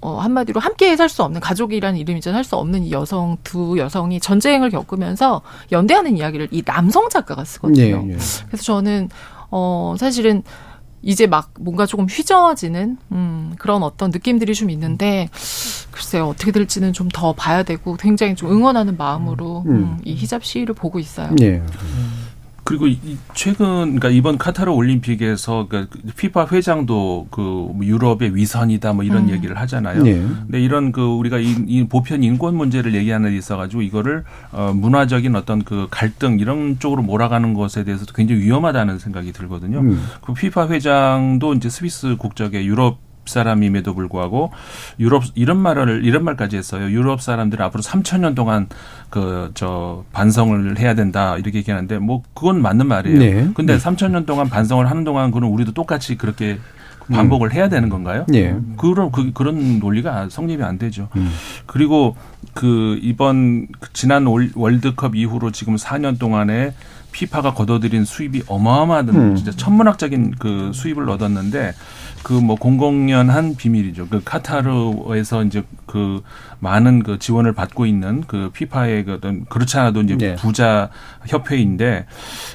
어, 0.00 0.18
한마디로 0.20 0.60
함께 0.60 0.96
살 0.96 1.08
수 1.08 1.22
없는 1.24 1.40
가족이라는 1.40 1.98
이름이죠. 1.98 2.30
살수 2.32 2.56
없는 2.56 2.84
이 2.84 2.92
여성 2.92 3.36
두 3.42 3.76
여성이 3.78 4.20
전쟁을 4.20 4.70
겪으면서 4.70 5.42
연대하는 5.72 6.16
이야기를 6.16 6.48
이 6.50 6.62
남성 6.62 7.08
작가가 7.08 7.44
쓰거든요. 7.44 8.04
예, 8.06 8.12
예. 8.12 8.16
그래서 8.46 8.62
저는 8.62 9.08
어 9.50 9.94
사실은 9.98 10.42
이제 11.02 11.26
막 11.26 11.50
뭔가 11.60 11.86
조금 11.86 12.06
휘저어지는 12.06 12.98
음 13.12 13.54
그런 13.58 13.82
어떤 13.82 14.10
느낌들이 14.10 14.52
좀 14.54 14.68
있는데 14.70 15.28
글쎄요 15.90 16.28
어떻게 16.28 16.50
될지는 16.52 16.92
좀 16.92 17.08
더 17.12 17.32
봐야 17.32 17.62
되고 17.62 17.96
굉장히 17.96 18.34
좀 18.34 18.50
응원하는 18.52 18.96
마음으로 18.96 19.62
음. 19.66 19.70
음, 19.70 19.98
이 20.04 20.14
히잡 20.14 20.44
시위를 20.44 20.74
보고 20.74 20.98
있어요. 20.98 21.34
예. 21.40 21.62
그리고 22.68 22.86
최근 23.32 23.96
그러니까 23.96 24.10
이번 24.10 24.36
카타르 24.36 24.70
올림픽에서 24.70 25.68
그 25.70 25.88
피파 26.18 26.48
회장도 26.52 27.28
그 27.30 27.72
유럽의 27.80 28.36
위선이다 28.36 28.92
뭐 28.92 29.04
이런 29.04 29.24
음. 29.24 29.30
얘기를 29.30 29.58
하잖아요. 29.58 30.02
네. 30.02 30.20
근데 30.20 30.60
이런 30.60 30.92
그 30.92 31.00
우리가 31.00 31.38
이, 31.38 31.56
이 31.66 31.88
보편 31.88 32.22
인권 32.22 32.56
문제를 32.56 32.94
얘기하는 32.94 33.30
데 33.30 33.36
있어 33.38 33.56
가지고 33.56 33.80
이거를 33.80 34.24
어 34.52 34.74
문화적인 34.74 35.34
어떤 35.34 35.64
그 35.64 35.86
갈등 35.90 36.40
이런 36.40 36.78
쪽으로 36.78 37.00
몰아가는 37.00 37.54
것에 37.54 37.84
대해서도 37.84 38.12
굉장히 38.12 38.42
위험하다는 38.42 38.98
생각이 38.98 39.32
들거든요. 39.32 39.78
음. 39.78 40.04
그 40.20 40.34
피파 40.34 40.68
회장도 40.68 41.54
이제 41.54 41.70
스위스 41.70 42.16
국적의 42.16 42.66
유럽 42.66 43.07
사람임에도 43.28 43.94
불구하고 43.94 44.50
유럽 44.98 45.24
이런 45.34 45.58
말을 45.58 46.04
이런 46.04 46.24
말까지 46.24 46.56
했어요. 46.56 46.90
유럽 46.90 47.20
사람들은 47.22 47.64
앞으로 47.66 47.82
3천 47.82 48.20
년 48.20 48.34
동안 48.34 48.68
그 49.10 49.50
저 49.54 50.04
반성을 50.12 50.78
해야 50.78 50.94
된다 50.94 51.36
이렇게 51.36 51.58
얘기하는데 51.58 51.98
뭐 51.98 52.22
그건 52.34 52.60
맞는 52.62 52.86
말이에요. 52.86 53.18
네. 53.18 53.48
근데 53.54 53.78
네. 53.78 53.82
3천 53.82 54.10
년 54.10 54.26
동안 54.26 54.48
반성을 54.48 54.88
하는 54.88 55.04
동안 55.04 55.30
그는 55.30 55.48
우리도 55.48 55.72
똑같이 55.72 56.16
그렇게 56.16 56.58
반복을 57.10 57.54
해야 57.54 57.70
되는 57.70 57.88
건가요? 57.88 58.26
예. 58.34 58.54
그런 58.76 59.10
그, 59.10 59.32
그런 59.32 59.78
논리가 59.78 60.28
성립이 60.28 60.62
안 60.62 60.76
되죠. 60.76 61.08
음. 61.16 61.30
그리고 61.64 62.16
그 62.52 62.98
이번 63.00 63.66
그 63.80 63.90
지난 63.94 64.26
올- 64.26 64.50
월드컵 64.54 65.14
이후로 65.16 65.50
지금 65.52 65.76
4년 65.76 66.18
동안에 66.18 66.74
피파가 67.18 67.52
거둬들인 67.52 68.04
수입이 68.04 68.44
어마어마한 68.46 69.08
음. 69.08 69.34
진짜 69.34 69.50
천문학적인 69.50 70.36
그 70.38 70.70
수입을 70.72 71.10
얻었는데 71.10 71.74
그 72.22 72.38
뭐 72.48 72.56
공공연한 72.56 73.56
비밀이죠. 73.56 74.08
그 74.08 74.22
카타르에서 74.24 75.44
이제 75.44 75.64
그 75.86 76.22
많은 76.60 77.02
그 77.02 77.18
지원을 77.18 77.52
받고 77.52 77.84
있는 77.84 78.22
그 78.26 78.50
피파의 78.52 79.04
그 79.04 79.14
어떤 79.14 79.44
그렇지 79.46 79.76
않아도 79.76 80.00
이제 80.02 80.16
네. 80.16 80.34
부자 80.36 80.88
협회인데 81.26 82.06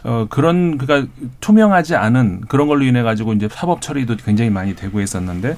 어 0.03 0.25
그런 0.29 0.77
그가 0.77 1.05
투명하지 1.41 1.95
않은 1.95 2.45
그런 2.47 2.67
걸로 2.67 2.83
인해 2.85 3.03
가지고 3.03 3.33
이제 3.33 3.47
사법 3.51 3.81
처리도 3.81 4.17
굉장히 4.17 4.49
많이 4.49 4.75
되고 4.75 4.99
있었는데 4.99 5.57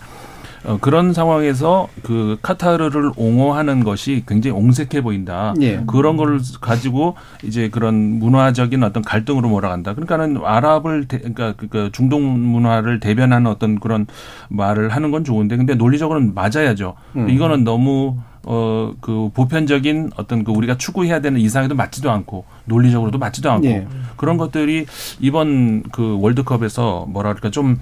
어, 0.65 0.78
그런 0.82 1.13
상황에서 1.13 1.88
그 2.01 2.38
카타르를 2.41 3.12
옹호하는 3.17 3.84
것이 3.84 4.23
굉장히 4.28 4.58
옹색해 4.58 5.01
보인다. 5.01 5.54
예. 5.62 5.82
그런 5.86 6.17
걸 6.17 6.39
가지고 6.60 7.15
이제 7.43 7.69
그런 7.69 7.95
문화적인 8.19 8.84
어떤 8.84 9.04
갈등으로 9.04 9.47
몰아간다. 9.49 9.93
그러니까는 9.93 10.41
아랍을 10.43 11.08
대, 11.08 11.19
그러니까 11.19 11.54
그- 11.56 11.67
그 11.67 11.89
중동 11.91 12.23
문화를 12.51 12.99
대변하는 12.99 13.49
어떤 13.49 13.80
그런 13.80 14.08
말을 14.49 14.89
하는 14.89 15.12
건 15.12 15.23
좋은데 15.23 15.56
근데 15.58 15.75
논리적으로는 15.75 16.34
맞아야죠. 16.34 16.95
음. 17.15 17.30
이거는 17.30 17.63
너무 17.63 18.17
어 18.47 18.93
그 19.01 19.32
보편적인 19.34 20.12
어떤 20.17 20.43
그 20.43 20.51
우리가 20.51 20.78
추구해야 20.78 21.20
되는 21.20 21.39
이상에도 21.39 21.74
맞지도 21.76 22.11
않고 22.11 22.45
논리적으로도 22.66 23.18
맞지도 23.18 23.51
않고 23.51 23.66
예. 23.68 23.88
그런 24.18 24.38
것들이 24.38 24.86
이번 25.20 25.82
그 25.91 26.18
월드컵에서 26.22 27.07
뭐라 27.09 27.30
그럴까 27.30 27.49
좀 27.49 27.80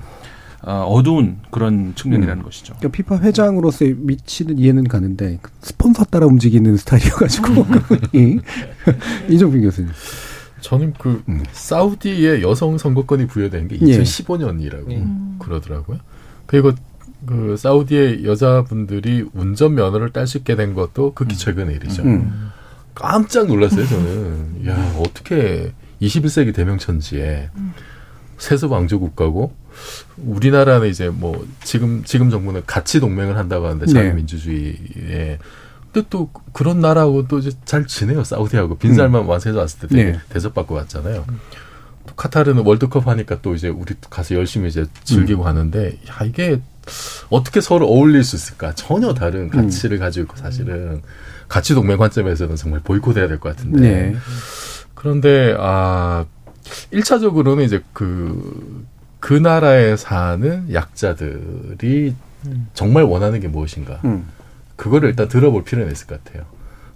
어, 0.66 0.86
어두운 0.90 1.38
그런 1.52 1.94
측면이라는 1.96 2.42
것이죠. 2.44 2.74
그러니까 2.80 2.96
피파 2.96 3.20
회장으로서의 3.20 3.96
미치는 3.98 4.58
이해는 4.58 4.86
가는데 4.88 5.40
그 5.42 5.52
스폰서 5.62 6.06
따라 6.06 6.26
움직이는 6.26 6.78
스타일이어가지고 6.78 7.66
이- 8.14 8.40
이종필 9.30 9.62
교수님. 9.62 9.92
저는 10.62 10.94
그 10.98 11.22
사우디의 11.52 12.42
여성 12.44 12.78
선거권이 12.78 13.28
부여된 13.28 13.68
게 13.68 13.78
예. 13.82 14.00
2015년이라고 14.02 15.40
그러더라고요. 15.40 16.00
그리고 16.46 16.72
그 17.26 17.58
사우디의 17.58 18.24
여자분들이 18.26 19.26
운전 19.34 19.76
면허를 19.76 20.12
딸수 20.12 20.38
있게 20.40 20.56
된 20.56 20.74
것도 20.74 21.14
극히 21.14 21.36
최근의 21.36 21.76
일이죠. 21.76 22.04
음. 22.04 22.52
깜짝 22.96 23.48
놀랐어요, 23.48 23.86
저는. 23.88 24.68
야, 24.68 24.94
어떻게 25.00 25.74
21세기 26.02 26.54
대명천지에 26.56 27.50
세습 28.38 28.72
왕조 28.72 29.00
국가고 29.00 29.54
우리나라는 30.18 30.88
이제 30.90 31.10
뭐 31.10 31.46
지금 31.64 32.04
지금 32.04 32.30
정부는 32.30 32.64
가치 32.66 33.00
동맹을 33.00 33.38
한다고 33.38 33.66
하는데 33.66 33.86
자유 33.88 34.10
네. 34.10 34.14
민주주의에 34.14 35.40
근데 35.92 36.08
또 36.10 36.30
그런 36.54 36.80
나라하고 36.82 37.28
또 37.28 37.40
이제 37.40 37.52
잘 37.66 37.86
지내요 37.86 38.24
사우디하고 38.24 38.78
빈살만 38.78 39.26
왕세자 39.26 39.60
왔을 39.60 39.80
때 39.80 39.88
되게 39.88 40.04
네. 40.14 40.20
대접받고 40.30 40.74
왔잖아요. 40.76 41.26
또 42.08 42.16
카타르는 42.16 42.66
월드컵 42.66 43.08
하니까 43.08 43.42
또 43.42 43.54
이제 43.54 43.70
우리 43.70 43.94
가서 44.10 44.36
열심히 44.36 44.70
이제 44.70 44.86
즐기고 45.04 45.44
하는데 45.44 46.00
야 46.10 46.26
이게 46.26 46.60
어떻게 47.30 47.62
서로 47.62 47.88
어울릴 47.88 48.24
수 48.24 48.36
있을까? 48.36 48.74
전혀 48.76 49.14
다른 49.14 49.50
가치를 49.50 50.00
가지고 50.00 50.24
있고 50.26 50.36
사실은 50.38 51.02
가치 51.48 51.74
동맹 51.76 51.98
관점에서는 51.98 52.56
정말 52.56 52.82
보이콧해야 52.82 53.28
될 53.28 53.40
것 53.40 53.56
같은데. 53.56 53.80
네. 53.82 54.16
그런데 54.96 55.56
아 55.60 56.26
1차적으로는 56.92 57.64
이제 57.66 57.82
그, 57.94 58.86
그 59.24 59.34
나라에 59.34 59.96
사는 59.96 60.74
약자들이 60.74 62.14
정말 62.74 63.04
원하는 63.06 63.40
게 63.40 63.48
무엇인가. 63.48 64.02
음. 64.04 64.28
그거를 64.76 65.08
일단 65.08 65.30
들어볼 65.30 65.64
필요는 65.64 65.90
있을 65.94 66.08
것 66.08 66.22
같아요. 66.22 66.44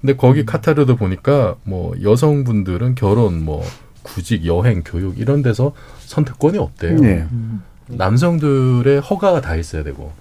근데 0.01 0.13
거기 0.17 0.45
카타르도 0.45 0.97
보니까 0.97 1.55
뭐 1.63 1.95
여성분들은 2.03 2.95
결혼, 2.95 3.45
뭐 3.45 3.63
구직, 4.03 4.45
여행, 4.45 4.83
교육 4.83 5.17
이런 5.17 5.41
데서 5.41 5.71
선택권이 5.99 6.57
없대요. 6.57 6.99
네. 6.99 7.25
남성들의 7.87 8.99
허가가 8.99 9.39
다 9.39 9.55
있어야 9.55 9.85
되고 9.85 10.11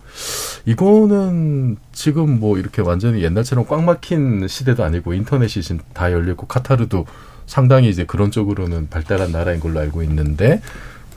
이거는 0.64 1.76
지금 1.90 2.38
뭐 2.38 2.56
이렇게 2.56 2.82
완전히 2.82 3.24
옛날처럼 3.24 3.66
꽉 3.66 3.82
막힌 3.82 4.46
시대도 4.46 4.84
아니고 4.84 5.12
인터넷이 5.12 5.60
지금 5.60 5.80
다 5.92 6.12
열렸고 6.12 6.46
카타르도 6.46 7.04
상당히 7.46 7.88
이제 7.88 8.04
그런 8.04 8.30
쪽으로는 8.30 8.90
발달한 8.90 9.32
나라인 9.32 9.58
걸로 9.58 9.80
알고 9.80 10.04
있는데 10.04 10.62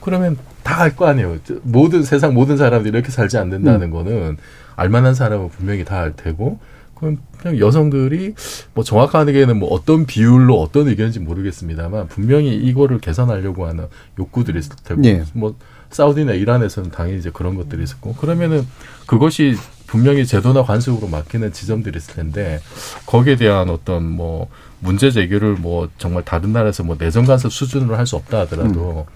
그러면 0.00 0.36
다 0.62 0.82
알 0.82 0.94
거 0.96 1.06
아니에요. 1.06 1.38
모든 1.62 2.02
세상 2.02 2.34
모든 2.34 2.56
사람들이 2.56 2.92
이렇게 2.94 3.10
살지 3.10 3.36
않는다는 3.38 3.90
거는 3.90 4.36
알만한 4.76 5.14
사람은 5.14 5.48
분명히 5.50 5.84
다 5.84 6.00
알 6.00 6.14
테고 6.16 6.58
그럼 6.94 7.18
그냥 7.38 7.58
여성들이 7.58 8.34
뭐 8.74 8.84
정확하게는 8.84 9.58
뭐 9.58 9.70
어떤 9.70 10.04
비율로 10.06 10.60
어떤 10.60 10.86
의견인지 10.88 11.20
모르겠습니다만 11.20 12.08
분명히 12.08 12.54
이거를 12.54 12.98
개선하려고 12.98 13.66
하는 13.66 13.86
욕구들이 14.18 14.58
있을 14.58 14.72
테고 14.84 15.02
예. 15.04 15.24
뭐 15.32 15.54
사우디나 15.90 16.32
이란에서는 16.34 16.90
당연히 16.90 17.18
이제 17.18 17.30
그런 17.32 17.56
것들이 17.56 17.82
있었고 17.82 18.14
그러면은 18.14 18.66
그것이 19.06 19.56
분명히 19.86 20.24
제도나 20.24 20.62
관습으로 20.62 21.08
막히는 21.08 21.52
지점들이 21.52 21.96
있을 21.98 22.14
텐데 22.14 22.60
거기에 23.06 23.34
대한 23.36 23.70
어떤 23.70 24.04
뭐 24.04 24.48
문제 24.78 25.10
제기를 25.10 25.54
뭐 25.54 25.88
정말 25.98 26.24
다른 26.24 26.52
나라에서 26.52 26.84
뭐 26.84 26.96
내정 26.98 27.24
간섭 27.24 27.52
수준으로 27.52 27.96
할 27.96 28.06
수 28.06 28.14
없다 28.16 28.40
하더라도 28.40 29.06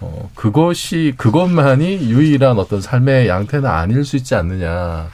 어 0.00 0.30
그것이 0.34 1.14
그것만이 1.16 2.10
유일한 2.10 2.58
어떤 2.58 2.80
삶의 2.80 3.28
양태는 3.28 3.68
아닐 3.68 4.04
수 4.04 4.16
있지 4.16 4.34
않느냐. 4.34 5.08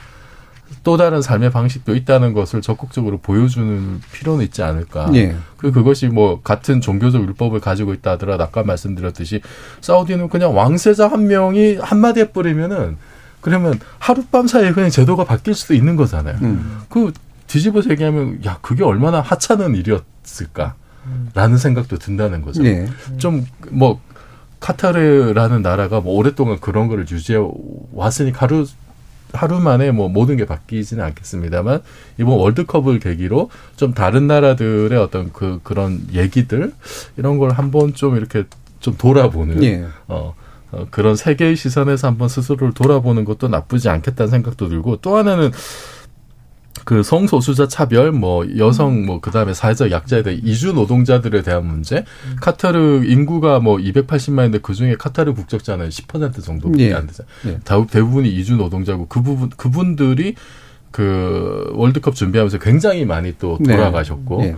또 0.85 0.97
다른 0.97 1.23
삶의 1.23 1.51
방식도 1.51 1.95
있다는 1.95 2.33
것을 2.33 2.61
적극적으로 2.61 3.19
보여주는 3.19 4.01
필요는 4.13 4.45
있지 4.45 4.63
않을까. 4.63 5.11
예. 5.15 5.37
그 5.57 5.71
그것이 5.71 6.09
뭐 6.09 6.41
같은 6.43 6.81
종교적 6.81 7.23
율법을 7.23 7.61
가지고 7.61 7.93
있다 7.93 8.13
하더라도 8.13 8.43
아까 8.43 8.65
말씀드렸듯이 8.65 9.43
사우디는 9.81 10.29
그냥 10.29 10.57
왕세자 10.57 11.09
한 11.09 11.29
명이 11.29 11.77
한마디에 11.77 12.31
뿌리면은 12.31 12.97
그러면 13.41 13.79
하룻밤 13.99 14.47
사이에 14.47 14.73
그냥 14.73 14.91
제도가 14.91 15.25
바뀔 15.25 15.55
수도 15.55 15.75
있는 15.75 15.97
거잖아요. 15.97 16.39
음. 16.43 16.81
그 16.89 17.13
뒤집어서 17.47 17.91
얘기하면 17.91 18.45
야 18.45 18.59
그게 18.63 18.83
얼마나 18.83 19.21
하찮은 19.21 19.75
일이었을까 19.75 20.75
라는 21.35 21.59
생각도 21.59 21.99
든다는 21.99 22.43
거죠. 22.43 22.63
네. 22.63 22.87
좀뭐 23.19 24.01
카타르라는 24.63 25.61
나라가 25.61 26.01
뭐 26.01 26.15
오랫동안 26.15 26.59
그런 26.61 26.89
거를 26.89 27.05
유지해 27.11 27.39
왔으니까 27.93 28.47
하루 28.47 28.65
하루 29.33 29.61
만에 29.61 29.91
뭐 29.91 30.09
모든 30.09 30.37
게 30.37 30.45
바뀌지는 30.47 31.03
않겠습니다만 31.05 31.83
이번 32.19 32.39
월드컵을 32.39 32.99
계기로 33.01 33.51
좀 33.77 33.93
다른 33.95 34.27
나라들의 34.27 34.97
어떤 34.99 35.33
그 35.33 35.61
그런 35.63 36.01
얘기들 36.13 36.73
이런 37.17 37.39
걸 37.39 37.51
한번 37.51 37.95
좀 37.95 38.17
이렇게 38.17 38.45
좀 38.81 38.97
돌아보는 38.97 39.63
예. 39.65 39.87
어, 40.07 40.35
어, 40.71 40.87
그런 40.91 41.17
세계의 41.17 41.57
시선에서 41.57 42.09
한번 42.09 42.29
스스로를 42.29 42.75
돌아보는 42.75 43.25
것도 43.25 43.49
나쁘지 43.49 43.89
않겠다는 43.89 44.31
생각도 44.31 44.69
들고 44.69 44.97
또 44.97 45.17
하나는 45.17 45.51
그 46.85 47.03
성소수자 47.03 47.69
차별, 47.69 48.11
뭐 48.13 48.45
여성, 48.57 49.05
뭐 49.07 49.21
그다음에 49.21 49.55
사회적 49.55 49.91
약자에 49.91 50.23
대한 50.23 50.41
이주 50.43 50.73
노동자들에 50.73 51.43
대한 51.43 51.67
문제. 51.67 52.05
카타르 52.41 53.03
인구가 53.05 53.61
뭐 53.61 53.77
280만인데 53.77 54.63
그 54.63 54.75
중에 54.75 54.97
카타르 54.97 55.35
국적자는 55.35 55.91
10% 55.91 56.43
정도밖에 56.43 56.89
예. 56.91 56.95
안 56.95 57.07
되죠. 57.07 57.25
예. 57.47 57.59
다- 57.65 57.85
대부분이 57.87 58.29
이주 58.29 58.57
노동자고 58.57 59.07
그 59.07 59.23
부분 59.23 59.51
그분들이 59.51 60.35
그 60.91 61.71
월드컵 61.75 62.15
준비하면서 62.15 62.59
굉장히 62.59 63.05
많이 63.05 63.35
또 63.39 63.59
네. 63.61 63.77
돌아가셨고 63.77 64.43
예. 64.45 64.57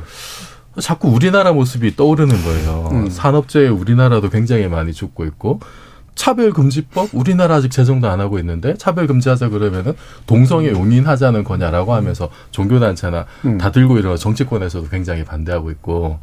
자꾸 0.81 1.09
우리나라 1.09 1.53
모습이 1.53 1.95
떠오르는 1.95 2.43
거예요. 2.43 2.89
음. 2.93 3.11
산업재해 3.11 3.69
우리나라도 3.69 4.31
굉장히 4.31 4.67
많이 4.67 4.93
죽고 4.93 5.25
있고 5.27 5.61
차별금지법 6.15 7.11
우리나라 7.13 7.57
아직 7.57 7.71
제정도 7.71 8.09
안 8.09 8.21
하고 8.21 8.39
있는데 8.39 8.75
차별금지하자 8.75 9.49
그러면은 9.49 9.95
동성애 10.27 10.71
용인하자는 10.71 11.45
거냐라고 11.45 11.95
하면서 11.95 12.31
종교단체나 12.51 13.27
음. 13.47 13.59
다 13.59 13.71
들고 13.71 13.99
일어나 13.99 14.17
정치권에서도 14.17 14.89
굉장히 14.89 15.25
반대하고 15.25 15.71
있고 15.73 16.21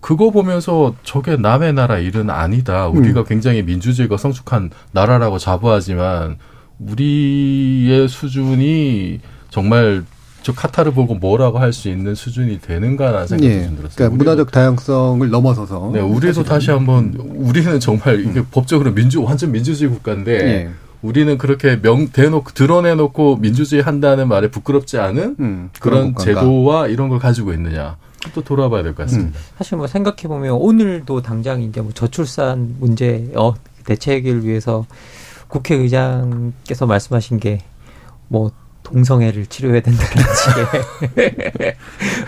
그거 0.00 0.30
보면서 0.30 0.94
저게 1.02 1.36
남의 1.36 1.72
나라 1.72 1.98
일은 1.98 2.30
아니다. 2.30 2.86
우리가 2.86 3.24
굉장히 3.24 3.62
민주주의가 3.62 4.16
성숙한 4.16 4.70
나라라고 4.92 5.38
자부하지만 5.38 6.38
우리의 6.78 8.06
수준이 8.08 9.20
정말 9.50 10.04
저 10.46 10.52
카타르 10.52 10.92
보고 10.92 11.16
뭐라고 11.16 11.58
할 11.58 11.72
수 11.72 11.88
있는 11.88 12.14
수준이 12.14 12.60
되는가라는 12.60 13.26
생각이 13.26 13.50
예. 13.50 13.64
좀 13.64 13.76
들었어요. 13.78 13.94
그러니까 13.96 14.16
문화적 14.16 14.52
다양성을 14.52 15.28
넘어서서 15.28 15.90
네, 15.92 16.00
우리도 16.00 16.44
다시 16.44 16.70
한번 16.70 17.14
우리는 17.18 17.80
정말 17.80 18.20
이게 18.24 18.42
법적으로 18.52 18.92
민주 18.94 19.22
완전 19.24 19.50
민주주의 19.50 19.90
국가인데 19.90 20.32
예. 20.32 20.70
우리는 21.02 21.36
그렇게 21.36 21.80
명 21.82 22.08
대놓고 22.10 22.52
드러내놓고 22.54 23.38
민주주의 23.38 23.82
한다는 23.82 24.28
말에 24.28 24.48
부끄럽지 24.48 24.98
않은 24.98 25.36
음, 25.40 25.70
그런 25.80 26.14
국가인가. 26.14 26.40
제도와 26.40 26.86
이런 26.86 27.08
걸 27.08 27.18
가지고 27.18 27.52
있느냐 27.52 27.96
또 28.32 28.42
돌아봐야 28.42 28.84
될 28.84 28.94
것 28.94 29.02
같습니다. 29.04 29.38
사실 29.58 29.76
뭐 29.76 29.88
생각해 29.88 30.22
보면 30.28 30.52
오늘도 30.52 31.22
당장 31.22 31.60
이제 31.60 31.80
뭐 31.80 31.90
저출산 31.92 32.76
문제 32.78 33.30
어 33.34 33.54
대책을 33.84 34.44
위해서 34.44 34.86
국회의장께서 35.48 36.86
말씀하신 36.86 37.40
게뭐 37.40 38.52
동성애를 38.86 39.46
치료해야 39.46 39.80
된다는 39.80 40.24
식의 40.34 41.74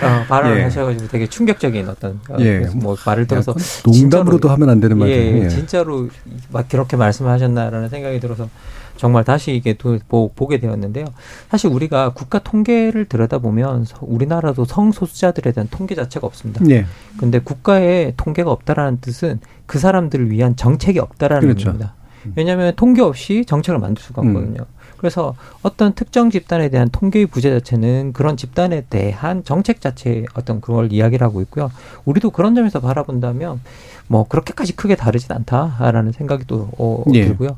어, 0.03 0.25
발언을 0.29 0.59
예. 0.59 0.63
하셔가지고 0.65 1.09
되게 1.09 1.27
충격적인 1.29 1.89
어떤 1.89 2.21
어, 2.29 2.37
예. 2.41 2.61
뭐 2.75 2.97
말을 3.07 3.27
들어서 3.29 3.55
농담으로도 3.87 4.49
하면 4.51 4.69
안 4.71 4.81
되는. 4.81 5.01
예, 5.09 5.45
예. 5.45 5.49
진짜로 5.49 6.09
막 6.51 6.69
그렇게 6.69 6.97
말씀하셨나라는 6.97 7.89
생각이 7.89 8.19
들어서 8.19 8.49
정말 8.97 9.23
다시 9.23 9.55
이게 9.55 9.75
또 9.75 9.97
보, 10.09 10.33
보게 10.35 10.59
되었는데요. 10.59 11.05
사실 11.49 11.71
우리가 11.71 12.09
국가 12.15 12.41
통계를 12.41 13.05
들여다보면 13.05 13.85
서- 13.85 13.99
우리나라도 14.03 14.65
성소수자들에 14.65 15.53
대한 15.53 15.69
통계 15.71 15.95
자체가 15.95 16.27
없습니다. 16.27 16.61
예. 16.71 16.85
근데 17.19 17.39
국가에 17.39 18.15
통계가 18.17 18.51
없다라는 18.51 18.99
뜻은 19.01 19.39
그 19.67 19.79
사람들을 19.79 20.33
위한 20.33 20.57
정책이 20.57 20.99
없다라는 20.99 21.43
그렇죠. 21.43 21.69
의미입니다. 21.69 21.95
왜냐하면 22.37 22.73
통계 22.77 23.03
없이 23.03 23.45
정책을 23.47 23.79
만들 23.79 24.03
수가 24.03 24.23
음. 24.23 24.29
없거든요. 24.37 24.67
그래서 24.97 25.35
어떤 25.63 25.93
특정 25.95 26.29
집단에 26.29 26.71
대한 26.71 26.89
통계의 26.91 27.27
부재 27.27 27.51
자체는 27.51 28.13
그런 28.13 28.37
집단에 28.37 28.83
대한 28.91 29.45
정책 29.45 29.81
자체의 29.81 30.27
어떤 30.35 30.61
그걸 30.61 30.93
이야기를 30.93 31.25
하고 31.25 31.41
있고요. 31.43 31.71
우리도 32.05 32.31
그런 32.31 32.57
점에서 32.57 32.81
바라본다면 32.81 33.61
뭐 34.11 34.25
그렇게까지 34.27 34.75
크게 34.75 34.97
다르진 34.97 35.31
않다라는 35.33 36.13
생각이 36.13 36.45
또 36.47 36.69
어, 36.79 37.05
예. 37.13 37.27
들고요. 37.27 37.51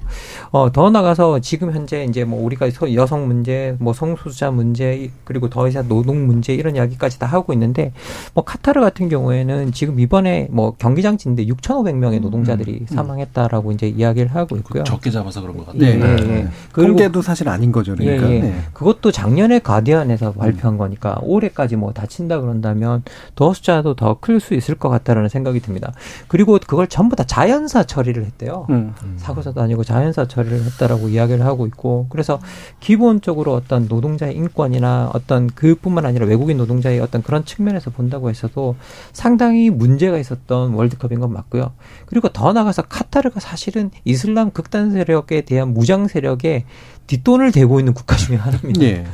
어, 0.50 0.70
더 0.72 0.90
나가서 0.90 1.38
지금 1.38 1.72
현재 1.72 2.04
이제 2.04 2.24
뭐 2.24 2.44
우리가 2.44 2.68
서- 2.70 2.92
여성 2.92 3.26
문제, 3.28 3.76
뭐 3.78 3.92
성소수자 3.92 4.50
문제, 4.50 5.10
그리고 5.24 5.48
더 5.48 5.66
이상 5.68 5.86
노동 5.88 6.26
문제 6.26 6.52
이런 6.52 6.74
이야기까지 6.76 7.20
다 7.20 7.26
하고 7.26 7.52
있는데 7.52 7.92
뭐 8.34 8.44
카타르 8.44 8.80
같은 8.80 9.08
경우에는 9.08 9.72
지금 9.72 10.00
이번에 10.00 10.48
뭐 10.50 10.74
경기장치인데 10.76 11.46
6,500명의 11.46 12.20
노동자들이 12.20 12.84
사망했다라고 12.88 13.70
이제 13.72 13.86
이야기를 13.88 14.34
하고 14.34 14.56
있고요. 14.60 14.84
적게 14.84 15.10
잡아서 15.10 15.40
그런 15.40 15.56
것 15.56 15.66
같아요. 15.66 15.80
네, 15.82 15.96
네. 15.96 16.16
예, 16.20 16.30
예. 16.36 16.48
그리고 16.72 16.90
통계도 16.92 17.20
사실 17.22 17.48
아닌 17.48 17.72
거죠. 17.72 17.94
그러니까. 17.96 18.30
예, 18.30 18.36
예. 18.36 18.40
네. 18.40 18.60
그것도 18.72 19.10
작년에 19.10 19.58
가디언에서 19.58 20.32
발표한 20.32 20.78
거니까 20.78 21.18
올해까지 21.22 21.76
뭐 21.76 21.92
다친다 21.92 22.40
그런다면 22.40 23.02
더 23.34 23.52
숫자도 23.52 23.94
더 23.94 24.20
클 24.20 24.40
수 24.40 24.54
있을 24.54 24.74
것 24.74 24.88
같다라는 24.88 25.28
생각이 25.28 25.60
듭니다. 25.60 25.92
그리고 26.28 26.58
그걸 26.66 26.86
전부 26.86 27.16
다 27.16 27.24
자연사 27.24 27.82
처리를 27.84 28.24
했대요. 28.24 28.66
음. 28.70 28.94
사고사도 29.16 29.60
아니고 29.60 29.84
자연사 29.84 30.26
처리를 30.26 30.62
했다라고 30.64 31.08
이야기를 31.08 31.44
하고 31.44 31.66
있고 31.66 32.06
그래서 32.10 32.38
기본적으로 32.80 33.54
어떤 33.54 33.86
노동자의 33.88 34.34
인권이나 34.36 35.10
어떤 35.14 35.48
그뿐만 35.48 36.06
아니라 36.06 36.26
외국인 36.26 36.56
노동자의 36.56 37.00
어떤 37.00 37.22
그런 37.22 37.44
측면에서 37.44 37.90
본다고 37.90 38.30
해서도 38.30 38.76
상당히 39.12 39.70
문제가 39.70 40.18
있었던 40.18 40.72
월드컵인 40.74 41.20
건 41.20 41.32
맞고요. 41.32 41.72
그리고 42.06 42.28
더 42.28 42.52
나가서 42.52 42.82
카타르가 42.82 43.40
사실은 43.40 43.90
이슬람 44.04 44.39
극단 44.48 44.90
세력에 44.90 45.42
대한 45.42 45.74
무장 45.74 46.08
세력에 46.08 46.64
뒷돈을 47.06 47.52
대고 47.52 47.80
있는 47.80 47.92
국가 47.92 48.16
중에 48.16 48.36
하나입니다. 48.36 48.82
예. 48.82 49.04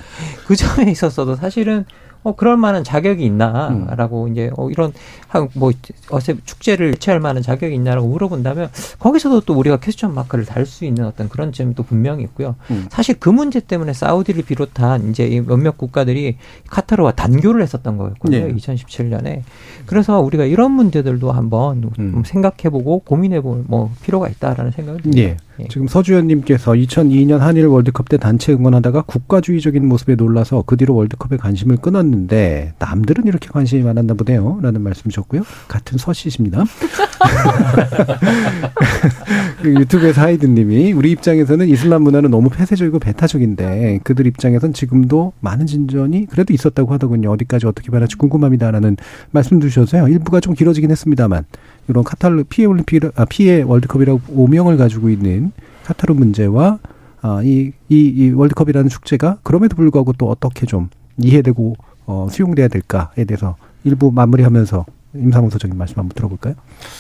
그 0.47 0.55
점에 0.55 0.91
있어서도 0.91 1.35
사실은 1.35 1.85
어 2.27 2.35
그럴 2.35 2.57
만한 2.57 2.83
자격이 2.83 3.25
있나라고 3.25 4.25
음. 4.25 4.33
이제 4.33 4.51
어 4.57 4.69
이런 4.69 4.93
한뭐 5.29 5.71
어세 6.11 6.35
축제를 6.45 6.91
개최할 6.93 7.21
만한 7.21 7.41
자격이 7.41 7.73
있나라고 7.73 8.09
물어본다면 8.09 8.69
거기서도 8.99 9.43
또 9.43 9.55
우리가 9.55 9.77
퀘스천 9.77 10.13
마크를 10.13 10.45
달 10.45 10.67
수 10.67 10.85
있는 10.85 11.05
어떤 11.05 11.29
그런 11.29 11.53
점도 11.53 11.85
분명히 11.85 12.25
있고요. 12.25 12.57
음. 12.73 12.87
사실 12.91 13.15
그 13.21 13.29
문제 13.29 13.61
때문에 13.61 13.93
사우디를 13.93 14.43
비롯한 14.43 15.11
이제 15.11 15.25
이 15.27 15.41
몇몇 15.41 15.79
국가들이 15.79 16.37
카타르와 16.69 17.13
단교를 17.13 17.63
했었던 17.63 17.97
거였거든요. 17.97 18.49
네. 18.49 18.55
2017년에. 18.55 19.43
그래서 19.87 20.19
우리가 20.19 20.45
이런 20.45 20.73
문제들도 20.73 21.31
한번 21.31 21.89
좀 21.95 22.25
생각해보고 22.27 23.01
고민해볼 23.01 23.65
뭐 23.69 23.93
필요가 24.03 24.29
있다라는 24.29 24.73
생각을 24.73 25.03
듭니다. 25.03 25.23
예. 25.23 25.37
지금 25.69 25.89
서주현님께서 25.89 26.73
2002년 26.73 27.39
한일 27.39 27.67
월드컵 27.67 28.09
때 28.09 28.17
단체 28.17 28.53
응원하다가 28.53 29.03
국가주의적인 29.03 29.87
모습에 29.87 30.15
놀라서 30.15 30.63
그 30.67 30.77
뒤로 30.77 30.95
월드컵에 30.95 31.39
관심을 31.39 31.79
끊었는데 31.79 32.75
남들은 32.79 33.27
이렇게 33.27 33.49
관심이 33.49 33.83
많았나 33.83 34.15
보네요. 34.15 34.59
라는 34.63 34.83
말씀 34.83 35.11
주셨고요. 35.11 35.43
같은 35.69 35.99
서씨십니다. 35.99 36.65
그 39.63 39.75
유튜브에서 39.75 40.21
하이든님이 40.21 40.93
우리 40.93 41.11
입장에서는 41.13 41.69
이슬람 41.69 42.03
문화는 42.03 42.31
너무 42.31 42.51
폐쇄적이고 42.51 42.99
배타적인데 42.99 44.01
그들 44.05 44.27
입장에선 44.27 44.73
지금도 44.73 45.33
많은 45.41 45.67
진전이 45.67 46.27
그래도 46.27 46.53
있었다고 46.53 46.93
하더군요. 46.95 47.31
어디까지 47.33 47.67
어떻게 47.67 47.91
변할지 47.91 48.17
궁금합니다라는 48.17 48.97
말씀 49.31 49.61
주셔서요. 49.61 50.09
일부가 50.09 50.41
좀 50.41 50.55
길어지긴 50.55 50.91
했습니다만 50.91 51.45
이런 51.89 52.05
카타르 52.05 52.45
피해 52.45 52.67
올림픽 52.67 53.03
아 53.15 53.25
피해 53.25 53.63
월드컵이라고 53.63 54.21
오명을 54.29 54.77
가지고 54.77 55.09
있는 55.09 55.53
카타르 55.85 56.15
문제와 56.15 56.79
아, 57.23 57.41
이, 57.43 57.73
이, 57.89 57.97
이 57.97 58.31
월드컵이라는 58.31 58.89
축제가 58.89 59.39
그럼에도 59.43 59.75
불구하고 59.77 60.13
또 60.13 60.29
어떻게 60.29 60.67
좀 60.67 60.89
이해되고 61.19 61.75
어, 62.07 62.29
수용돼야 62.31 62.69
될까에 62.69 63.25
대해서 63.25 63.57
일부 63.85 64.13
마무리하면서 64.13 64.87
임상훈 65.15 65.51
소장님 65.51 65.79
말씀 65.79 65.99
한번 65.99 66.15
들어볼까요? 66.15 66.55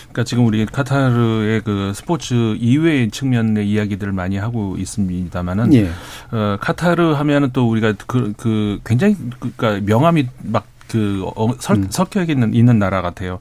그러니까 0.04 0.24
지금 0.24 0.46
우리 0.46 0.64
카타르의 0.64 1.60
그 1.62 1.92
스포츠 1.94 2.56
이외의 2.58 3.10
측면의 3.10 3.68
이야기들을 3.68 4.12
많이 4.12 4.38
하고 4.38 4.76
있습니다만은 4.78 5.74
예. 5.74 5.90
어, 6.30 6.56
카타르 6.60 7.12
하면은 7.12 7.50
또 7.52 7.68
우리가 7.68 7.94
그, 8.06 8.32
그 8.36 8.80
굉장히 8.84 9.16
그니까 9.38 9.80
명함이 9.84 10.28
막 10.44 10.66
그, 10.96 11.30
어, 11.36 11.48
설, 11.58 11.76
음. 11.76 11.86
섞여 11.90 12.22
있는, 12.22 12.54
있는 12.54 12.78
나라 12.78 13.02
같아요. 13.02 13.38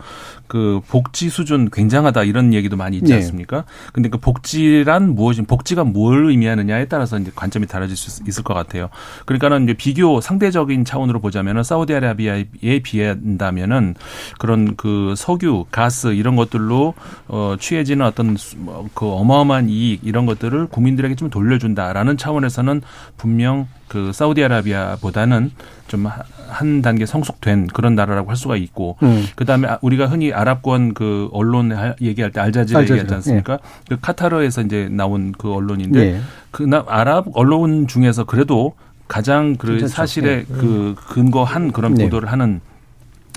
그, 0.47 0.81
복지 0.89 1.29
수준 1.29 1.69
굉장하다 1.71 2.23
이런 2.23 2.53
얘기도 2.53 2.75
많이 2.75 2.97
있지 2.97 3.13
예. 3.13 3.15
않습니까? 3.15 3.63
근데 3.93 4.09
그 4.09 4.17
복지란 4.17 5.15
무엇이, 5.15 5.41
복지가 5.43 5.85
뭘 5.85 6.25
의미하느냐에 6.29 6.85
따라서 6.89 7.17
이제 7.17 7.31
관점이 7.33 7.65
달라질 7.67 7.95
수 7.95 8.21
있- 8.23 8.27
있을 8.27 8.43
것 8.43 8.53
같아요. 8.53 8.89
그러니까는 9.25 9.63
이제 9.63 9.73
비교 9.73 10.19
상대적인 10.19 10.83
차원으로 10.83 11.21
보자면은 11.21 11.63
사우디아라비아에 11.63 12.79
비한다면은 12.83 13.95
그런 14.37 14.75
그 14.75 15.13
석유, 15.15 15.65
가스 15.71 16.07
이런 16.13 16.35
것들로 16.35 16.93
어, 17.29 17.55
취해지는 17.57 18.05
어떤 18.05 18.35
수- 18.35 18.57
뭐그 18.57 19.05
어마어마한 19.07 19.69
이익 19.69 20.01
이런 20.03 20.25
것들을 20.25 20.67
국민들에게 20.67 21.15
좀 21.15 21.29
돌려준다라는 21.29 22.17
차원에서는 22.17 22.81
분명 23.17 23.67
그 23.87 24.11
사우디아라비아보다는 24.13 25.51
좀 25.87 26.07
한 26.47 26.81
단계 26.81 27.05
성숙된 27.05 27.67
그런 27.67 27.95
나라라고 27.95 28.29
할 28.29 28.35
수가 28.37 28.55
있고 28.57 28.97
음. 29.03 29.25
그다음에 29.35 29.67
아- 29.67 29.79
우리가 29.81 30.07
흔히 30.07 30.31
아랍권 30.33 30.93
그 30.93 31.29
언론 31.31 31.71
에 31.71 31.95
얘기할 32.01 32.31
때 32.31 32.39
알자지라 32.39 32.79
알자지라, 32.79 32.97
얘기하지 32.99 33.13
않습니까? 33.15 33.59
그 33.89 33.97
카타르에서 33.99 34.61
이제 34.61 34.87
나온 34.91 35.33
그 35.37 35.53
언론인데 35.53 35.99
예. 35.99 36.19
그나 36.51 36.83
아랍 36.87 37.25
언론 37.33 37.87
중에서 37.87 38.23
그래도 38.23 38.73
가장 39.07 39.55
그 39.55 39.67
괜찮죠. 39.67 39.93
사실에 39.93 40.29
예. 40.39 40.45
그 40.47 40.95
근거한 41.09 41.71
그런 41.71 41.93
네. 41.93 42.05
보도를 42.05 42.31
하는 42.31 42.61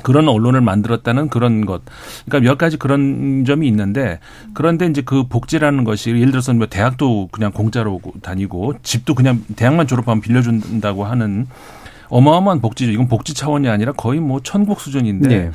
그런 0.05 0.29
언론을 0.29 0.61
만들었다는 0.61 1.29
그런 1.29 1.67
것. 1.67 1.83
그러니까 2.27 2.49
몇 2.51 2.57
가지 2.57 2.77
그런 2.77 3.45
점이 3.45 3.67
있는데 3.67 4.21
그런데 4.55 4.87
이제 4.87 5.03
그 5.05 5.25
복지라는 5.29 5.83
것이 5.83 6.11
예를 6.11 6.31
들어서 6.31 6.55
뭐 6.55 6.67
대학도 6.69 7.29
그냥 7.33 7.51
공짜로 7.51 8.01
다니고 8.23 8.75
집도 8.85 9.17
그냥 9.17 9.43
대학만 9.57 9.89
졸업하면 9.89 10.21
빌려준다고 10.21 11.05
하는 11.05 11.49
어마어마한 12.09 12.61
복지죠. 12.61 12.91
이건 12.91 13.09
복지 13.09 13.35
차원이 13.35 13.69
아니라 13.69 13.93
거의 13.93 14.21
뭐 14.21 14.41
천국 14.43 14.81
수준인데. 14.81 15.29
네. 15.29 15.51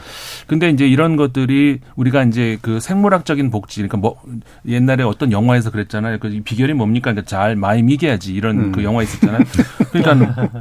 근데 0.48 0.70
이제 0.70 0.88
이런 0.88 1.16
것들이 1.16 1.80
우리가 1.96 2.24
이제 2.24 2.58
그 2.62 2.80
생물학적인 2.80 3.50
복지, 3.52 3.78
그러니까 3.78 3.98
뭐 3.98 4.22
옛날에 4.68 5.04
어떤 5.04 5.32
영화에서 5.32 5.72
그랬잖아요. 5.72 6.20
그 6.20 6.42
비결이 6.44 6.74
뭡니까? 6.74 7.12
그러니까 7.12 7.28
잘 7.28 7.56
많이 7.56 7.84
미개하지 7.84 8.34
이런 8.34 8.58
음. 8.58 8.72
그 8.72 8.84
영화 8.84 9.04
있었잖아요. 9.04 9.44
그러니까 9.92 10.34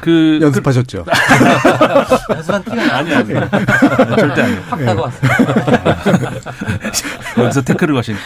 그 0.00 0.38
연습하셨죠? 0.42 1.04
연습한 2.30 2.64
티가 2.64 2.96
아니 2.96 3.14
아니 3.14 3.28
절대 3.28 4.42
아니에요. 4.42 4.60
확 4.68 4.84
다가왔어요. 4.84 5.30
여기서 7.38 7.62
태클을 7.62 7.94
거신. 7.94 8.16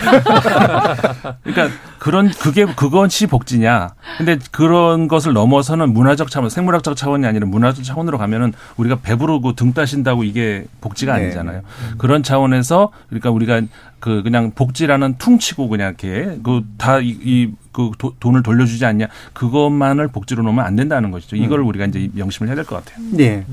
그러니까 1.43 1.77
그런 1.99 2.31
그게 2.31 2.65
그것이 2.65 3.27
복지냐? 3.27 3.91
근데 4.19 4.39
그런 4.51 5.09
것을 5.09 5.33
넘어서는 5.33 5.93
문화적 5.93 6.30
차원, 6.31 6.49
생물학적 6.49 6.97
차원이 6.97 7.27
아니라 7.27 7.47
문화적 7.47 7.85
차원으로 7.85 8.17
가면은 8.19 8.53
우리가 8.77 8.97
배부르고 9.03 9.55
등 9.55 9.73
따신다고 9.73 10.25
이게 10.25 10.65
복지가 10.81 11.17
네. 11.17 11.25
아니잖아요. 11.25 11.63
그런 11.99 12.23
차원에서 12.23 12.91
그러니까 13.09 13.31
우리가 13.31 13.61
그 13.99 14.23
그냥 14.23 14.53
복지라는 14.55 15.17
퉁치고 15.19 15.69
그냥 15.69 15.89
이렇게 15.89 16.39
그다이그 16.43 17.91
돈을 18.19 18.43
돌려주지 18.43 18.85
않냐 18.87 19.09
그것만을 19.35 20.09
복지로 20.09 20.43
놓으면 20.43 20.65
안 20.65 20.77
된다는 20.77 21.11
것이죠. 21.11 21.37
이걸 21.37 21.61
음. 21.61 21.67
우리가 21.69 21.85
이제 21.87 22.09
명심을 22.15 22.49
해야 22.49 22.55
될 22.57 22.65
것 22.65 22.83
같아요. 22.85 23.05
예. 23.19 23.45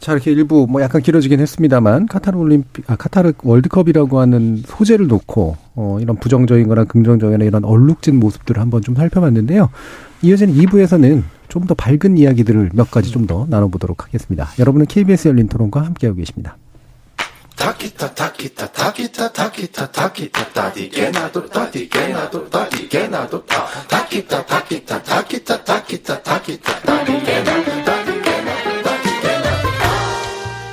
자, 0.00 0.12
이렇게 0.12 0.30
일부 0.32 0.66
뭐 0.68 0.80
약간 0.80 1.02
길어지긴 1.02 1.40
했습니다만 1.40 2.06
카타르 2.06 2.38
올림픽, 2.38 2.88
아, 2.90 2.96
카타르 2.96 3.32
월드컵이라고 3.42 4.20
하는 4.20 4.62
소재를 4.66 5.06
놓고 5.08 5.56
어, 5.74 5.98
이런 6.00 6.16
부정적인 6.16 6.66
거나 6.68 6.84
긍정적인 6.84 7.40
이런 7.40 7.64
얼룩진 7.64 8.18
모습들을 8.18 8.60
한번 8.60 8.82
좀 8.82 8.94
살펴봤는데요. 8.94 9.70
이어지는 10.22 10.54
2부에서는 10.54 11.22
좀 11.48 11.66
더 11.66 11.74
밝은 11.74 12.16
이야기들을 12.18 12.70
몇 12.72 12.90
가지 12.90 13.10
좀 13.10 13.26
더 13.26 13.46
나눠보도록 13.48 14.04
하겠습니다. 14.04 14.48
여러분은 14.58 14.86
KBS 14.86 15.28
열린 15.28 15.48
토론과 15.48 15.84
함께하고 15.84 16.16
계십니다. 16.18 16.56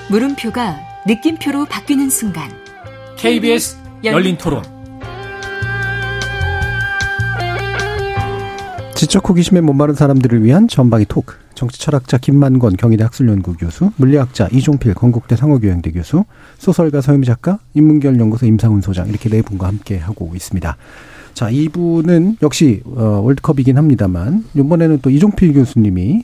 물음표가 0.09 0.79
느낌표로 1.07 1.65
바뀌는 1.65 2.09
순간 2.09 2.49
KBS 3.17 3.77
열린 4.03 4.37
토론. 4.37 4.74
지적 9.05 9.29
호기심에 9.29 9.61
못마른 9.61 9.93
사람들을 9.93 10.43
위한 10.43 10.67
전방위 10.67 11.05
토크. 11.07 11.35
정치 11.53 11.79
철학자 11.79 12.17
김만권 12.17 12.75
경희대 12.75 13.03
학술연구 13.03 13.55
교수, 13.57 13.91
물리학자 13.97 14.47
이종필 14.51 14.95
건국대 14.95 15.35
상호교양대 15.35 15.91
교수, 15.91 16.25
소설가 16.57 17.01
서유미 17.01 17.27
작가, 17.27 17.59
인문결 17.75 18.19
연구소 18.19 18.47
임상훈 18.47 18.81
소장 18.81 19.07
이렇게 19.07 19.29
네 19.29 19.43
분과 19.43 19.67
함께 19.67 19.99
하고 19.99 20.31
있습니다. 20.33 20.75
자, 21.35 21.49
이분은 21.51 22.37
역시 22.41 22.81
어, 22.85 23.21
월드컵이긴 23.23 23.77
합니다만 23.77 24.43
이번에는 24.55 25.01
또 25.03 25.11
이종필 25.11 25.53
교수님이 25.53 26.23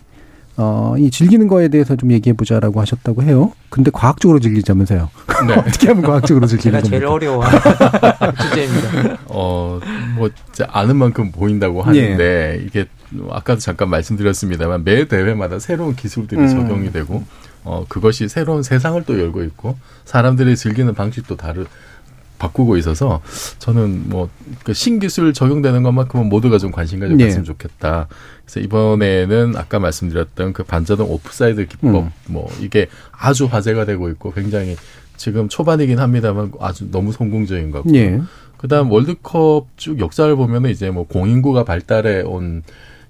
어, 0.63 0.95
이 0.95 1.09
즐기는 1.09 1.47
거에 1.47 1.69
대해서 1.69 1.95
좀 1.95 2.11
얘기해 2.11 2.33
보자라고 2.33 2.79
하셨다고 2.81 3.23
해요. 3.23 3.51
근데 3.69 3.89
과학적으로 3.91 4.39
즐기자면서요. 4.39 5.09
네. 5.47 5.53
어떻게 5.57 5.87
하면 5.87 6.03
과학적으로 6.03 6.45
즐기는 6.45 6.83
제가 6.83 6.83
겁니까? 6.83 6.99
제일 6.99 7.05
어려워하는 7.07 8.35
주제입니다. 8.39 9.17
어, 9.25 9.79
뭐, 10.15 10.29
진짜 10.53 10.69
아는 10.71 10.97
만큼 10.97 11.31
보인다고 11.31 11.81
하는데, 11.81 12.61
이게, 12.63 12.85
아까도 13.31 13.59
잠깐 13.59 13.89
말씀드렸습니다만, 13.89 14.83
매 14.83 15.05
대회마다 15.05 15.57
새로운 15.57 15.95
기술들이 15.95 16.41
음. 16.41 16.47
적용이 16.47 16.91
되고, 16.91 17.23
어, 17.63 17.85
그것이 17.89 18.27
새로운 18.27 18.61
세상을 18.61 19.03
또 19.05 19.19
열고 19.19 19.43
있고, 19.45 19.77
사람들이 20.05 20.55
즐기는 20.55 20.93
방식도 20.93 21.37
다르, 21.37 21.65
바꾸고 22.41 22.77
있어서, 22.77 23.21
저는 23.59 24.09
뭐, 24.09 24.29
그 24.63 24.73
신기술 24.73 25.33
적용되는 25.33 25.83
것만큼은 25.83 26.27
모두가 26.27 26.57
좀 26.57 26.71
관심 26.71 26.99
가져봤으면 26.99 27.39
예. 27.39 27.43
좋겠다. 27.43 28.07
그래서 28.45 28.59
이번에는 28.59 29.55
아까 29.55 29.79
말씀드렸던 29.79 30.53
그 30.53 30.63
반자동 30.63 31.09
오프사이드 31.09 31.67
기법, 31.67 32.03
음. 32.03 32.11
뭐, 32.27 32.49
이게 32.59 32.87
아주 33.11 33.45
화제가 33.45 33.85
되고 33.85 34.09
있고, 34.09 34.33
굉장히 34.33 34.75
지금 35.17 35.47
초반이긴 35.47 35.99
합니다만 35.99 36.51
아주 36.59 36.89
너무 36.89 37.11
성공적인 37.11 37.69
것 37.69 37.83
같고. 37.83 37.95
예. 37.95 38.19
그다음 38.57 38.91
월드컵 38.91 39.67
쭉 39.75 39.99
역사를 39.99 40.35
보면은 40.35 40.69
이제 40.69 40.91
뭐 40.91 41.07
공인구가 41.07 41.63
발달해 41.63 42.21
온 42.21 42.61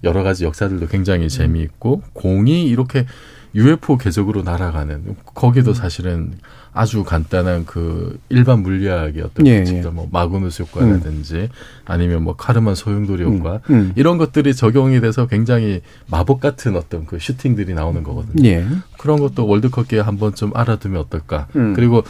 여러 0.04 0.24
가지 0.24 0.46
역사들도 0.46 0.88
굉장히 0.88 1.28
재미있고 1.28 2.02
공이 2.14 2.66
이렇게 2.68 3.06
UFO 3.54 3.98
궤적으로 3.98 4.44
날아가는 4.44 5.16
거기도 5.34 5.74
사실은 5.74 6.34
아주 6.74 7.04
간단한 7.04 7.66
그 7.66 8.18
일반 8.30 8.62
물리학의 8.62 9.22
어떤 9.24 9.46
예, 9.48 9.66
진짜 9.66 9.90
뭐 9.90 10.08
마그누스 10.10 10.64
효과라든지 10.64 11.50
아니면 11.86 12.24
뭐 12.24 12.36
카르만 12.36 12.76
소용돌이 12.76 13.24
음, 13.26 13.38
효과 13.38 13.60
음. 13.70 13.92
이런 13.96 14.18
것들이 14.18 14.56
적용이 14.56 15.02
돼서 15.02 15.28
굉장히 15.28 15.82
마법 16.08 16.40
같은 16.40 16.78
어떤 16.78 17.06
그 17.06 17.20
슈팅들이 17.20 17.74
나오는 17.74 18.02
거거든요. 18.04 18.48
예. 18.48 18.66
그런 18.98 19.20
것도 19.20 19.46
월드컵 19.48 19.90
기에 19.90 20.00
한번 20.00 20.34
좀 20.34 20.52
알아두면 20.56 21.02
어떨까. 21.02 21.48
음. 21.58 21.74
그리고 21.74 22.04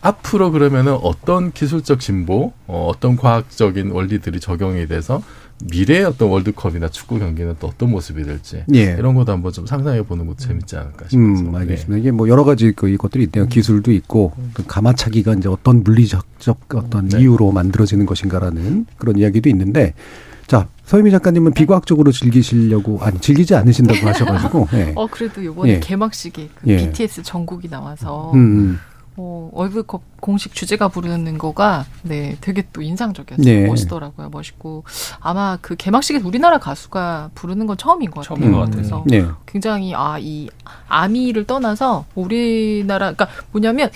앞으로 0.00 0.50
그러면은 0.50 0.94
어떤 0.94 1.52
기술적 1.52 2.00
진보, 2.00 2.52
어, 2.66 2.90
어떤 2.90 3.16
과학적인 3.16 3.90
원리들이 3.90 4.40
적용이 4.40 4.86
돼서 4.86 5.22
미래의 5.64 6.04
어떤 6.04 6.28
월드컵이나 6.28 6.88
축구 6.88 7.18
경기는 7.18 7.54
또 7.60 7.68
어떤 7.68 7.90
모습이 7.90 8.22
될지 8.24 8.64
예. 8.74 8.96
이런 8.98 9.14
것도 9.14 9.32
한번 9.32 9.52
좀 9.52 9.66
상상해 9.66 10.02
보는 10.02 10.26
것도 10.26 10.38
재밌지 10.38 10.76
않을까 10.76 11.04
싶습니다. 11.04 11.50
음, 11.50 11.54
알겠습니다. 11.54 11.98
이게 11.98 12.10
뭐 12.10 12.28
여러 12.28 12.44
가지 12.44 12.72
그 12.72 12.88
이것들이 12.88 13.24
있네요. 13.24 13.46
기술도 13.46 13.92
있고 13.92 14.32
그 14.54 14.64
가마차기가 14.66 15.34
이제 15.34 15.48
어떤 15.48 15.82
물리적 15.82 16.24
어떤 16.74 17.10
이유로 17.12 17.52
만들어지는 17.52 18.06
것인가라는 18.06 18.86
그런 18.96 19.18
이야기도 19.18 19.48
있는데 19.48 19.94
자 20.46 20.68
서유미 20.84 21.12
작가님은 21.12 21.52
비과학적으로 21.52 22.10
즐기시려고 22.10 22.98
아니 23.02 23.20
즐기지 23.20 23.54
않으신다고 23.54 24.08
하셔가지고 24.08 24.68
예. 24.72 24.92
어 24.96 25.06
그래도 25.06 25.40
이번에 25.40 25.74
예. 25.74 25.80
개막식에 25.80 26.48
그 26.52 26.68
예. 26.68 26.76
BTS 26.78 27.22
전국이 27.22 27.68
나와서 27.68 28.32
음, 28.32 28.38
음. 28.38 28.78
어, 29.22 29.50
월드컵 29.52 30.00
공식 30.20 30.54
주제가 30.54 30.88
부르는 30.88 31.36
거가 31.36 31.84
네 32.02 32.36
되게 32.40 32.64
또 32.72 32.80
인상적이었어요. 32.80 33.44
네. 33.44 33.66
멋있더라고요. 33.66 34.30
멋있고 34.30 34.84
아마 35.20 35.58
그 35.60 35.76
개막식에 35.76 36.18
우리나라 36.20 36.58
가수가 36.58 37.30
부르는 37.34 37.66
건 37.66 37.76
처음인 37.76 38.10
것 38.10 38.22
같아요. 38.26 38.38
처음인 38.38 38.52
것 38.52 38.58
같아요. 38.60 38.76
그래서 38.76 39.04
네. 39.06 39.26
굉장히 39.46 39.94
아 39.94 40.18
이 40.20 40.48
아미를 40.88 41.46
떠나서 41.46 42.04
우리나라 42.14 43.12
그러니까 43.12 43.28
뭐냐면 43.52 43.90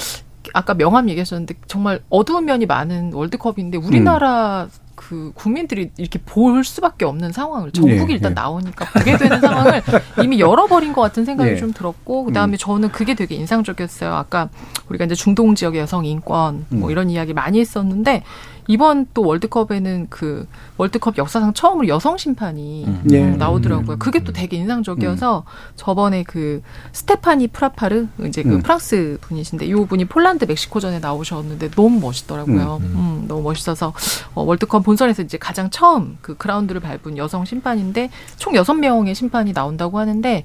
아까 0.52 0.74
명함 0.74 1.08
얘기하셨는데 1.08 1.54
정말 1.66 2.00
어두운 2.10 2.44
면이 2.44 2.66
많은 2.66 3.12
월드컵인데 3.12 3.78
우리나라 3.78 4.68
그 5.08 5.32
국민들이 5.34 5.90
이렇게 5.98 6.18
볼 6.24 6.64
수밖에 6.64 7.04
없는 7.04 7.32
상황을 7.32 7.72
전국이 7.72 8.12
예, 8.12 8.16
일단 8.16 8.30
예. 8.30 8.34
나오니까 8.34 8.86
보게 8.86 9.18
되는 9.18 9.38
상황을 9.38 9.82
이미 10.22 10.40
열어버린 10.40 10.94
것 10.94 11.02
같은 11.02 11.26
생각이 11.26 11.50
예. 11.50 11.56
좀 11.56 11.74
들었고 11.74 12.24
그다음에 12.24 12.56
저는 12.56 12.90
그게 12.90 13.14
되게 13.14 13.34
인상적이었어요. 13.34 14.14
아까 14.14 14.48
우리가 14.88 15.04
이제 15.04 15.14
중동 15.14 15.54
지역 15.54 15.76
여성 15.76 16.06
인권 16.06 16.64
뭐 16.70 16.88
음. 16.88 16.90
이런 16.90 17.10
이야기 17.10 17.34
많이 17.34 17.60
했었는데 17.60 18.22
이번 18.66 19.06
또 19.14 19.22
월드컵에는 19.24 20.06
그 20.10 20.46
월드컵 20.76 21.18
역사상 21.18 21.52
처음으로 21.52 21.88
여성 21.88 22.16
심판이 22.16 22.84
음. 22.86 23.04
예. 23.12 23.22
음, 23.22 23.38
나오더라고요. 23.38 23.98
그게 23.98 24.24
또 24.24 24.32
되게 24.32 24.56
인상적이어서 24.56 25.44
저번에 25.76 26.22
그 26.22 26.62
스테파니 26.92 27.48
프라파르 27.48 28.06
이제 28.26 28.42
그 28.42 28.54
음. 28.54 28.62
프랑스 28.62 29.18
분이신데 29.20 29.66
이 29.66 29.74
분이 29.74 30.06
폴란드 30.06 30.46
멕시코전에 30.46 30.98
나오셨는데 30.98 31.70
너무 31.70 32.00
멋있더라고요. 32.00 32.80
음, 32.82 32.94
음, 32.94 33.24
너무 33.28 33.42
멋있어서 33.42 33.92
어, 34.34 34.42
월드컵 34.42 34.82
본선에서 34.84 35.22
이제 35.22 35.38
가장 35.38 35.70
처음 35.70 36.16
그 36.20 36.36
그라운드를 36.36 36.80
밟은 36.80 37.16
여성 37.18 37.44
심판인데 37.44 38.10
총 38.36 38.54
여섯 38.54 38.74
명의 38.74 39.14
심판이 39.14 39.52
나온다고 39.52 39.98
하는데 39.98 40.44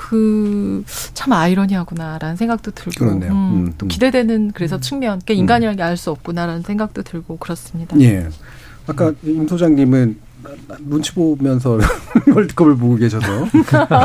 그 0.00 0.82
참 1.12 1.32
아이러니하구나라는 1.34 2.36
생각도 2.36 2.70
들고 2.70 2.92
그렇네요. 2.98 3.32
음, 3.32 3.36
음, 3.36 3.74
또 3.76 3.84
음. 3.86 3.88
기대되는 3.88 4.52
그래서 4.54 4.80
측면 4.80 5.20
그러니까 5.24 5.34
인간이라는 5.34 5.76
게 5.76 5.82
알 5.82 5.96
수 5.96 6.10
없구나라는 6.10 6.62
생각도 6.62 7.02
들고 7.02 7.36
그렇습니다. 7.36 8.00
예. 8.00 8.28
아까 8.86 9.12
임 9.22 9.46
소장님은 9.46 10.18
눈치 10.86 11.12
보면서 11.14 11.78
월드컵을 12.34 12.76
보고 12.78 12.96
계셔서 12.96 13.26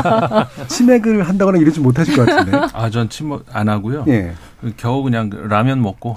치맥을 0.68 1.26
한다거나 1.26 1.56
이러지 1.58 1.80
못하실 1.80 2.14
것 2.16 2.26
같은데. 2.26 2.60
아, 2.74 2.90
전 2.90 3.08
침묵 3.08 3.46
안 3.50 3.68
하고요. 3.70 4.04
예. 4.08 4.34
겨우 4.76 5.02
그냥 5.02 5.30
라면 5.48 5.80
먹고 5.80 6.14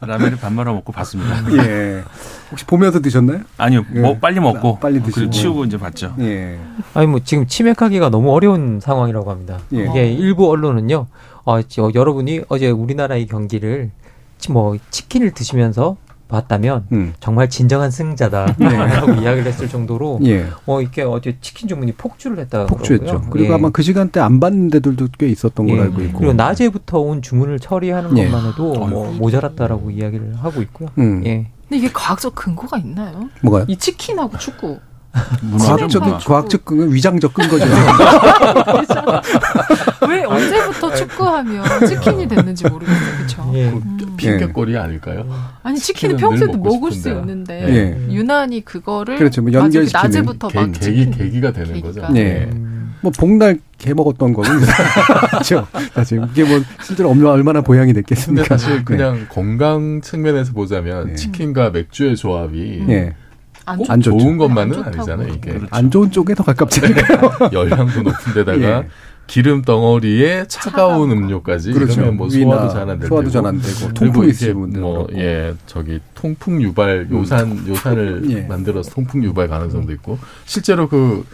라면을 0.00 0.36
밥 0.38 0.52
말아 0.52 0.72
먹고 0.72 0.92
봤습니다. 0.92 1.36
예. 1.64 2.02
혹시 2.50 2.64
보면서 2.64 3.00
드셨나요? 3.00 3.40
아니요, 3.58 3.84
예. 3.94 4.00
뭐 4.00 4.16
빨리 4.18 4.38
먹고 4.40 4.78
빨리 4.78 5.02
드시고. 5.02 5.30
치우고 5.30 5.64
이제 5.64 5.78
봤죠. 5.78 6.14
예. 6.20 6.58
아니 6.94 7.06
뭐 7.06 7.20
지금 7.24 7.46
치맥하기가 7.46 8.10
너무 8.10 8.32
어려운 8.32 8.78
상황이라고 8.80 9.30
합니다. 9.30 9.58
예. 9.74 9.84
이게 9.84 10.12
일부 10.12 10.48
언론은요. 10.50 11.06
어, 11.44 11.62
저 11.62 11.90
여러분이 11.94 12.42
어제 12.48 12.70
우리나라의 12.70 13.26
경기를 13.26 13.90
치- 14.38 14.52
뭐 14.52 14.76
치킨을 14.90 15.32
드시면서 15.32 15.96
봤다면 16.28 16.86
음. 16.90 17.14
정말 17.20 17.48
진정한 17.48 17.92
승자다라고 17.92 18.56
네. 19.14 19.22
이야기를 19.22 19.46
했을 19.46 19.68
정도로 19.68 20.18
예. 20.24 20.46
어 20.66 20.80
이게 20.82 21.02
어제 21.02 21.36
치킨 21.40 21.68
주문이 21.68 21.92
폭주를 21.92 22.40
했다 22.40 22.66
폭주했죠. 22.66 23.26
그리고 23.30 23.54
아마 23.54 23.70
그 23.70 23.82
시간대 23.82 24.18
안 24.18 24.40
받는 24.40 24.70
데들도 24.70 25.06
꽤 25.20 25.28
있었던 25.28 25.66
걸로 25.68 25.82
알고 25.82 26.00
있고. 26.00 26.08
예. 26.08 26.12
그리고 26.18 26.32
낮에부터 26.32 26.98
온 26.98 27.22
주문을 27.22 27.60
처리하는 27.60 28.18
예. 28.18 28.24
것만 28.28 28.46
해도 28.52 28.74
뭐 28.74 29.12
모자랐다라고 29.12 29.92
이야기를 29.92 30.34
하고 30.42 30.62
있고요. 30.62 30.88
음. 30.98 31.22
예. 31.26 31.46
근데 31.68 31.78
이게 31.78 31.90
과학적 31.92 32.34
근거가 32.34 32.78
있나요? 32.78 33.28
뭐가요? 33.42 33.64
이 33.68 33.76
치킨하고 33.76 34.38
축구. 34.38 34.78
과학적 35.58 36.02
과학적 36.24 36.64
끈 36.66 36.92
위장적 36.92 37.32
끈거죠. 37.32 37.64
왜 40.08 40.24
언제부터 40.24 40.94
축구하면 40.94 41.64
치킨이 41.86 42.28
됐는지 42.28 42.68
모르겠어요. 42.68 43.16
그렇죠? 43.16 43.50
예. 43.54 43.74
핑계거리 44.18 44.76
아닐까요? 44.76 45.26
아니 45.62 45.78
치킨은 45.78 46.18
평소에도 46.18 46.58
먹을 46.58 46.92
수 46.92 46.98
싶은데. 46.98 47.20
있는데 47.20 47.74
예. 48.08 48.12
유난히 48.14 48.62
그거를 48.64 49.16
그렇죠. 49.16 49.40
뭐 49.42 49.50
연결시키는 49.52 50.02
낮에부터 50.02 50.50
막 50.54 50.66
계, 50.72 50.78
계기, 50.78 50.80
치킨. 50.80 51.10
계기가 51.12 51.52
되는 51.52 51.72
계기가. 51.72 51.88
거죠. 52.02 52.12
네. 52.12 52.50
뭐 53.06 53.12
복날 53.16 53.60
개 53.78 53.94
먹었던 53.94 54.32
거는 54.32 54.50
그렇죠. 55.30 55.66
사실 55.94 56.20
이게 56.32 56.42
뭐 56.42 56.60
실제로 56.82 57.10
얼마- 57.10 57.30
얼마나 57.30 57.60
보양이 57.60 57.92
근데 57.92 58.00
됐겠습니까? 58.02 58.58
사실 58.58 58.84
그냥 58.84 59.26
건강 59.28 60.00
측면에서 60.00 60.52
보자면 60.52 61.14
치킨과 61.14 61.70
맥주의 61.70 62.16
조합이 62.16 62.84
예. 62.88 63.14
안, 63.64 63.78
꼭안 63.78 64.00
좋죠. 64.00 64.18
좋은 64.18 64.38
것만은 64.38 64.82
안. 64.82 64.86
아니잖아요. 64.94 65.28
이게 65.34 65.60
안 65.70 65.90
좋은 65.90 66.10
쪽에 66.10 66.34
더 66.34 66.42
가깝지 66.42 66.80
않을까요? 66.84 67.50
열량도 67.52 68.02
높은 68.02 68.34
데다가 68.34 68.58
예. 68.82 68.88
기름 69.28 69.62
덩어리에 69.62 70.44
차가운 70.48 71.10
음료까지 71.12 71.72
그렇죠. 71.72 71.94
이러면 71.94 72.16
뭐 72.16 72.28
소화도 72.28 72.68
잘 72.72 72.88
안 72.90 72.98
되고 72.98 73.08
소화도 73.08 73.30
잘 73.30 73.46
안 73.46 73.60
되고 73.60 73.74
그리고 73.78 73.94
통풍이 73.94 74.24
이게 74.26 74.30
있으신 74.32 74.54
분들 74.54 74.80
뭐 74.80 75.06
그렇고. 75.06 75.20
예, 75.22 75.54
저기 75.66 76.00
통풍 76.16 76.60
유발 76.62 77.06
요산 77.10 77.66
요산을 77.68 78.22
예. 78.30 78.40
만들어서 78.42 78.90
통풍 78.90 79.22
유발 79.22 79.46
가능성도 79.48 79.92
있고 79.92 80.18
실제로 80.44 80.88
그 80.88 81.24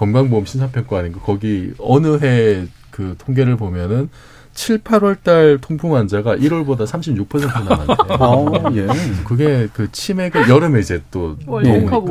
건강보험 0.00 0.46
심사평가 0.46 0.98
아닌가 0.98 1.20
거기 1.20 1.72
어느 1.78 2.18
해 2.22 2.66
그 2.90 3.14
통계를 3.18 3.56
보면은 3.56 4.10
7, 4.52 4.78
8월 4.78 5.22
달 5.22 5.58
통풍 5.60 5.94
환자가 5.94 6.36
1월보다 6.36 6.84
36%나 6.84 7.76
많대요. 7.76 8.16
어, 8.18 8.52
예. 8.74 8.86
그게 9.24 9.68
그 9.72 9.90
치매가 9.92 10.48
여름에 10.48 10.80
이제 10.80 11.00
또. 11.10 11.36
올림픽 11.46 12.04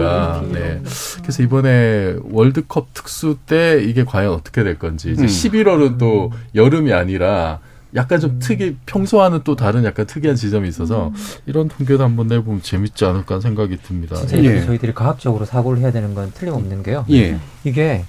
네. 0.51 0.81
그래서 1.21 1.43
이번에 1.43 2.15
월드컵 2.23 2.93
특수 2.93 3.37
때 3.45 3.83
이게 3.83 4.05
과연 4.05 4.31
어떻게 4.31 4.63
될 4.63 4.79
건지 4.79 5.11
이제 5.11 5.23
음. 5.23 5.27
11월은 5.27 5.97
또 5.99 6.31
여름이 6.55 6.93
아니라 6.93 7.59
약간 7.95 8.19
좀 8.19 8.37
특이 8.39 8.75
평소와는 8.85 9.41
또 9.43 9.55
다른 9.55 9.83
약간 9.83 10.05
특이한 10.05 10.35
지점이 10.35 10.67
있어서 10.67 11.11
이런 11.45 11.67
통계도 11.67 12.03
한번 12.03 12.27
내보면 12.27 12.61
재밌지 12.61 13.05
않을까 13.05 13.35
하는 13.35 13.41
생각이 13.41 13.77
듭니다. 13.77 14.15
진짜 14.15 14.37
예. 14.43 14.63
저희들이 14.63 14.93
과학적으로 14.93 15.45
사고를 15.45 15.79
해야 15.81 15.91
되는 15.91 16.13
건 16.13 16.31
틀림없는 16.33 16.83
게요. 16.83 17.05
예. 17.09 17.39
이게 17.63 18.05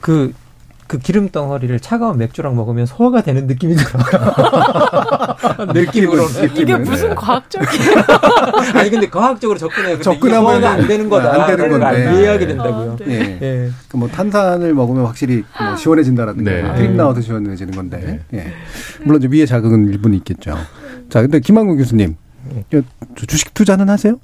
그, 0.00 0.32
그 0.92 0.98
기름 0.98 1.30
덩어리를 1.30 1.80
차가운 1.80 2.18
맥주랑 2.18 2.54
먹으면 2.54 2.84
소화가 2.84 3.22
되는 3.22 3.46
느낌이 3.46 3.76
들어요. 3.76 4.04
느낌으로. 5.72 6.24
이게 6.54 6.76
무슨 6.76 7.08
네. 7.08 7.14
과학적인 7.14 7.66
아니 8.76 8.90
근데 8.90 9.08
과학적으로 9.08 9.58
접근해요. 9.58 9.92
근데 9.92 10.02
접근하면 10.02 10.62
안 10.62 10.86
되는 10.86 11.08
거다. 11.08 11.44
안 11.44 11.56
되는 11.56 11.80
건데. 11.80 12.14
이해하게 12.14 12.46
된다고요. 12.46 12.92
아, 12.92 13.04
네. 13.06 13.38
예. 13.40 13.46
예. 13.46 13.70
그뭐 13.88 14.06
탄산을 14.08 14.74
먹으면 14.74 15.06
확실히 15.06 15.44
뭐 15.58 15.76
시원해진다라든가 15.76 16.50
네. 16.50 16.74
드립 16.74 16.90
나와서 16.90 17.22
시원해지는 17.22 17.72
건데 17.72 18.20
예. 18.34 18.52
물론 19.02 19.22
위에 19.32 19.46
자극은 19.46 19.88
일부는 19.88 20.18
있겠죠. 20.18 20.58
자, 21.08 21.22
근데 21.22 21.40
김한국 21.40 21.78
교수님 21.78 22.16
저 22.70 22.82
주식 23.26 23.54
투자는 23.54 23.88
하세요? 23.88 24.18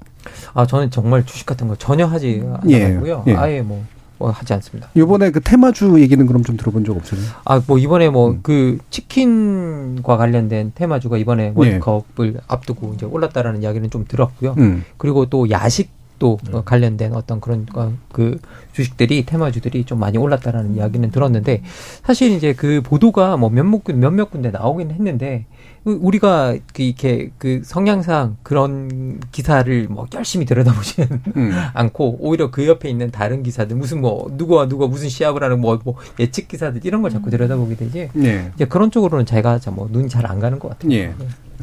아 0.53 0.67
저는 0.67 0.91
정말 0.91 1.25
주식 1.25 1.47
같은 1.47 1.67
거 1.67 1.75
전혀 1.77 2.05
하지 2.05 2.43
예. 2.67 2.85
않았고요. 2.85 3.23
예. 3.25 3.33
아예 3.33 3.61
뭐, 3.63 3.77
뭐 3.77 3.85
하지 4.19 4.53
않습니다. 4.53 4.89
이번에 4.95 5.31
그 5.31 5.39
테마주 5.39 5.99
얘기는 6.01 6.23
그럼 6.25 6.43
좀 6.43 6.57
들어본 6.57 6.83
적 6.85 6.95
없어요? 6.95 7.19
아 7.45 7.61
뭐 7.67 7.77
이번에 7.77 8.09
뭐 8.09 8.31
음. 8.31 8.39
그 8.43 8.77
치킨과 8.89 10.17
관련된 10.17 10.71
테마주가 10.75 11.17
이번에 11.17 11.53
월드컵을 11.55 12.41
앞두고 12.47 12.93
이제 12.95 13.05
올랐다라는 13.05 13.63
이야기는 13.63 13.89
좀 13.89 14.05
들었고요. 14.07 14.55
음. 14.57 14.83
그리고 14.97 15.25
또 15.27 15.49
야식 15.49 15.89
또 16.19 16.37
어, 16.51 16.63
관련된 16.65 17.13
어떤 17.13 17.39
그런 17.39 17.65
어, 17.75 17.93
그 18.11 18.39
주식들이 18.73 19.25
테마주들이 19.25 19.85
좀 19.85 19.99
많이 19.99 20.17
올랐다라는 20.17 20.75
이야기는 20.75 21.11
들었는데 21.11 21.63
사실 22.03 22.31
이제 22.31 22.53
그 22.53 22.81
보도가 22.83 23.37
뭐 23.37 23.49
몇몇 23.49 24.29
군데 24.29 24.51
나오긴 24.51 24.91
했는데 24.91 25.45
우리가 25.83 26.55
그 26.73 26.83
이렇게 26.83 27.31
그 27.37 27.61
성향상 27.63 28.37
그런 28.43 29.19
기사를 29.31 29.87
뭐 29.89 30.07
열심히 30.13 30.45
들여다보지는 30.45 31.21
음. 31.35 31.51
않고 31.73 32.17
오히려 32.21 32.51
그 32.51 32.65
옆에 32.67 32.89
있는 32.89 33.11
다른 33.11 33.43
기사들 33.43 33.75
무슨 33.75 34.01
뭐 34.01 34.31
누구와 34.37 34.67
누가 34.67 34.87
무슨 34.87 35.09
시합을 35.09 35.43
하는 35.43 35.59
뭐, 35.59 35.79
뭐 35.83 35.95
예측 36.19 36.47
기사들 36.47 36.85
이런 36.85 37.01
걸 37.01 37.11
자꾸 37.11 37.29
들여다보게 37.29 37.75
되지 37.75 38.09
예. 38.17 38.51
이제 38.55 38.65
그런 38.65 38.91
쪽으로는 38.91 39.25
제가 39.25 39.59
뭐 39.71 39.89
눈이 39.91 40.07
잘 40.07 40.19
안 40.29 40.39
가는 40.39 40.59
것 40.59 40.69
같아요. 40.69 40.91
예. 40.93 41.13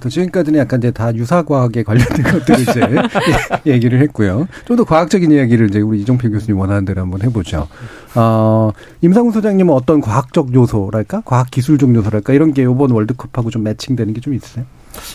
또 0.01 0.09
지금까지는 0.09 0.59
약간 0.59 0.81
이제 0.81 0.91
다 0.91 1.15
유사과학에 1.15 1.83
관련된 1.85 2.23
것들을 2.33 2.61
이제 2.61 2.81
예, 3.67 3.71
얘기를 3.71 4.01
했고요. 4.03 4.47
좀 4.67 4.77
더 4.77 4.85
과학적인 4.85 5.31
이야기를 5.31 5.69
이제 5.71 5.81
우리 5.81 6.01
이종필 6.03 6.31
교수님 6.33 6.59
원하는 6.59 6.85
대로 6.85 7.01
한번 7.03 7.23
해보죠. 7.23 7.67
어, 8.17 8.73
임상훈 9.03 9.33
소장님은 9.33 9.73
어떤 9.75 10.01
과학적 10.01 10.55
요소랄까, 10.55 11.23
과학 11.25 11.51
기술적 11.51 11.95
요소랄까 11.95 12.33
이런 12.33 12.53
게 12.55 12.63
이번 12.63 12.91
월드컵하고 12.91 13.51
좀 13.51 13.63
매칭되는 13.63 14.15
게 14.15 14.21
좀 14.21 14.35
있으세요? 14.35 14.65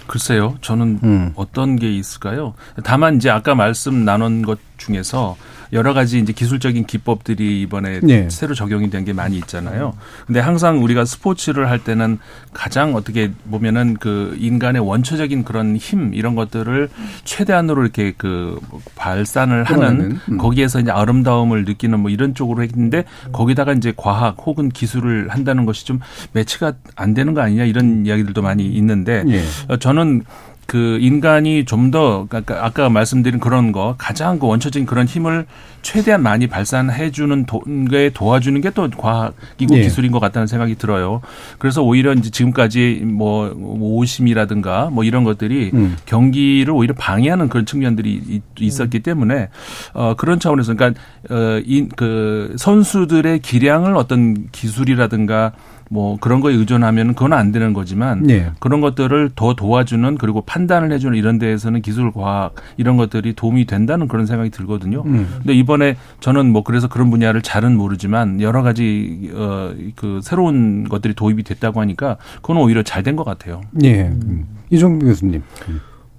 글쎄요, 0.06 0.56
저는 0.62 1.00
음. 1.04 1.32
어떤 1.36 1.76
게 1.76 1.92
있을까요? 1.92 2.54
다만 2.84 3.16
이제 3.16 3.30
아까 3.32 3.56
말씀 3.56 4.06
나눈 4.06 4.44
것 4.44 4.60
중에서 4.78 5.36
여러 5.74 5.94
가지 5.94 6.20
이제 6.20 6.32
기술적인 6.34 6.86
기법들이 6.86 7.62
이번에 7.62 8.00
네. 8.02 8.30
새로 8.30 8.56
적용이 8.56 8.90
된 8.90 9.02
게 9.02 9.14
많이 9.14 9.36
있잖아요. 9.38 9.94
근데 10.28 10.40
항상 10.40 10.84
우리가 10.84 11.06
스포츠를 11.06 11.72
할 11.72 11.84
때는 11.84 12.20
가장 12.54 12.94
어떻게 12.94 13.32
보면은 13.50 13.96
그 14.00 14.36
인간의 14.40 14.80
원초적인 14.86 15.44
그런 15.44 15.76
힘 15.76 16.14
이런 16.14 16.36
것들을 16.36 16.88
최대한으로 17.24 17.82
이렇게 17.82 18.14
그 18.16 18.60
발산을 18.96 19.64
하는 19.64 20.20
음. 20.30 20.38
거기에서 20.38 20.80
이제 20.80 20.92
아름다움을 20.92 21.66
느끼는 21.66 22.00
뭐 22.00 22.12
이런 22.12 22.36
쪽으로 22.36 22.62
했는데 22.62 23.06
거기다가 23.32 23.74
이제 23.74 23.92
과학 23.98 24.38
혹은 24.46 24.70
기술을 24.70 25.30
한다는 25.30 25.66
것이 25.66 25.84
좀 25.86 26.00
매치가 26.34 26.74
안 26.96 27.16
되는 27.16 27.34
거 27.34 27.42
아니냐 27.42 27.64
이런 27.64 28.06
이야기들도 28.06 28.40
많이 28.44 28.68
있는데 28.68 29.24
예. 29.30 29.42
어, 29.68 29.78
저는 29.78 30.24
그 30.72 30.98
인간이 31.02 31.66
좀더 31.66 32.28
아까, 32.32 32.66
아까 32.66 32.88
말씀드린 32.90 33.42
그런 33.42 33.74
거 33.74 33.96
가장 33.98 34.40
그 34.40 34.48
원초적인 34.48 34.86
그런 34.86 35.06
힘을 35.06 35.46
최대한 35.82 36.24
많이 36.24 36.48
발산해 36.48 37.12
주는 37.12 37.46
게 37.90 38.10
도와주는 38.14 38.62
게 38.62 38.70
또 38.72 38.90
과학이고 38.90 39.76
예. 39.76 39.82
기술인 39.82 40.14
것 40.14 40.22
같다는 40.22 40.48
생각이 40.48 40.76
들어요. 40.76 41.20
그래서 41.60 41.82
오히려 41.84 42.14
이제 42.14 42.30
지금까지 42.30 43.02
뭐 43.04 43.52
오심이라든가 43.54 44.90
뭐 44.92 45.04
이런 45.04 45.26
것들이 45.26 45.72
음. 45.74 45.98
경기를 46.06 46.72
오히려 46.74 46.94
방해하는 46.98 47.50
그런 47.50 47.66
측면들이 47.66 48.14
있- 48.30 48.42
있었기 48.58 49.02
때문에 49.02 49.50
어 49.94 50.14
그런 50.18 50.40
차원에서 50.40 50.76
그러니까 50.76 51.02
어이그 51.30 52.56
선수들의 52.58 53.40
기량을 53.40 53.98
어떤 53.98 54.48
기술이라든가 54.54 55.52
뭐 55.94 56.18
그런 56.22 56.40
거에 56.40 56.54
의존하면 56.54 57.16
그건 57.16 57.34
안 57.34 57.52
되는 57.52 57.74
거지만 57.74 58.30
예. 58.30 58.52
그런 58.60 58.80
것들을 58.80 59.32
더 59.36 59.56
도와주는 59.56 60.18
그리고 60.18 60.40
판단을 60.40 60.90
해주는 60.94 61.18
이런 61.18 61.38
데에서는 61.38 61.82
기술 61.82 62.14
과학 62.14 62.56
이런 62.78 62.96
것들이 62.96 63.34
도움이 63.34 63.66
된다는 63.66 64.08
그런 64.08 64.26
생각이 64.26 64.52
들거든요. 64.52 65.04
음. 65.06 65.28
근데 65.40 65.54
이번에 65.54 65.98
저는 66.22 66.50
뭐 66.54 66.64
그래서 66.64 66.88
그런 66.88 67.10
분야를 67.10 67.42
잘은 67.42 67.76
모르지만 67.76 68.40
여러 68.40 68.62
가지 68.64 69.30
어그 69.34 70.22
새로운 70.24 70.88
것들이 70.88 71.14
도입이 71.14 71.44
됐다고 71.44 71.82
하니까 71.82 72.16
그건 72.42 72.58
오히려 72.58 72.84
잘 72.84 73.02
된 73.04 73.18
것 73.18 73.24
같아요. 73.26 73.62
예. 73.84 74.04
음. 74.04 74.46
이종필 74.70 75.08
교수님. 75.10 75.44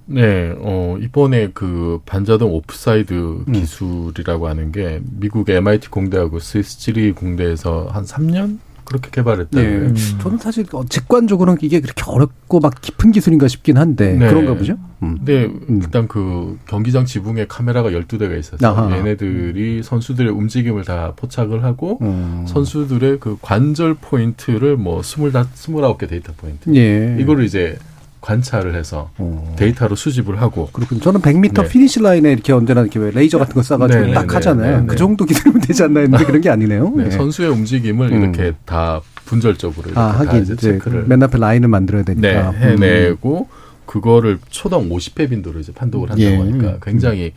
네, 0.05 0.53
어, 0.59 0.99
이번에 1.01 1.51
그 1.55 2.01
반자동 2.05 2.53
오프사이드 2.53 3.45
음. 3.49 3.53
기술이라고 3.53 4.49
하는 4.49 4.73
게 4.73 5.01
미국 5.19 5.49
MIT 5.49 5.89
공대하고 5.89 6.41
스위스 6.41 6.79
취리히 6.79 7.13
공대에서 7.13 7.89
한 7.91 8.05
3년 8.05 8.59
그렇게 8.93 9.11
개발했다고요. 9.11 9.85
예. 9.85 9.95
저는 10.21 10.39
사실 10.39 10.67
어, 10.73 10.85
직관적으로는 10.85 11.59
이게 11.63 11.81
그렇게 11.81 12.03
어렵고 12.07 12.61
막 12.61 12.81
깊은 12.81 13.13
기술인가 13.13 13.49
싶긴 13.49 13.79
한데 13.79 14.13
네. 14.13 14.29
그런가 14.29 14.55
보죠. 14.55 14.75
음. 15.03 15.17
근데 15.17 15.51
일단 15.69 16.07
그 16.07 16.59
경기장 16.67 17.07
지붕에 17.07 17.47
카메라가 17.49 17.91
12대가 17.91 18.39
있어서 18.39 18.69
아하. 18.69 18.97
얘네들이 18.97 19.83
선수들의 19.83 20.31
움직임을 20.31 20.85
다 20.85 21.15
포착을 21.17 21.65
하고 21.65 21.99
음. 22.03 22.45
선수들의 22.47 23.19
그 23.21 23.39
관절 23.41 23.95
포인트를 23.95 24.77
뭐 24.77 25.01
20, 25.01 25.33
29개 25.33 26.09
데이터 26.09 26.33
포인트. 26.37 26.75
예. 26.75 27.17
이거를 27.19 27.45
이제 27.45 27.79
관찰을 28.23 28.75
해서 28.75 29.11
데이터로 29.57 29.97
수집을 29.97 30.41
하고. 30.41 30.71
그렇군요. 30.73 31.01
저는 31.01 31.21
100m 31.21 31.63
네. 31.63 31.69
피니시 31.69 32.01
라인에 32.01 32.33
이렇게 32.33 32.53
언제나 32.53 32.81
이렇게 32.81 32.99
왜 32.99 33.11
레이저 33.11 33.37
같은 33.39 33.55
거 33.55 33.61
쏴가지고 33.61 34.07
네, 34.07 34.13
딱 34.15 34.27
네, 34.27 34.35
하잖아요. 34.35 34.71
네, 34.71 34.81
네, 34.81 34.87
그 34.87 34.93
네. 34.93 34.97
정도 34.97 35.25
기술이면 35.27 35.61
되지 35.61 35.83
않나 35.83 36.01
했는데 36.01 36.25
그런 36.25 36.41
게 36.41 36.49
아니네요. 36.49 36.95
네, 36.97 37.07
예. 37.07 37.11
선수의 37.11 37.51
움직임을 37.51 38.13
음. 38.13 38.23
이렇게 38.23 38.55
다 38.65 39.01
분절적으로 39.25 39.87
이렇게 39.87 40.01
아, 40.01 40.13
다 40.13 40.19
하긴 40.21 40.43
이제 40.43 40.57
체크를 40.57 41.05
맨 41.07 41.23
앞에 41.23 41.37
라인을 41.37 41.69
만들어야 41.69 42.05
네, 42.05 42.15
되니까. 42.15 42.51
음. 42.51 42.57
해내고 42.57 43.49
그거를 43.87 44.39
초당 44.49 44.89
50회 44.89 45.29
빈도로 45.29 45.59
이제 45.59 45.73
판독을 45.73 46.11
한다고 46.13 46.31
예. 46.31 46.37
하니까 46.39 46.79
굉장히 46.81 47.33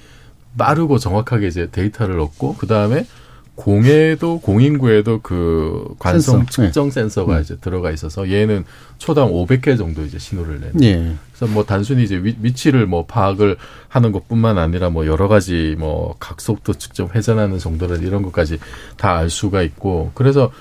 빠르고 0.58 1.00
정확하게 1.00 1.48
이제 1.48 1.68
데이터를 1.72 2.20
얻고 2.20 2.56
그 2.58 2.68
다음에 2.68 3.06
공에도 3.56 4.40
공인구에도 4.42 5.22
그 5.22 5.96
관성 5.98 6.40
센서. 6.40 6.52
측정 6.52 6.92
센서가 6.92 7.38
음. 7.38 7.42
이제 7.42 7.56
들어가 7.62 7.92
있어서 7.92 8.30
얘는 8.30 8.66
초당 8.98 9.32
500회 9.32 9.78
정도 9.78 10.04
이제 10.04 10.20
신호를 10.20 10.60
내는. 10.60 10.84
예. 10.84 11.16
그래서 11.34 11.54
뭐 11.54 11.64
단순히 11.66 12.04
이제 12.04 12.18
위, 12.18 12.36
위치를 12.42 12.86
뭐 12.86 13.06
파악을 13.06 13.56
하는 13.88 14.12
것뿐만 14.12 14.58
아니라 14.58 14.90
뭐 14.90 15.06
여러 15.08 15.28
가지 15.28 15.76
뭐 15.80 16.16
각속도 16.20 16.74
측정 16.74 17.10
회전하는 17.16 17.58
정도를 17.58 18.04
이런 18.04 18.22
것까지 18.24 18.60
다 18.98 19.16
알 19.16 19.30
수가 19.30 19.62
있고 19.62 20.12
그래서 20.14 20.52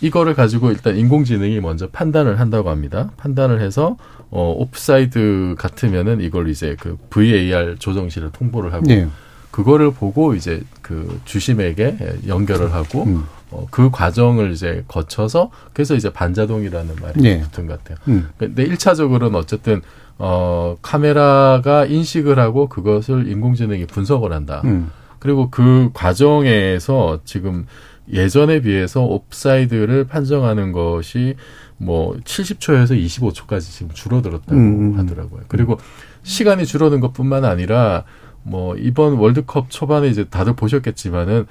이거를 0.00 0.34
가지고 0.34 0.70
일단 0.70 0.96
인공지능이 0.96 1.58
먼저 1.60 1.88
판단을 1.88 2.38
한다고 2.38 2.70
합니다. 2.70 3.10
판단을 3.16 3.60
해서 3.60 3.96
어 4.30 4.54
오프사이드 4.58 5.54
같으면은 5.58 6.20
이걸 6.20 6.48
이제 6.48 6.76
그 6.78 6.96
VAR 7.10 7.76
조정실에 7.78 8.28
통보를 8.32 8.72
하고 8.72 8.84
예. 8.90 9.08
그거를 9.56 9.90
보고 9.90 10.34
이제 10.34 10.62
그 10.82 11.18
주심에게 11.24 11.96
연결을 12.26 12.74
하고 12.74 13.04
음. 13.04 13.24
어, 13.50 13.66
그 13.70 13.90
과정을 13.90 14.52
이제 14.52 14.84
거쳐서 14.86 15.50
그래서 15.72 15.94
이제 15.94 16.12
반자동이라는 16.12 16.96
말이 17.00 17.24
예. 17.24 17.40
붙은 17.40 17.66
것 17.66 17.78
같아요. 17.78 17.96
음. 18.08 18.28
근데 18.36 18.64
일차적으로는 18.64 19.34
어쨌든 19.34 19.80
어 20.18 20.76
카메라가 20.82 21.86
인식을 21.86 22.38
하고 22.38 22.68
그것을 22.68 23.28
인공지능이 23.28 23.86
분석을 23.86 24.30
한다. 24.30 24.60
음. 24.66 24.90
그리고 25.20 25.48
그 25.48 25.88
과정에서 25.94 27.20
지금 27.24 27.64
예전에 28.12 28.60
비해서 28.60 29.04
옵사이드를 29.04 30.04
판정하는 30.04 30.72
것이 30.72 31.34
뭐 31.78 32.14
70초에서 32.24 32.90
25초까지 32.90 33.62
지금 33.62 33.90
줄어들었다고 33.94 34.54
음. 34.54 34.98
하더라고요. 34.98 35.44
그리고 35.48 35.78
시간이 36.24 36.66
줄어든 36.66 37.00
것뿐만 37.00 37.46
아니라 37.46 38.04
뭐 38.46 38.76
이번 38.76 39.14
월드컵 39.14 39.70
초반에 39.70 40.08
이제 40.08 40.24
다들 40.24 40.54
보셨겠지만은 40.54 41.46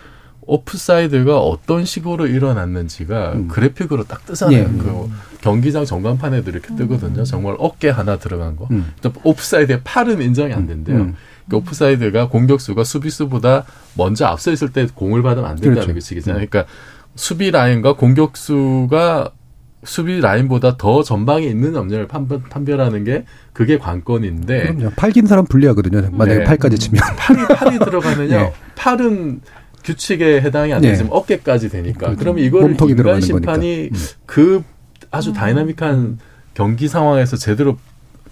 오프사이드가 0.48 1.40
어떤 1.40 1.86
식으로 1.86 2.28
일어났는지가 2.28 3.48
그래픽으로 3.50 4.04
딱 4.04 4.26
뜨잖아요. 4.26 4.64
음. 4.64 4.78
예. 4.80 4.84
그 4.84 5.42
경기장 5.42 5.86
전광판에도 5.86 6.52
이렇게 6.52 6.76
뜨거든요. 6.76 7.24
정말 7.24 7.56
어깨 7.60 7.90
하나 7.90 8.18
들어간 8.18 8.56
거. 8.56 8.68
음. 8.72 8.94
또 9.02 9.12
오프사이드에 9.24 9.82
팔은 9.84 10.22
인정이 10.22 10.54
안 10.54 10.68
된대요. 10.68 10.98
음. 10.98 11.16
그 11.50 11.58
오프사이드가 11.58 12.30
공격수가 12.30 12.84
수비수보다 12.84 13.66
먼저 13.96 14.26
앞서 14.26 14.52
있을 14.52 14.72
때 14.72 14.88
공을 14.94 15.22
받으면 15.24 15.50
안 15.50 15.56
된다는 15.56 15.82
그렇죠. 15.82 15.94
규칙이잖아요. 15.94 16.48
그러니까 16.48 16.72
수비 17.16 17.52
라인과 17.52 17.94
공격수가 17.96 19.32
수비 19.86 20.20
라인보다 20.20 20.78
더 20.78 21.04
전방에 21.04 21.46
있는 21.46 21.74
여부를 21.76 22.08
판별, 22.08 22.42
판별 22.50 22.82
하는 22.82 23.04
게 23.04 23.26
그게 23.54 23.78
관건인데 23.78 24.74
그럼요. 24.74 24.92
팔 24.96 25.12
긴 25.12 25.28
사람 25.28 25.46
불리하거든요. 25.46 26.10
만약에 26.12 26.40
네. 26.40 26.44
팔까지 26.44 26.78
치면. 26.78 27.02
팔이 27.18 27.48
팔이 27.56 27.80
들어가느냐? 27.86 28.42
예. 28.42 28.54
팔은 28.76 29.42
규칙에 29.84 30.42
해당이 30.42 30.74
안 30.74 30.84
예. 30.84 30.90
되지만 30.90 31.14
어깨까지 31.14 31.70
되니까. 31.70 32.10
그, 32.12 32.16
그러면 32.18 32.44
이거를 32.44 32.76
인간 32.90 33.22
심판이 33.22 33.90
거니까. 33.90 33.96
음. 33.96 34.02
그 34.26 34.64
아주 35.12 35.32
다이나믹한 35.32 36.20
경기 36.56 36.88
상황에서 36.88 37.38
제대로 37.38 37.78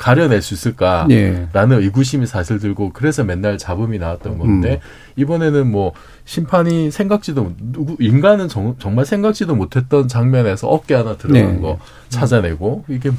가려낼 0.03 0.41
수 0.41 0.53
있을까라는 0.53 1.11
예. 1.11 1.47
의구심이 1.55 2.27
사실 2.27 2.59
들고 2.59 2.91
그래서 2.91 3.23
맨날 3.23 3.57
잡음이 3.57 3.99
나왔던 3.99 4.37
건데 4.37 4.81
음. 4.83 5.21
이번에는 5.21 5.71
뭐 5.71 5.93
심판이 6.25 6.91
생각지도 6.91 7.53
누구 7.57 7.95
인간은 8.01 8.49
정, 8.49 8.75
말 8.95 9.05
생각지도 9.05 9.55
못했던 9.55 10.09
장면에서 10.09 10.67
어깨 10.67 10.95
하나 10.95 11.15
들어간 11.15 11.55
네. 11.55 11.61
거 11.61 11.79
찾아내고 12.09 12.83
이게 12.89 13.11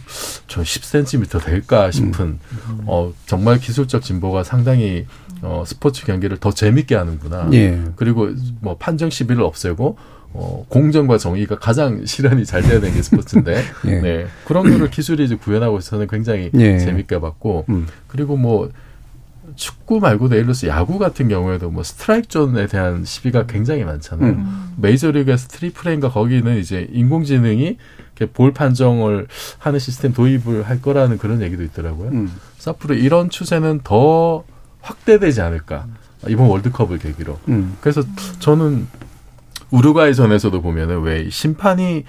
저 0.46 0.60
10cm 0.60 1.42
될까 1.42 1.90
싶은 1.90 2.38
음. 2.52 2.82
어 2.84 3.14
정말 3.24 3.58
기술적 3.58 4.02
진보가 4.02 4.44
상당히 4.44 5.06
어 5.40 5.64
스포츠 5.66 6.04
경기를 6.04 6.36
더 6.36 6.50
재밌게 6.50 6.96
하는구나. 6.96 7.48
예. 7.54 7.82
그리고 7.96 8.28
뭐 8.60 8.76
판정 8.76 9.08
시비를 9.08 9.42
없애고 9.42 9.96
어 10.34 10.66
공정과 10.68 11.16
정의가 11.16 11.58
가장 11.58 12.04
실현이 12.04 12.44
잘 12.44 12.62
되는 12.62 12.92
게 12.92 13.02
스포츠인데 13.02 13.62
예. 13.86 14.00
네. 14.00 14.26
그런 14.44 14.68
거를 14.68 14.90
기술이 14.90 15.24
이제 15.24 15.36
구현하고 15.36 15.78
있어서는 15.78 16.08
굉장히 16.08 16.50
예. 16.54 16.78
재밌게 16.78 17.20
봤고 17.20 17.66
음. 17.68 17.86
그리고 18.08 18.36
뭐 18.36 18.68
축구 19.54 20.00
말고도 20.00 20.34
예를 20.34 20.46
들어서 20.46 20.66
야구 20.66 20.98
같은 20.98 21.28
경우에도 21.28 21.70
뭐 21.70 21.84
스트라이크 21.84 22.26
존에 22.26 22.66
대한 22.66 23.04
시비가 23.04 23.46
굉장히 23.46 23.84
많잖아요. 23.84 24.32
음. 24.32 24.74
메이저리그에서 24.78 25.48
트리플A인가 25.48 26.10
거기는 26.10 26.58
이제 26.58 26.88
인공지능이 26.90 27.78
이렇게 28.16 28.32
볼 28.32 28.52
판정을 28.52 29.28
하는 29.58 29.78
시스템 29.78 30.12
도입을 30.12 30.64
할 30.64 30.82
거라는 30.82 31.18
그런 31.18 31.42
얘기도 31.42 31.62
있더라고요. 31.62 32.08
음. 32.10 32.32
그래서 32.54 32.72
앞으로 32.72 32.94
이런 32.94 33.30
추세는 33.30 33.82
더 33.84 34.44
확대되지 34.80 35.40
않을까. 35.40 35.86
이번 36.28 36.48
월드컵을 36.48 36.98
계기로. 36.98 37.38
음. 37.48 37.76
그래서 37.80 38.02
저는 38.38 38.86
우루과이전에서도 39.74 40.62
보면은 40.62 41.02
왜 41.02 41.28
심판이 41.30 42.04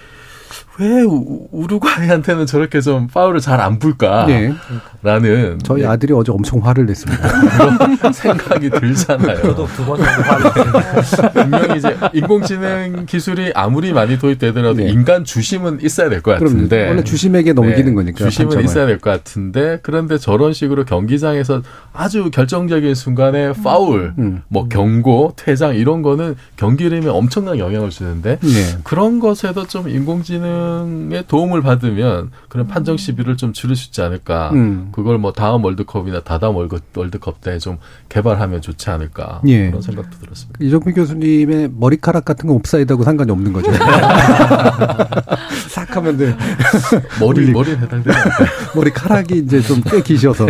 왜 0.80 1.02
우- 1.04 1.48
우루과이한테는 1.52 2.46
저렇게 2.46 2.82
좀 2.82 3.08
파울을 3.08 3.39
잘 3.39 3.62
안 3.62 3.80
불까? 3.80 4.26
네. 4.28 4.54
라는 5.02 5.58
저희 5.64 5.86
아들이 5.86 6.12
어제 6.14 6.32
엄청 6.32 6.60
화를 6.66 6.86
냈습니다. 6.86 7.30
그런 7.98 8.14
생각이 8.14 8.70
들잖아요. 8.70 9.41
저도 9.41 9.66
두 9.68 9.86
번 9.86 9.98
정도 9.98 10.12
화를. 10.22 11.32
분명히 11.34 11.78
이제 11.78 11.96
인공지능 12.14 13.06
기술이 13.06 13.52
아무리 13.56 13.93
많이 13.93 14.20
도입되더라도 14.20 14.82
인간 14.82 15.24
주심은 15.24 15.80
있어야 15.82 16.10
될것 16.10 16.39
네. 16.39 16.43
같은데. 16.46 16.88
원래 16.89 17.04
주심에게 17.04 17.54
넘기는 17.54 17.93
거니까, 17.96 18.18
주심은 18.26 18.50
판정을. 18.50 18.66
있어야 18.66 18.86
될 18.88 19.00
것 19.00 19.10
같은데 19.12 19.80
그런데 19.84 20.18
저런 20.18 20.52
식으로 20.54 20.84
경기장에서 20.86 21.62
아주 21.93 22.30
결정적인 22.32 22.93
순간에 22.96 23.54
파울, 23.64 24.14
음. 24.18 24.41
뭐 24.50 24.68
경고, 24.68 25.34
퇴장 25.38 25.76
이런 25.76 26.02
거는 26.02 26.36
경기 26.58 26.84
흐름에 26.86 27.08
엄청난 27.08 27.58
영향을 27.60 27.89
주는데 27.89 28.38
네. 28.41 28.78
그런 28.84 29.20
것에도 29.20 29.66
좀 29.68 29.88
인공지능 29.88 30.35
의 30.44 31.24
도움을 31.28 31.62
받으면 31.62 32.32
그런 32.50 32.68
판정 32.68 32.98
시비를 32.98 33.38
좀 33.38 33.54
줄일 33.54 33.76
수 33.76 33.88
있지 33.88 34.02
않을까. 34.02 34.50
음. 34.54 34.90
그걸 34.92 35.18
뭐 35.18 35.32
다음 35.34 35.64
월드컵이나 35.64 36.22
다다음 36.22 36.56
월드- 36.56 36.80
월드컵 36.96 37.42
때 37.42 37.58
좀 37.60 37.78
개발하면 38.10 38.62
좋지 38.62 38.90
않을까. 38.90 39.42
예. 39.48 39.68
그런 39.68 39.82
생각도 39.82 40.18
들었습니다. 40.20 40.60
이종필 40.64 40.93
교수님의 40.94 41.72
머리카락 41.78 42.26
같은 42.26 42.48
건 42.48 42.58
옵사이드하고 42.58 43.04
상관이 43.04 43.32
없는 43.32 43.54
거죠. 43.54 43.72
싹 45.96 46.02
하면 46.02 46.18
돼. 46.18 46.36
머리, 47.20 47.48
해당되지 47.48 48.10
않을까요? 48.12 48.48
머리카락이 48.76 49.38
이제 49.38 49.62
좀 49.62 49.82
꽤 49.86 50.02
기셔서. 50.02 50.46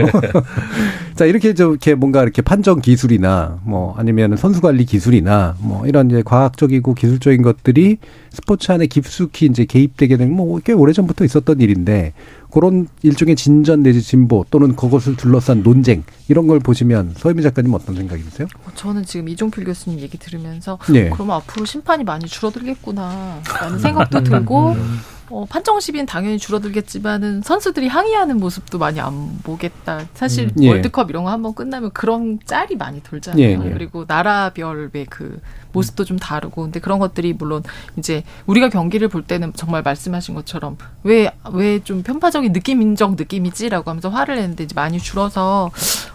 자, 1.16 1.26
이렇게 1.26 1.54
좀 1.54 1.72
이렇게 1.72 1.94
뭔가 1.94 2.24
이렇게 2.24 2.42
판정 2.42 2.82
기술이나 2.82 3.60
뭐 3.64 3.94
아니면 3.98 4.36
선수 4.38 4.62
관리 4.62 4.86
기술이나 4.86 5.56
뭐 5.60 5.86
이런 5.88 6.10
이제 6.10 6.22
과학적이고 6.24 6.94
기술적인 6.94 7.42
것들이 7.42 7.98
스포츠 8.32 8.72
안에 8.72 8.88
깊숙이 8.88 9.46
이제 9.46 9.66
개입되게 9.66 10.18
되는 10.18 10.34
뭐 10.36 10.60
꽤 10.66 10.74
오래 10.74 10.94
전부터 10.94 11.26
있었던 11.26 11.60
일인데 11.60 12.14
그런 12.52 12.88
일종의 13.04 13.36
진전 13.36 13.84
내지 13.84 14.02
진보 14.02 14.46
또는 14.50 14.76
그것을 14.76 15.16
둘러싼 15.18 15.62
논쟁 15.64 16.04
이런 16.30 16.48
걸 16.48 16.60
보시면 16.60 17.14
서희미 17.18 17.44
작가님 17.44 17.74
어떤 17.74 17.96
생각이 17.96 18.24
드세요? 18.24 18.48
어, 18.66 18.72
저는 18.74 19.04
지금 19.06 19.28
이종필 19.30 19.66
교수님 19.66 20.00
얘기 20.00 20.18
들으면서 20.18 20.80
네. 20.90 21.10
그러면 21.10 21.36
앞으로 21.38 21.66
심판이 21.66 22.04
많이 22.06 22.26
줄어들겠구나라는 22.26 23.80
생각도 23.80 24.24
들고 24.24 24.76
어, 25.30 25.44
판정 25.50 25.80
시비는 25.80 26.06
당연히 26.06 26.38
줄어들겠지만은 26.38 27.42
선수들이 27.42 27.88
항의하는 27.88 28.38
모습도 28.38 28.78
많이 28.78 29.00
안 29.00 29.40
보겠다. 29.44 30.02
사실 30.14 30.52
음. 30.56 30.64
예. 30.64 30.70
월드컵 30.70 31.10
이런 31.10 31.24
거 31.24 31.32
한번 31.32 31.56
끝나면 31.56 31.90
그런 31.94 32.38
짤이 32.46 32.76
많이 32.78 33.02
돌잖아요. 33.02 33.42
예, 33.44 33.52
예. 33.54 33.58
그리고 33.58 34.06
나라별의 34.08 35.08
그 35.10 35.42
모습도 35.72 36.06
좀 36.06 36.18
다르고 36.20 36.62
근데 36.64 36.80
그런 36.80 37.00
것들이 37.00 37.34
물론 37.34 37.64
이제 37.98 38.24
우리가 38.46 38.70
경기를 38.70 39.08
볼 39.08 39.24
때는 39.24 39.52
정말 39.56 39.82
말씀하신 39.82 40.36
것처럼 40.36 40.78
왜 41.04 41.32
왜 41.54 41.80
좀 41.84 42.04
편파적인 42.04 42.52
느낌인적 42.54 43.16
느낌이지라고 43.16 43.90
하면서 43.90 44.10
화를 44.10 44.36
냈는데 44.36 44.64
이제 44.66 44.74
많이 44.76 45.00
줄어서 45.00 45.72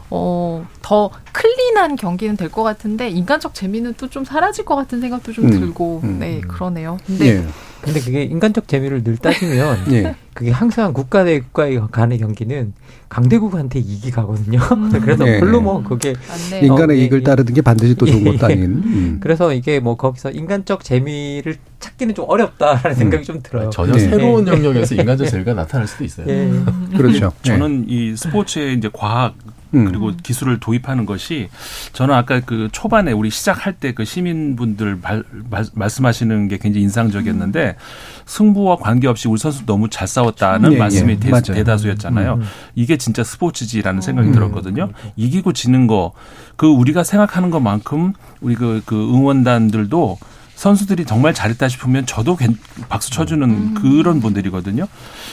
어, 0.08 0.66
더 0.82 1.10
클린한 1.32 1.96
경기는 1.96 2.36
될 2.36 2.48
것 2.50 2.62
같은데 2.62 3.10
인간적 3.10 3.54
재미는 3.54 3.94
또 3.94 4.08
좀 4.08 4.24
사라질 4.24 4.64
것 4.64 4.74
같은 4.76 5.00
생각도 5.00 5.32
좀 5.32 5.46
음, 5.46 5.50
들고 5.50 6.00
음, 6.04 6.18
네 6.20 6.40
음. 6.42 6.48
그러네요. 6.48 6.96
근데 7.06 7.26
예. 7.38 7.46
근데 7.82 8.00
그게 8.00 8.22
인간적 8.24 8.68
재미를 8.68 9.02
늘 9.02 9.16
따지면 9.16 9.78
예. 9.92 10.14
그게 10.34 10.50
항상 10.50 10.92
국가 10.92 11.24
대 11.24 11.40
국가의 11.40 11.80
간의 11.90 12.18
경기는 12.18 12.72
강대국한테 13.08 13.80
이익이 13.80 14.10
가거든요. 14.10 14.60
그래서 15.02 15.26
예. 15.26 15.40
별로 15.40 15.60
뭐 15.60 15.82
그게 15.82 16.14
네. 16.50 16.60
인간의 16.60 16.96
어, 16.96 16.98
예, 16.98 17.02
이익을 17.02 17.20
예. 17.20 17.22
따르는 17.22 17.52
게 17.52 17.60
반드시 17.62 17.94
또 17.94 18.06
좋은 18.06 18.20
예, 18.26 18.32
것도 18.32 18.50
예. 18.50 18.52
아닌. 18.52 18.64
음. 18.64 19.18
그래서 19.20 19.52
이게 19.52 19.80
뭐 19.80 19.96
거기서 19.96 20.30
인간적 20.30 20.84
재미를 20.84 21.56
찾기는 21.80 22.14
좀 22.14 22.26
어렵다라는 22.28 22.94
생각이 22.94 23.24
좀 23.24 23.40
들어요. 23.42 23.70
전혀 23.70 23.94
네. 23.94 24.00
새로운 24.00 24.46
예. 24.46 24.52
영역에서 24.52 24.94
인간적 24.94 25.28
재미가 25.28 25.54
나타날 25.54 25.86
수도 25.86 26.04
있어요. 26.04 26.26
예. 26.28 26.50
그렇죠. 26.96 27.32
저는 27.42 27.86
이 27.88 28.14
스포츠의 28.16 28.76
이제 28.76 28.88
과학 28.92 29.34
음. 29.74 29.84
그리고 29.84 30.12
기술을 30.22 30.58
도입하는 30.60 31.06
것이 31.06 31.48
저는 31.92 32.14
아까 32.14 32.40
그 32.40 32.68
초반에 32.72 33.12
우리 33.12 33.30
시작할 33.30 33.74
때 33.74 33.92
그 33.92 34.04
시민분들 34.04 34.98
말, 35.02 35.24
말, 35.50 35.64
말씀하시는 35.74 36.48
게 36.48 36.58
굉장히 36.58 36.84
인상적이었는데 36.84 37.76
승부와 38.24 38.76
관계없이 38.76 39.28
우리 39.28 39.38
선수 39.38 39.66
너무 39.66 39.88
잘 39.90 40.06
싸웠다는 40.06 40.70
네, 40.70 40.76
말씀이 40.78 41.12
예, 41.12 41.16
대. 41.18 41.40
대다수였잖아요. 41.40 42.34
음. 42.34 42.42
이게 42.74 42.96
진짜 42.96 43.24
스포츠지라는 43.24 44.00
생각이 44.00 44.28
음. 44.28 44.32
들었거든요. 44.32 44.90
이기고 45.16 45.52
지는 45.52 45.86
거 45.86 46.12
그 46.60 46.66
우리가 46.66 47.04
생각하는 47.04 47.48
것만큼 47.48 48.12
우리 48.42 48.54
그, 48.54 48.82
그 48.84 48.94
응원단들도 48.94 50.18
선수들이 50.64 51.06
정말 51.06 51.32
잘했다 51.32 51.68
싶으면 51.68 52.04
저도 52.04 52.36
괜- 52.36 52.58
박수 52.90 53.10
쳐주는 53.10 53.72
그런 53.74 54.20
분들이거든요. 54.20 54.86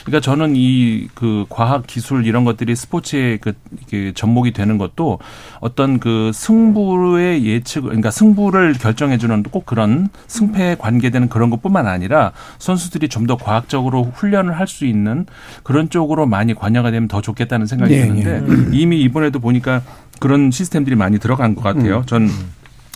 그러니까 0.06 0.22
저는 0.22 0.54
이 0.56 1.08
그 1.16 1.46
과학 1.50 1.86
기술 1.86 2.26
이런 2.26 2.46
것들이 2.46 2.76
스포츠의 2.76 3.40
그 3.40 3.54
이게 3.82 4.14
접목이 4.14 4.52
되는 4.54 4.78
것도 4.78 5.20
어떤 5.60 6.00
그 6.00 6.32
승부의 6.34 7.44
예측 7.46 7.82
그러니까 7.82 8.10
승부를 8.12 8.74
결정해주는 8.74 9.44
꼭 9.44 9.66
그런 9.66 10.08
승패에 10.28 10.76
관계되는 10.76 11.28
그런 11.30 11.50
것뿐만 11.50 11.88
아니라 11.88 12.32
선수들이 12.60 13.10
좀 13.10 13.28
더 13.28 13.36
과학적으로 13.36 14.10
훈련을 14.16 14.58
할 14.58 14.68
수 14.68 14.86
있는 14.86 15.26
그런 15.64 15.90
쪽으로 15.90 16.26
많이 16.26 16.54
관여가 16.54 16.92
되면 16.92 17.10
더 17.10 17.20
좋겠다는 17.22 17.66
생각이 17.66 17.94
예, 17.94 18.06
드는데 18.08 18.42
이미 18.78 19.02
이번에도 19.02 19.40
보니까 19.40 19.82
그런 20.22 20.50
시스템들이 20.52 20.96
많이 20.96 21.20
들어간 21.20 21.54
것 21.56 21.62
같아요. 21.64 22.04
전 22.06 22.30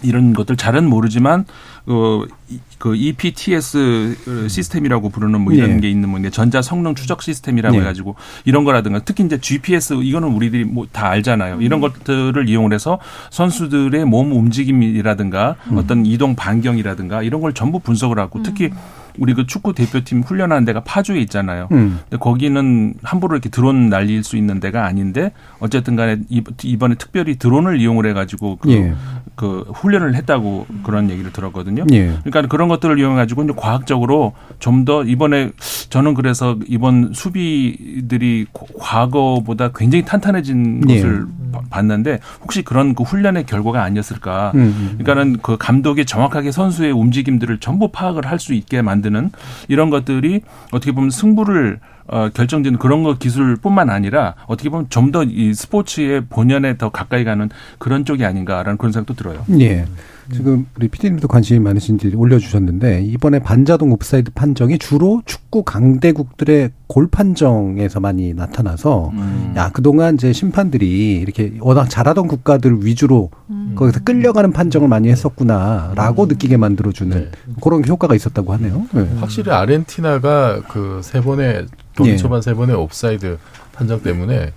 이런 0.03 0.33
것들 0.33 0.55
잘은 0.57 0.87
모르지만 0.89 1.45
어, 1.87 2.21
이- 2.49 2.59
그 2.77 2.95
EPTS 2.95 4.47
시스템이라고 4.49 5.09
부르는 5.09 5.41
뭐 5.41 5.53
이런 5.53 5.75
예. 5.75 5.79
게 5.79 5.89
있는 5.89 6.09
뭐 6.09 6.19
이제 6.19 6.29
전자 6.29 6.61
성능 6.61 6.95
추적 6.95 7.21
시스템이라고 7.21 7.75
예. 7.75 7.81
해가지고 7.81 8.15
이런 8.45 8.63
거라든가 8.63 8.99
특히 9.03 9.23
이제 9.23 9.39
GPS 9.39 9.95
이거는 10.03 10.29
우리들이 10.29 10.65
뭐 10.65 10.85
다 10.91 11.09
알잖아요. 11.09 11.61
이런 11.61 11.79
것들을 11.79 12.49
이용을 12.49 12.73
해서 12.73 12.99
선수들의 13.29 14.03
몸 14.05 14.31
움직임이라든가 14.33 15.55
어떤 15.75 16.05
이동 16.05 16.35
반경이라든가 16.35 17.23
이런 17.23 17.41
걸 17.41 17.53
전부 17.53 17.79
분석을 17.79 18.19
하고 18.19 18.41
특히 18.43 18.69
우리 19.17 19.33
그 19.33 19.45
축구 19.45 19.73
대표팀 19.73 20.21
훈련하는 20.21 20.63
데가 20.65 20.81
파주에 20.83 21.19
있잖아요. 21.21 21.67
음. 21.71 21.99
근데 22.09 22.17
거기는 22.17 22.93
함부로 23.03 23.35
이렇게 23.35 23.49
드론 23.49 23.89
날릴 23.89 24.23
수 24.23 24.37
있는 24.37 24.59
데가 24.59 24.85
아닌데 24.85 25.33
어쨌든 25.59 25.95
간에 25.97 26.17
이- 26.29 26.41
이번에 26.63 26.95
특별히 26.95 27.35
드론을 27.37 27.79
이용을 27.81 28.05
해가지고 28.07 28.57
그, 28.57 28.71
예. 28.71 28.93
그 29.35 29.65
훈련을 29.73 30.13
했다고 30.15 30.67
그런 30.83 31.09
얘기를 31.09 31.31
들었거든요. 31.31 31.85
예. 31.93 32.07
그러니까 32.23 32.41
그런 32.47 32.67
것들을 32.67 32.99
이용해 32.99 33.15
가지고 33.15 33.43
이제 33.43 33.53
과학적으로 33.55 34.33
좀 34.59 34.85
더 34.85 35.03
이번에 35.03 35.51
저는 35.89 36.13
그래서 36.15 36.57
이번 36.67 37.13
수비들이 37.13 38.47
고- 38.51 38.67
과거보다 38.79 39.71
굉장히 39.75 40.05
탄탄해진 40.05 40.83
예. 40.89 40.95
것을 41.01 41.25
바- 41.25 41.27
봤는데 41.69 42.19
혹시 42.41 42.63
그런 42.63 42.95
그 42.95 43.03
훈련의 43.03 43.45
결과가 43.45 43.83
아니었을까. 43.83 44.51
음, 44.55 44.59
음. 44.59 44.97
그러니까는 44.99 45.37
그 45.41 45.57
감독이 45.57 46.05
정확하게 46.05 46.51
선수의 46.51 46.91
움직임들을 46.91 47.59
전부 47.59 47.89
파악을 47.91 48.25
할 48.25 48.39
수 48.39 48.53
있게 48.53 48.81
만드는 48.81 49.31
이런 49.67 49.89
것들이 49.91 50.41
어떻게 50.71 50.91
보면 50.91 51.11
승부를 51.11 51.79
어, 52.07 52.29
결정짓는 52.33 52.79
그런 52.79 53.03
거 53.03 53.17
기술뿐만 53.17 53.89
아니라 53.89 54.33
어떻게 54.47 54.69
보면 54.69 54.87
좀 54.89 55.11
더 55.11 55.23
이 55.23 55.53
스포츠의 55.53 56.25
본연에 56.29 56.77
더 56.77 56.89
가까이 56.89 57.23
가는 57.23 57.49
그런 57.77 58.03
쪽이 58.05 58.25
아닌가라는 58.25 58.77
그런 58.77 58.91
생각도 58.91 59.13
들어요. 59.13 59.45
예. 59.59 59.85
지금 60.33 60.65
우리 60.77 60.87
PD님도 60.87 61.27
관심이 61.27 61.59
많으신지 61.59 62.13
올려주셨는데 62.15 63.03
이번에 63.03 63.39
반자동 63.39 63.91
옵사이드 63.91 64.31
판정이 64.31 64.77
주로 64.79 65.21
축구 65.25 65.63
강대국들의 65.63 66.71
골 66.87 67.07
판정에서 67.07 67.99
많이 67.99 68.33
나타나서 68.33 69.09
음. 69.13 69.53
야 69.57 69.69
그동안 69.71 70.15
이제 70.15 70.31
심판들이 70.33 71.17
이렇게 71.17 71.53
워낙 71.59 71.89
잘하던 71.89 72.27
국가들 72.27 72.85
위주로 72.85 73.29
거기서 73.75 74.01
끌려가는 74.03 74.51
판정을 74.51 74.87
많이 74.87 75.09
했었구나라고 75.09 76.25
느끼게 76.25 76.57
만들어주는 76.57 77.31
그런 77.61 77.85
효과가 77.87 78.15
있었다고 78.15 78.53
하네요. 78.53 78.85
네. 78.93 79.07
확실히 79.19 79.51
아르헨티나가 79.51 80.61
그 80.67 81.01
세 81.01 81.19
번의 81.21 81.65
경기 81.95 82.11
예. 82.13 82.17
초반 82.17 82.41
세 82.41 82.53
번의 82.53 82.75
옵사이드 82.75 83.37
판정 83.73 84.01
때문에 84.01 84.53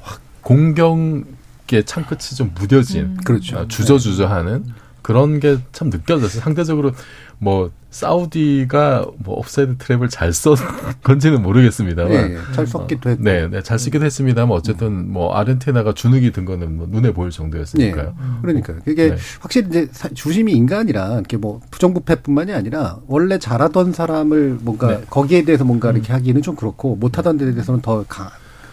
확 0.00 0.20
공격의 0.40 1.84
창끝이 1.84 2.36
좀 2.36 2.52
무뎌진 2.58 3.16
그렇죠. 3.24 3.58
아, 3.58 3.66
주저주저하는 3.68 4.64
그런 5.02 5.40
게 5.40 5.58
참 5.72 5.90
느껴졌어요. 5.90 6.40
상대적으로 6.42 6.92
뭐 7.38 7.70
사우디가 7.90 9.06
뭐 9.18 9.38
옵사이드 9.38 9.78
트랩을 9.78 10.10
잘 10.10 10.30
썼 10.32 10.56
건지는 11.02 11.42
모르겠습니다만 11.42 12.12
예, 12.12 12.34
예. 12.34 12.38
잘 12.54 12.66
썼기도 12.66 13.10
했고. 13.10 13.22
네, 13.24 13.48
네, 13.48 13.62
잘 13.62 13.78
쓰기도 13.78 14.04
했습니다만 14.04 14.56
어쨌든 14.56 15.10
뭐 15.10 15.34
아르헨티나가 15.34 15.92
주눅이 15.94 16.30
든 16.32 16.44
거는 16.44 16.76
뭐 16.76 16.86
눈에 16.90 17.12
보일 17.12 17.30
정도였으니까요. 17.30 18.14
예. 18.16 18.40
그러니까요. 18.42 18.78
그게 18.84 19.10
네. 19.10 19.16
확실히 19.40 19.68
이제 19.68 19.88
사- 19.92 20.08
주심이 20.10 20.52
인간이라 20.52 21.14
이렇게 21.14 21.36
뭐 21.36 21.60
부정부패뿐만이 21.70 22.52
아니라 22.52 22.98
원래 23.06 23.38
잘하던 23.38 23.92
사람을 23.92 24.58
뭔가 24.62 24.86
네. 24.98 25.04
거기에 25.08 25.44
대해서 25.44 25.64
뭔가 25.64 25.90
이렇게 25.90 26.12
하기는 26.12 26.42
좀 26.42 26.54
그렇고 26.56 26.94
못하던 26.96 27.36
데에 27.38 27.50
대해서는 27.52 27.80
더 27.80 28.04
강, 28.08 28.28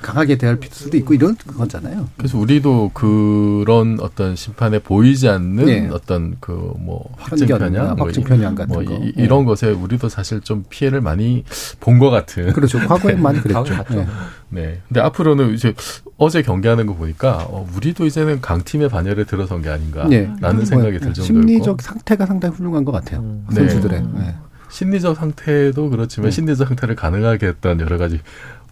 강하게 0.08 0.38
대할 0.38 0.58
수도 0.72 0.96
있고 0.98 1.14
이런 1.14 1.36
거잖아요. 1.36 2.08
그래서 2.16 2.38
우리도 2.38 2.92
그런 2.94 3.98
어떤 4.00 4.36
심판에 4.38 4.80
보이지 4.80 5.28
않는 5.28 5.66
네. 5.66 5.90
어떤 5.92 6.38
그뭐 6.40 7.14
편견이나 7.28 7.28
확증 7.28 7.48
편향, 7.48 7.96
뭐 7.98 8.06
확증 8.06 8.22
이- 8.22 8.26
편향 8.26 8.56
같은 8.56 8.74
뭐 8.74 8.84
거. 8.84 8.94
이, 9.04 9.14
네. 9.18 9.28
런 9.28 9.44
것에 9.44 9.70
우리도 9.72 10.08
사실 10.08 10.40
좀 10.42 10.64
피해를 10.70 11.02
많이 11.02 11.44
본 11.82 12.00
것 12.00 12.10
같은. 12.10 12.54
그렇죠. 12.54 12.80
과거에 12.88 13.16
많이 13.16 13.42
그랬죠. 13.42 13.74
네. 13.90 14.08
네. 14.50 14.82
근데 14.88 15.02
앞으로는 15.02 15.54
이제 15.54 15.74
어제 16.18 16.42
경기하는 16.42 16.86
거 16.86 16.96
보니까 16.96 17.46
어, 17.50 17.68
우리도 17.76 18.06
이제는 18.06 18.40
강팀의 18.40 18.88
반열에 18.90 19.26
들어선 19.26 19.62
게 19.62 19.70
아닌가라는 19.70 20.40
네. 20.40 20.66
생각이 20.66 21.00
들 21.00 21.14
정도였고. 21.14 21.24
심리적 21.24 21.82
상태가 21.82 22.26
상당히 22.26 22.56
훌륭한 22.56 22.86
것 22.86 22.92
같아요. 22.94 23.22
네. 23.50 23.56
선수들의. 23.56 24.02
네. 24.16 24.36
심리적 24.70 25.16
상태도 25.16 25.90
그렇지만 25.90 26.30
네. 26.30 26.32
심리적 26.36 26.68
상태를 26.68 26.96
가능하게 26.96 27.48
했던 27.48 27.80
여러 27.80 27.98
가지 27.98 28.20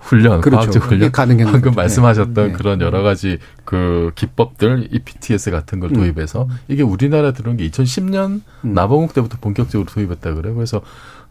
훈련, 0.05 0.39
그렇죠. 0.39 0.57
과학적 0.57 0.91
훈련, 0.91 1.11
가능한 1.11 1.45
방금 1.45 1.71
거죠. 1.71 1.75
말씀하셨던 1.75 2.47
네. 2.47 2.51
그런 2.51 2.79
여러 2.79 3.01
가지 3.01 3.39
그 3.63 4.11
기법들, 4.13 4.89
EPTS 4.91 5.49
같은 5.49 5.79
걸 5.79 5.89
음. 5.89 5.95
도입해서 5.95 6.47
이게 6.67 6.83
우리나라 6.83 7.31
들어온 7.31 7.57
게 7.57 7.67
2010년 7.69 8.41
음. 8.65 8.73
나봉욱 8.73 9.15
때부터 9.15 9.37
본격적으로 9.41 9.89
도입했다 9.91 10.35
그래요. 10.35 10.53
그래서 10.53 10.81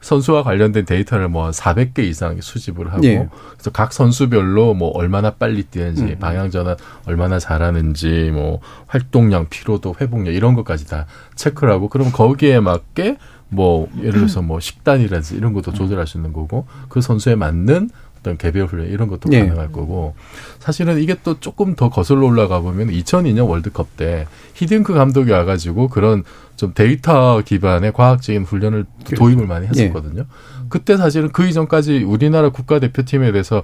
선수와 0.00 0.42
관련된 0.42 0.84
데이터를 0.86 1.28
뭐 1.28 1.50
400개 1.50 2.00
이상 2.00 2.38
수집을 2.40 2.92
하고 2.92 3.04
예. 3.04 3.28
그래서 3.52 3.70
각 3.70 3.92
선수별로 3.92 4.74
뭐 4.74 4.90
얼마나 4.90 5.30
빨리 5.30 5.62
뛰는지 5.62 6.02
음. 6.02 6.18
방향 6.18 6.50
전환 6.50 6.76
얼마나 7.06 7.38
잘하는지 7.38 8.30
뭐 8.34 8.60
활동량, 8.88 9.46
피로도, 9.50 9.94
회복력 10.00 10.34
이런 10.34 10.54
것까지 10.54 10.88
다 10.88 11.06
체크를 11.36 11.72
하고 11.72 11.88
그럼 11.88 12.10
거기에 12.12 12.58
맞게 12.60 13.18
뭐 13.48 13.88
예를 13.98 14.12
들어서 14.12 14.42
뭐 14.42 14.60
식단이라든지 14.60 15.36
이런 15.36 15.52
것도 15.52 15.72
조절할 15.72 16.06
수 16.06 16.18
있는 16.18 16.32
거고 16.32 16.66
그 16.88 17.00
선수에 17.00 17.34
맞는 17.36 17.88
어떤 18.24 18.38
개별 18.38 18.64
훈련 18.64 18.88
이런 18.88 19.08
것도 19.08 19.28
네. 19.28 19.40
가능할 19.40 19.70
거고 19.70 20.14
사실은 20.58 20.98
이게 20.98 21.14
또 21.22 21.38
조금 21.38 21.76
더 21.76 21.90
거슬러 21.90 22.26
올라가 22.26 22.60
보면 22.60 22.88
2002년 22.88 23.46
월드컵 23.46 23.98
때 23.98 24.26
히딩크 24.54 24.94
감독이 24.94 25.30
와가지고 25.30 25.88
그런 25.88 26.24
좀 26.56 26.72
데이터 26.72 27.42
기반의 27.44 27.92
과학적인 27.92 28.44
훈련을 28.44 28.86
도입을 29.14 29.46
많이 29.46 29.66
했었거든요. 29.66 30.24
그때 30.70 30.96
사실은 30.96 31.30
그 31.30 31.46
이전까지 31.46 32.04
우리나라 32.04 32.48
국가대표팀에 32.48 33.30
대해서 33.32 33.62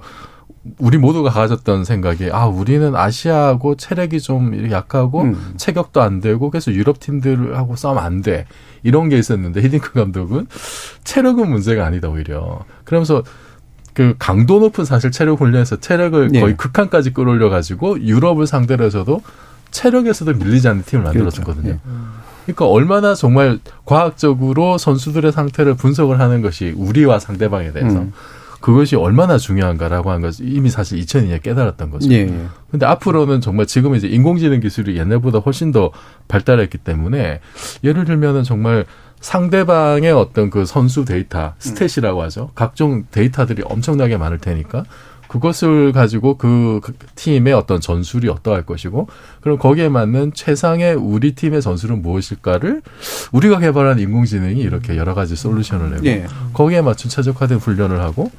우리 0.77 0.99
모두가 0.99 1.31
가졌던 1.31 1.85
생각이 1.85 2.29
아 2.31 2.45
우리는 2.45 2.95
아시아하고 2.95 3.75
체력이 3.77 4.19
좀 4.21 4.69
약하고 4.69 5.23
음. 5.23 5.53
체격도 5.57 6.01
안 6.01 6.19
되고 6.21 6.51
그래서 6.51 6.71
유럽 6.71 6.99
팀들하고 6.99 7.75
싸우면 7.75 8.03
안 8.03 8.21
돼 8.21 8.45
이런 8.83 9.09
게 9.09 9.17
있었는데 9.17 9.61
히딩크 9.61 9.93
감독은 9.93 10.45
체력은 11.03 11.49
문제가 11.49 11.85
아니다 11.87 12.09
오히려 12.09 12.59
그러면서 12.83 13.23
그 13.93 14.15
강도 14.19 14.59
높은 14.59 14.85
사실 14.85 15.11
체력 15.11 15.41
훈련에서 15.41 15.79
체력을 15.79 16.29
네. 16.29 16.39
거의 16.39 16.57
극한까지 16.57 17.13
끌어올려 17.13 17.49
가지고 17.49 18.01
유럽을 18.01 18.47
상대로 18.47 18.85
해서도 18.85 19.21
체력에서도 19.71 20.33
밀리지 20.33 20.67
않는 20.67 20.83
팀을 20.83 21.03
만들었었거든요. 21.05 21.79
그러니까 22.45 22.65
얼마나 22.65 23.13
정말 23.15 23.59
과학적으로 23.85 24.77
선수들의 24.77 25.31
상태를 25.31 25.75
분석을 25.75 26.19
하는 26.19 26.41
것이 26.41 26.73
우리와 26.75 27.19
상대방에 27.19 27.71
대해서 27.71 27.99
음. 27.99 28.13
그것이 28.61 28.95
얼마나 28.95 29.37
중요한가라고 29.37 30.11
하는 30.11 30.21
것을 30.21 30.47
이미 30.47 30.69
사실 30.69 30.99
2002년에 30.99 31.41
깨달았던 31.41 31.89
거죠. 31.89 32.11
예, 32.11 32.19
예. 32.19 32.45
근데 32.69 32.85
앞으로는 32.85 33.41
정말 33.41 33.65
지금 33.65 33.95
이제 33.95 34.07
인공지능 34.07 34.59
기술이 34.59 34.97
옛날보다 34.97 35.39
훨씬 35.39 35.71
더 35.71 35.91
발달했기 36.27 36.77
때문에 36.77 37.41
예를 37.83 38.05
들면은 38.05 38.43
정말 38.43 38.85
상대방의 39.19 40.11
어떤 40.11 40.49
그 40.49 40.65
선수 40.65 41.05
데이터, 41.05 41.53
stat이라고 41.59 42.19
하죠. 42.19 42.51
각종 42.55 43.05
데이터들이 43.11 43.63
엄청나게 43.65 44.17
많을 44.17 44.39
테니까 44.39 44.83
그것을 45.31 45.93
가지고 45.93 46.35
그 46.35 46.81
팀의 47.15 47.53
어떤 47.53 47.79
전술이 47.79 48.27
어떠할 48.27 48.65
것이고 48.65 49.07
그럼 49.39 49.57
거기에 49.57 49.87
맞는 49.87 50.33
최상의 50.33 50.93
우리 50.93 51.35
팀의 51.35 51.61
전술은 51.61 52.01
무엇일까를 52.01 52.81
우리가 53.31 53.59
개발한 53.59 53.99
인공지능이 53.99 54.59
이렇게 54.59 54.97
여러 54.97 55.13
가지 55.13 55.37
솔루션을 55.37 55.91
내고 55.91 56.05
예. 56.07 56.25
거기에 56.51 56.81
맞춘 56.81 57.09
최적화된 57.09 57.59
훈련을 57.59 58.01
하고 58.01 58.29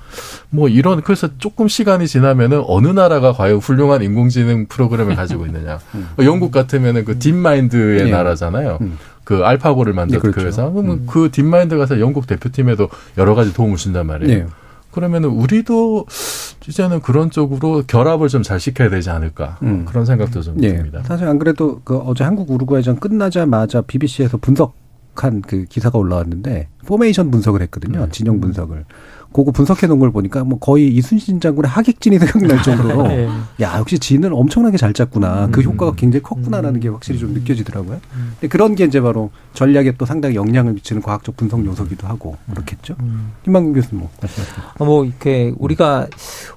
뭐 0.50 0.68
이런 0.68 1.00
그래서 1.00 1.30
조금 1.38 1.66
시간이 1.66 2.06
지나면은 2.06 2.62
어느 2.66 2.88
나라가 2.88 3.32
과연 3.32 3.56
훌륭한 3.56 4.02
인공지능 4.02 4.66
프로그램을 4.66 5.16
가지고 5.16 5.46
있느냐 5.46 5.78
영국 6.22 6.52
같으면은 6.52 7.06
그 7.06 7.18
딥마인드의 7.18 8.08
예. 8.08 8.10
나라잖아요. 8.10 8.76
음. 8.82 8.98
그 9.24 9.44
알파고를 9.44 9.94
만든 9.94 10.16
네, 10.16 10.20
그렇죠. 10.20 10.40
그 10.40 10.46
회사. 10.46 10.68
그러면 10.68 11.06
그 11.06 11.30
딥마인드 11.30 11.78
가서 11.78 12.00
영국 12.00 12.26
대표팀에도 12.26 12.90
여러 13.16 13.34
가지 13.34 13.54
도움을 13.54 13.78
준단 13.78 14.06
말이에요. 14.06 14.44
네. 14.44 14.46
그러면은 14.92 15.30
우리도 15.30 16.06
이제는 16.68 17.00
그런 17.00 17.30
쪽으로 17.30 17.82
결합을 17.86 18.28
좀 18.28 18.42
잘 18.42 18.60
시켜야 18.60 18.88
되지 18.90 19.10
않을까 19.10 19.58
음. 19.62 19.84
그런 19.84 20.04
생각도 20.04 20.42
좀 20.42 20.62
예. 20.62 20.74
듭니다. 20.76 21.02
사실 21.04 21.26
안 21.26 21.38
그래도 21.38 21.80
그 21.84 21.96
어제 21.98 22.24
한국 22.24 22.50
우루과이전 22.50 22.98
끝나자마자 23.00 23.80
BBC에서 23.82 24.36
분석한 24.38 25.42
그 25.42 25.64
기사가 25.64 25.98
올라왔는데 25.98 26.68
포메이션 26.86 27.30
분석을 27.30 27.62
했거든요. 27.62 28.08
진영 28.10 28.40
분석을. 28.40 28.84
그거 29.32 29.50
분석해 29.50 29.86
놓은 29.86 29.98
걸 29.98 30.10
보니까 30.10 30.44
뭐 30.44 30.58
거의 30.58 30.88
이순신 30.88 31.40
장군의 31.40 31.68
학익진이 31.68 32.18
생각날 32.18 32.62
정도로 32.64 33.10
예. 33.10 33.28
야 33.60 33.78
역시 33.78 33.98
진을 33.98 34.32
엄청나게 34.32 34.76
잘 34.76 34.92
짰구나 34.92 35.48
그 35.52 35.60
효과가 35.60 35.92
굉장히 35.96 36.22
컸구나라는 36.22 36.80
게 36.80 36.88
확실히 36.88 37.18
좀 37.18 37.32
느껴지더라고요. 37.34 38.00
근데 38.40 38.48
그런 38.48 38.74
게 38.74 38.84
이제 38.84 39.00
바로 39.00 39.30
전략에 39.54 39.92
또 39.98 40.06
상당히 40.06 40.36
영향을 40.36 40.72
미치는 40.74 41.02
과학적 41.02 41.36
분석 41.36 41.64
요소기도 41.64 42.06
하고 42.06 42.36
그렇겠죠. 42.50 42.96
김만근 43.44 43.72
교수님 43.74 44.00
뭐 44.00 44.10
말씀하세요. 44.20 44.66
어, 44.78 44.84
뭐 44.84 45.04
이렇게 45.04 45.52
우리가 45.58 46.08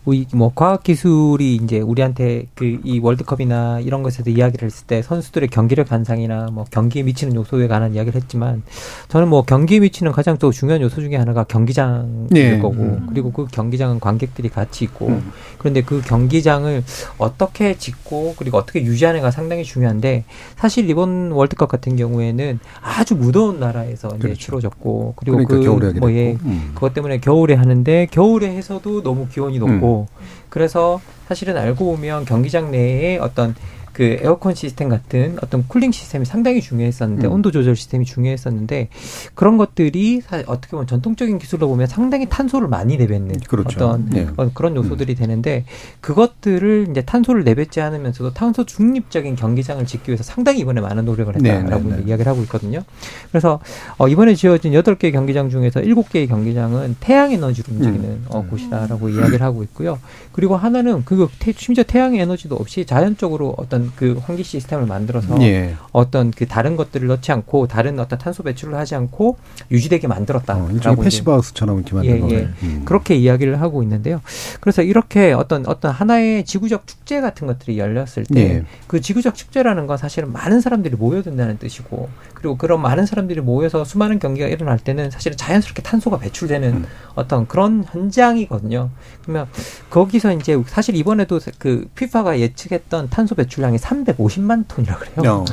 우리 0.06 0.26
뭐 0.34 0.52
과학 0.54 0.84
기술이 0.84 1.56
이제 1.56 1.80
우리한테 1.80 2.46
그 2.56 2.76
이 2.84 3.00
월드컵이나 3.00 3.80
이런 3.80 4.04
것에서 4.04 4.30
이야기를 4.30 4.66
했을 4.66 4.86
때 4.88 5.02
선수들의 5.02 5.50
경기력 5.50 5.88
반상이나 5.88 6.50
뭐 6.52 6.66
경기에 6.70 7.04
미치는 7.04 7.36
요소에 7.36 7.68
관한 7.68 7.94
이야기를 7.96 8.20
했지만 8.22 8.64
저는 9.08 9.28
뭐 9.28 9.44
경기에 9.44 9.80
미치는 9.80 10.12
가장 10.12 10.38
또 10.38 10.52
중요한 10.52 10.82
요소 10.82 11.02
중에 11.02 11.16
하나가 11.16 11.44
경기장일 11.44 12.28
네. 12.30 12.60
거고 12.66 12.84
음. 12.84 13.06
그리고 13.10 13.32
그 13.32 13.46
경기장은 13.46 14.00
관객들이 14.00 14.50
같이 14.50 14.84
있고 14.86 15.08
음. 15.08 15.32
그런데 15.58 15.82
그 15.82 16.02
경기장을 16.02 16.84
어떻게 17.18 17.78
짓고 17.78 18.36
그리고 18.38 18.58
어떻게 18.58 18.82
유지하는가 18.84 19.32
상당히 19.32 19.64
중요한데 19.64 20.26
사실 20.58 20.90
이번 20.90 21.32
월드컵 21.32 21.70
같은 21.70 21.96
경우에는 21.96 22.60
아주 22.82 23.16
무더운 23.16 23.60
나라에서 23.60 24.10
이제 24.10 24.18
그렇죠. 24.18 24.40
치러졌고 24.40 25.14
그리고 25.16 25.38
그러니까 25.38 25.60
겨울에 25.60 25.88
하게 25.88 26.00
그뭐 26.00 26.12
예. 26.14 26.38
음. 26.44 26.72
그것 26.74 26.94
때문에 26.94 27.20
겨울에 27.20 27.54
하는데 27.54 28.08
겨울에 28.12 28.56
해서도 28.56 29.04
너무 29.04 29.28
기온이 29.28 29.60
높고 29.60 30.08
그래서 30.50 31.02
사실은 31.28 31.58
알고 31.58 31.86
보면 31.86 32.26
경기장 32.26 32.72
내에 32.72 33.18
어떤 33.18 33.56
그 33.96 34.18
에어컨 34.22 34.54
시스템 34.56 34.90
같은 34.90 35.38
어떤 35.42 35.66
쿨링 35.70 35.94
시스템이 35.94 36.26
상당히 36.26 36.60
중요했었는데 36.62 37.28
음. 37.28 37.32
온도 37.32 37.50
조절 37.50 37.78
시스템이 37.78 38.04
중요했었는데 38.04 38.90
그런 39.36 39.56
것들이 39.56 40.20
사- 40.20 40.44
어떻게 40.48 40.72
보면 40.72 40.86
전통적인 40.86 41.40
기술로 41.40 41.70
보면 41.70 41.88
상당히 41.88 42.26
탄소를 42.28 42.68
많이 42.68 42.98
내뱉는 42.98 43.40
그렇죠. 43.48 43.70
어떤 43.86 44.10
네. 44.10 44.28
어, 44.36 44.52
그런 44.54 44.76
요소들이 44.76 45.16
되는데 45.16 45.64
그것들을 46.02 46.88
이제 46.92 47.02
탄소를 47.04 47.46
내뱉지 47.46 47.80
않으면서도 47.80 48.34
탄소 48.34 48.66
중립적인 48.66 49.38
경기장을 49.38 49.86
짓기 49.86 50.10
위해서 50.12 50.24
상당히 50.24 50.60
이번에 50.60 50.82
많은 50.82 51.06
노력을 51.06 51.34
했다라고 51.34 51.84
네, 51.84 51.90
네, 51.90 51.96
네. 51.96 52.02
이제 52.02 52.10
이야기를 52.10 52.30
하고 52.30 52.42
있거든요. 52.44 52.82
그래서 53.32 53.62
어, 53.98 54.10
이번에 54.10 54.36
지어진 54.36 54.74
여덟 54.74 54.96
개 54.98 55.12
경기장 55.12 55.50
중에서 55.50 55.80
일곱 55.80 56.10
개의 56.10 56.28
경기장은 56.28 56.98
태양 57.00 57.32
에너지로 57.32 57.74
움직이는 57.74 58.24
어, 58.28 58.46
곳이다라고 58.50 59.08
이야기를 59.08 59.42
하고 59.42 59.64
있고요. 59.64 60.00
그리고 60.34 60.58
하나는 60.58 61.06
그 61.06 61.30
태- 61.40 61.54
심지어 61.56 61.84
태양 61.86 62.14
에너지도 62.16 62.56
없이 62.56 62.86
자연적으로 62.86 63.54
어떤 63.58 63.85
그 63.96 64.20
환기 64.24 64.44
시스템을 64.44 64.86
만들어서 64.86 65.42
예. 65.42 65.76
어떤 65.92 66.32
그 66.32 66.48
다른 66.48 66.76
것들을 66.76 67.08
넣지 67.08 67.32
않고 67.32 67.68
다른 67.68 68.00
어떤 68.00 68.20
탄소 68.20 68.44
배출을 68.44 68.76
하지 68.76 68.96
않고 68.96 69.38
유지되게 69.72 70.08
만들었다. 70.08 70.58
어, 70.58 70.70
일종의 70.72 71.04
패시브하우스처럼 71.04 71.78
이렇게 71.78 71.94
만든 71.96 72.16
예, 72.16 72.20
거네. 72.20 72.34
예. 72.34 72.50
음. 72.64 72.82
그렇게 72.86 73.16
이야기를 73.16 73.62
하고 73.62 73.84
있는데요. 73.84 74.22
그래서 74.60 74.82
이렇게 74.82 75.34
어떤 75.34 75.66
어떤 75.68 75.92
하나의 75.92 76.46
지구적 76.46 76.88
축제 76.88 77.22
같은 77.22 77.48
것들이 77.48 77.80
열렸을 77.80 78.26
때 78.34 78.40
예. 78.40 78.66
그 78.88 79.02
지구적 79.02 79.36
축제라는 79.36 79.88
건 79.88 79.98
사실은 79.98 80.32
많은 80.32 80.62
사람들이 80.62 80.96
모여든다는 80.96 81.58
뜻이고 81.58 82.10
그리고 82.34 82.58
그런 82.58 82.82
많은 82.82 83.06
사람들이 83.06 83.42
모여서 83.42 83.84
수많은 83.84 84.20
경기가 84.20 84.48
일어날 84.48 84.78
때는 84.78 85.10
사실은 85.10 85.36
자연스럽게 85.38 85.82
탄소가 85.82 86.20
배출되는 86.20 86.74
음. 86.74 86.86
어떤 87.16 87.48
그런 87.48 87.84
현장이거든요. 87.88 88.90
그러면 89.24 89.48
거기서 89.90 90.34
이제 90.34 90.62
사실 90.68 90.96
이번에도 90.96 91.40
그 91.58 91.88
피파가 91.96 92.40
예측했던 92.40 93.10
탄소 93.10 93.36
배출량이 93.36 93.75
양이 93.76 93.78
350만 93.78 94.66
톤이라 94.68 94.98
그래요. 94.98 95.32
어. 95.32 95.46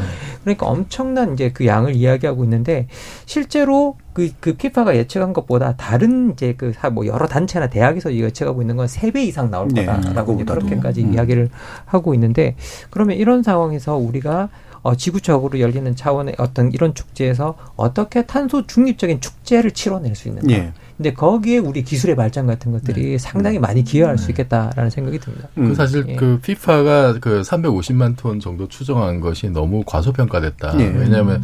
그러니까 0.42 0.66
엄청난 0.66 1.34
이제 1.34 1.50
그 1.52 1.66
양을 1.66 1.94
이야기하고 1.94 2.44
있는데 2.44 2.86
실제로 3.26 3.96
그, 4.12 4.30
그 4.40 4.54
피파가 4.54 4.96
예측한 4.96 5.32
것보다 5.32 5.76
다른 5.76 6.32
이제 6.32 6.54
그 6.54 6.72
뭐 6.92 7.06
여러 7.06 7.26
단체나 7.26 7.68
대학에서 7.70 8.12
예측하고 8.14 8.60
있는 8.62 8.76
건 8.76 8.86
세 8.88 9.10
배 9.12 9.24
이상 9.24 9.50
나올 9.50 9.68
네, 9.68 9.84
거다라고 9.86 10.36
그거보다도. 10.36 10.60
그렇게까지 10.66 11.02
음. 11.04 11.14
이야기를 11.14 11.50
하고 11.86 12.14
있는데 12.14 12.56
그러면 12.90 13.16
이런 13.16 13.42
상황에서 13.42 13.96
우리가 13.96 14.48
어, 14.82 14.96
지구적으로 14.96 15.60
열리는 15.60 15.94
차원의 15.94 16.34
어떤 16.38 16.72
이런 16.72 16.92
축제에서 16.94 17.54
어떻게 17.76 18.26
탄소 18.26 18.66
중립적인 18.66 19.20
축제를 19.20 19.70
치러낼 19.70 20.16
수 20.16 20.28
있는가. 20.28 20.50
예. 20.52 20.72
근데 21.02 21.14
거기에 21.14 21.58
우리 21.58 21.82
기술의 21.82 22.14
발전 22.14 22.46
같은 22.46 22.70
것들이 22.70 23.18
상당히 23.18 23.58
많이 23.58 23.82
기여할 23.82 24.18
수 24.18 24.30
있겠다라는 24.30 24.88
생각이 24.88 25.18
듭니다. 25.18 25.48
그 25.56 25.74
사실 25.74 26.04
예. 26.06 26.14
그 26.14 26.38
피파가 26.40 27.14
그 27.20 27.42
350만 27.42 28.16
톤 28.16 28.38
정도 28.38 28.68
추정한 28.68 29.18
것이 29.18 29.50
너무 29.50 29.82
과소평가됐다. 29.84 30.78
예. 30.78 30.84
왜냐하면 30.84 31.42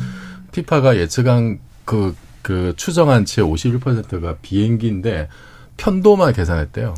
피파가 0.52 0.96
예측한 0.96 1.58
그, 1.84 2.14
그 2.42 2.72
추정한 2.76 3.24
치의 3.24 3.44
51%가 3.48 4.36
비행기인데 4.42 5.26
편도만 5.78 6.32
계산했대요. 6.34 6.92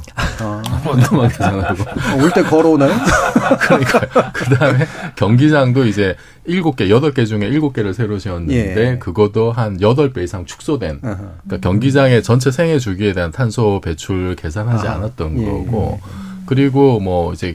편도만 0.82 1.28
계산하고. 1.28 1.84
올 2.22 2.30
때 2.32 2.42
걸어오나요? 2.42 2.90
그러니까 3.60 4.32
그 4.32 4.44
다음에 4.56 4.86
경기장도 5.16 5.84
이제 5.86 6.16
일곱 6.46 6.76
개, 6.76 6.90
여덟 6.90 7.12
개 7.12 7.24
중에 7.26 7.46
일곱 7.46 7.74
개를 7.74 7.94
새로 7.94 8.18
지었는데 8.18 8.90
예. 8.92 8.98
그것도 8.98 9.52
한 9.52 9.80
여덟 9.82 10.12
배 10.12 10.24
이상 10.24 10.46
축소된. 10.46 11.00
아하. 11.02 11.16
그러니까 11.44 11.58
경기장의 11.68 12.22
전체 12.22 12.50
생애 12.50 12.78
주기에 12.78 13.12
대한 13.12 13.30
탄소 13.30 13.80
배출 13.80 14.34
계산하지 14.34 14.88
아, 14.88 14.94
않았던 14.94 15.38
예. 15.40 15.44
거고 15.44 16.00
그리고 16.46 16.98
뭐 17.00 17.32
이제 17.34 17.54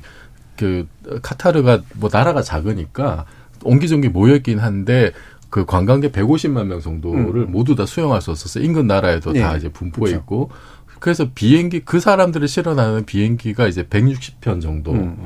그 0.56 0.88
카타르가 1.22 1.82
뭐 1.96 2.10
나라가 2.14 2.42
작으니까 2.42 3.26
옹기종기 3.64 4.10
모여있긴 4.10 4.60
한데 4.60 5.12
그 5.50 5.66
관광객 5.66 6.12
150만 6.12 6.66
명 6.66 6.82
정도를 6.82 7.46
모두 7.46 7.76
다 7.76 7.86
수용할 7.86 8.22
수 8.22 8.30
없었어요. 8.32 8.64
인근 8.64 8.88
나라에도 8.88 9.34
다 9.34 9.54
예. 9.54 9.58
이제 9.58 9.70
분포해 9.70 10.12
그렇죠. 10.12 10.22
있고 10.22 10.52
그래서 11.00 11.28
비행기 11.34 11.82
그 11.86 12.00
사람들을 12.00 12.48
실어나는 12.48 13.06
비행기가 13.06 13.68
이제 13.68 13.84
160편 13.84 14.62
정도 14.62 14.92
음. 14.92 15.18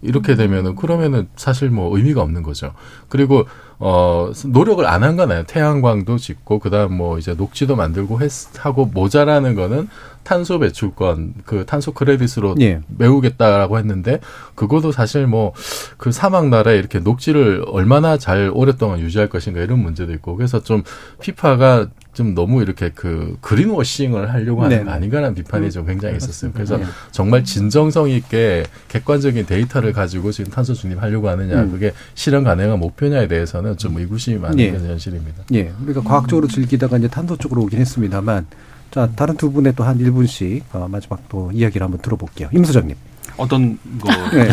이렇게 0.00 0.36
되면은 0.36 0.76
그러면은 0.76 1.28
사실 1.34 1.70
뭐 1.70 1.96
의미가 1.96 2.22
없는 2.22 2.42
거죠. 2.44 2.72
그리고 3.08 3.46
어 3.80 4.30
노력을 4.46 4.84
안 4.86 5.02
한 5.02 5.16
건 5.16 5.30
아니에요. 5.30 5.44
태양광도 5.46 6.18
짓고 6.18 6.60
그다음 6.60 6.94
뭐 6.96 7.18
이제 7.18 7.34
녹지도 7.34 7.74
만들고 7.74 8.20
했 8.20 8.30
하고 8.64 8.86
모자라는 8.86 9.56
거는 9.56 9.88
탄소 10.22 10.58
배출권 10.60 11.34
그 11.44 11.64
탄소 11.66 11.92
크레딧으로 11.92 12.54
예. 12.60 12.80
메우겠다라고 12.96 13.78
했는데 13.78 14.20
그것도 14.54 14.92
사실 14.92 15.26
뭐 15.26 15.52
그 15.96 16.12
사막 16.12 16.48
나라에 16.48 16.76
이렇게 16.78 17.00
녹지를 17.00 17.64
얼마나 17.66 18.18
잘 18.18 18.52
오랫동안 18.54 19.00
유지할 19.00 19.28
것인가 19.28 19.60
이런 19.60 19.80
문제도 19.80 20.12
있고 20.12 20.36
그래서 20.36 20.62
좀 20.62 20.84
피파가 21.20 21.88
좀 22.18 22.34
너무 22.34 22.62
이렇게 22.62 22.90
그 22.92 23.36
그린워싱을 23.42 24.32
하려고 24.32 24.64
하는 24.64 24.78
네. 24.78 24.84
거 24.84 24.90
아닌가라는 24.90 25.36
비판이 25.36 25.70
좀 25.70 25.86
굉장히 25.86 26.16
있었어요. 26.16 26.50
그래서 26.52 26.80
예. 26.80 26.84
정말 27.12 27.44
진정성 27.44 28.10
있게 28.10 28.64
객관적인 28.88 29.46
데이터를 29.46 29.92
가지고 29.92 30.32
지금 30.32 30.50
탄소 30.50 30.74
중립하려고 30.74 31.28
하느냐 31.28 31.62
음. 31.62 31.70
그게 31.70 31.92
실현 32.16 32.42
가능한 32.42 32.80
목표냐에 32.80 33.28
대해서는 33.28 33.76
좀 33.76 33.96
의구심이 33.98 34.38
많은 34.38 34.58
예. 34.58 34.72
게 34.72 34.78
현실입니다. 34.78 35.44
예. 35.54 35.72
우리가 35.84 36.00
과학적으로 36.00 36.48
즐기다가 36.48 36.98
이제 36.98 37.06
탄소 37.06 37.36
쪽으로 37.36 37.62
오긴 37.62 37.78
했습니다만 37.78 38.46
자, 38.90 39.08
다른 39.14 39.36
두 39.36 39.52
분의 39.52 39.74
또한 39.76 39.96
1분씩 39.96 40.62
어, 40.72 40.88
마지막 40.90 41.28
또 41.28 41.52
이야기를 41.52 41.84
한번 41.84 42.00
들어볼게요. 42.00 42.48
임 42.52 42.64
소장님. 42.64 42.96
어떤 43.36 43.78
거 44.00 44.10
네. 44.36 44.48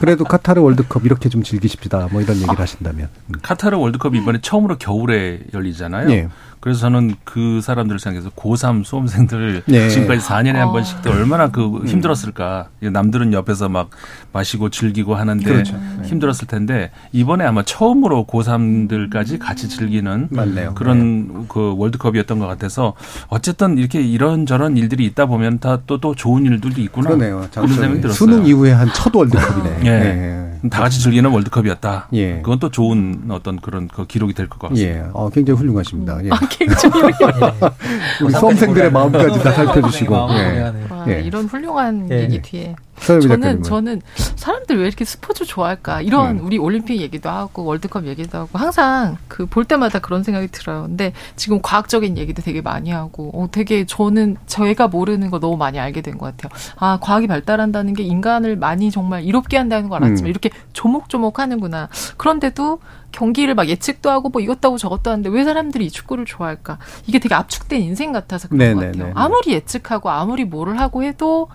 그래도 0.00 0.24
카타르 0.24 0.60
월드컵 0.60 1.04
이렇게 1.06 1.28
좀 1.28 1.42
즐기십시다. 1.42 2.08
뭐 2.12 2.20
이런 2.20 2.36
얘기를 2.36 2.58
하신다면. 2.58 3.08
카타르 3.42 3.76
월드컵이 3.78 4.18
이번에 4.18 4.40
처음으로 4.42 4.78
겨울에 4.78 5.40
열리잖아요. 5.52 6.10
예. 6.10 6.28
그래서 6.60 6.80
저는 6.80 7.14
그 7.24 7.60
사람들을 7.60 7.98
생각해서 7.98 8.30
고3 8.30 8.84
수험생들 8.84 9.62
네. 9.66 9.88
지금까지 9.88 10.26
4년에 10.26 10.54
한 10.54 10.68
어. 10.68 10.72
번씩 10.72 11.02
때 11.02 11.10
얼마나 11.10 11.50
그 11.50 11.84
힘들었을까. 11.86 12.68
남들은 12.80 13.32
옆에서 13.32 13.68
막 13.68 13.90
마시고 14.32 14.68
즐기고 14.70 15.14
하는데 15.14 15.42
그렇죠. 15.44 15.76
힘들었을 16.04 16.46
텐데 16.46 16.90
이번에 17.12 17.44
아마 17.44 17.62
처음으로 17.62 18.26
고3들까지 18.26 19.38
같이 19.38 19.68
즐기는 19.68 20.28
맞네요. 20.30 20.74
그런 20.74 21.46
그 21.48 21.74
월드컵이었던 21.76 22.38
것 22.38 22.46
같아서 22.46 22.94
어쨌든 23.28 23.78
이렇게 23.78 24.00
이런저런 24.02 24.76
일들이 24.76 25.04
있다 25.06 25.26
보면 25.26 25.58
다또또 25.60 26.14
좋은 26.14 26.44
일들도 26.44 26.80
있구나. 26.82 27.08
그러네요. 27.10 27.46
그런 27.52 27.68
생각이 27.68 28.00
들었어요. 28.02 28.12
수능 28.16 28.46
이후에 28.46 28.72
한 28.72 28.88
첫 28.94 29.14
월드컵이네. 29.14 29.80
예. 29.86 30.68
다 30.70 30.80
같이 30.80 31.00
즐기는 31.00 31.30
월드컵이었다. 31.30 32.08
예. 32.14 32.40
그건 32.42 32.58
또 32.58 32.68
좋은 32.70 33.26
어떤 33.28 33.60
그런 33.60 33.86
그 33.86 34.06
기록이 34.06 34.34
될 34.34 34.48
것 34.48 34.58
같습니다. 34.68 34.90
예. 34.90 35.04
어, 35.12 35.28
굉장히 35.30 35.58
훌륭하십니다. 35.60 36.18
예. 36.24 36.30
아, 36.30 36.38
굉장히 36.50 37.12
우리 38.24 38.32
수험생들의 38.32 38.90
마음까지 38.90 39.40
다 39.42 39.52
살펴주시고. 39.52 40.14
예. 40.32 40.72
와, 40.90 41.04
예. 41.08 41.20
이런 41.22 41.44
훌륭한 41.46 42.08
예. 42.10 42.22
얘기 42.22 42.42
뒤에 42.42 42.74
저는? 43.20 43.62
저는 43.62 44.02
사람들 44.36 44.78
왜 44.78 44.86
이렇게 44.86 45.04
스포츠 45.04 45.44
좋아할까 45.44 46.02
이런 46.02 46.38
음. 46.38 46.44
우리 46.46 46.58
올림픽 46.58 47.00
얘기도 47.00 47.28
하고 47.30 47.64
월드컵 47.64 48.06
얘기도 48.06 48.38
하고 48.38 48.58
항상 48.58 49.16
그 49.28 49.46
볼 49.48 49.64
때마다 49.64 49.98
그런 49.98 50.22
생각이 50.22 50.48
들어요. 50.48 50.82
근데 50.86 51.12
지금 51.36 51.60
과학적인 51.62 52.18
얘기도 52.18 52.42
되게 52.42 52.60
많이 52.60 52.90
하고 52.90 53.30
어 53.34 53.48
되게 53.50 53.86
저는 53.86 54.36
저희가 54.46 54.88
모르는 54.88 55.30
거 55.30 55.40
너무 55.40 55.56
많이 55.56 55.78
알게 55.80 56.00
된 56.02 56.18
것 56.18 56.36
같아요. 56.36 56.50
아 56.76 56.98
과학이 57.00 57.26
발달한다는 57.26 57.94
게 57.94 58.02
인간을 58.02 58.56
많이 58.56 58.90
정말 58.90 59.24
이롭게 59.24 59.56
한다는 59.56 59.88
걸 59.88 60.02
알았지만 60.04 60.26
음. 60.26 60.30
이렇게 60.30 60.50
조목조목 60.74 61.38
하는구나. 61.38 61.88
그런데도 62.16 62.78
경기를 63.10 63.54
막 63.54 63.68
예측도 63.68 64.10
하고 64.10 64.28
뭐 64.28 64.42
이것도 64.42 64.68
하고 64.68 64.76
저것도 64.78 65.10
하는데 65.10 65.28
왜 65.30 65.44
사람들이 65.44 65.86
이 65.86 65.90
축구를 65.90 66.24
좋아할까? 66.26 66.78
이게 67.06 67.18
되게 67.18 67.34
압축된 67.34 67.80
인생 67.80 68.12
같아서 68.12 68.48
그런 68.48 68.74
것 68.74 68.80
네네네. 68.80 68.98
같아요. 68.98 69.12
아무리 69.16 69.52
예측하고 69.52 70.10
아무리 70.10 70.44
뭐를 70.44 70.78
하고 70.78 71.02
해도 71.02 71.48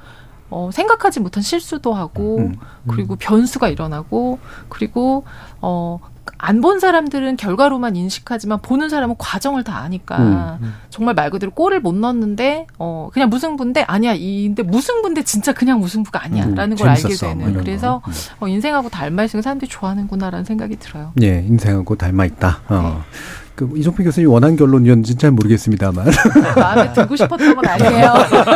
어, 0.53 0.69
생각하지 0.71 1.19
못한 1.19 1.41
실수도 1.41 1.93
하고 1.93 2.37
음. 2.39 2.55
그리고 2.87 3.15
변수가 3.15 3.69
일어나고 3.69 4.39
그리고 4.69 5.25
어, 5.61 5.99
안 6.37 6.61
본 6.61 6.79
사람들은 6.79 7.35
결과로만 7.35 7.97
인식하지만 7.97 8.59
보는 8.61 8.87
사람은 8.87 9.15
과정을 9.17 9.63
다 9.65 9.79
아니까 9.79 10.57
음. 10.61 10.73
정말 10.89 11.15
말 11.15 11.29
그대로 11.29 11.51
골을 11.51 11.81
못 11.81 11.93
넣었는데 11.95 12.67
어 12.79 13.09
그냥 13.11 13.29
무승부인데 13.29 13.83
아니야 13.83 14.13
이인데 14.13 14.63
무승부인데 14.63 15.23
진짜 15.23 15.51
그냥 15.51 15.79
무승부가 15.79 16.23
아니야라는 16.23 16.71
음, 16.71 16.75
걸 16.77 16.89
알게 16.89 17.09
되는 17.15 17.53
그래서 17.55 17.99
거. 17.99 18.09
음. 18.09 18.13
어, 18.39 18.47
인생하고 18.47 18.87
닮아 18.89 19.23
있으면 19.23 19.41
사람들이 19.41 19.69
좋아하는구나라는 19.69 20.45
생각이 20.45 20.77
들어요. 20.77 21.11
예, 21.21 21.39
인생하고 21.45 21.95
닮아 21.97 22.23
있다. 22.25 22.61
어. 22.69 23.03
그 23.55 23.69
이종필 23.75 24.05
교수님 24.05 24.29
원한 24.29 24.55
결론이었는지 24.55 25.15
잘 25.15 25.31
모르겠습니다만. 25.31 26.05
마음에 26.55 26.91
들고 26.93 27.15
싶었던 27.15 27.55
건 27.55 27.65
아니에요. 27.65 28.13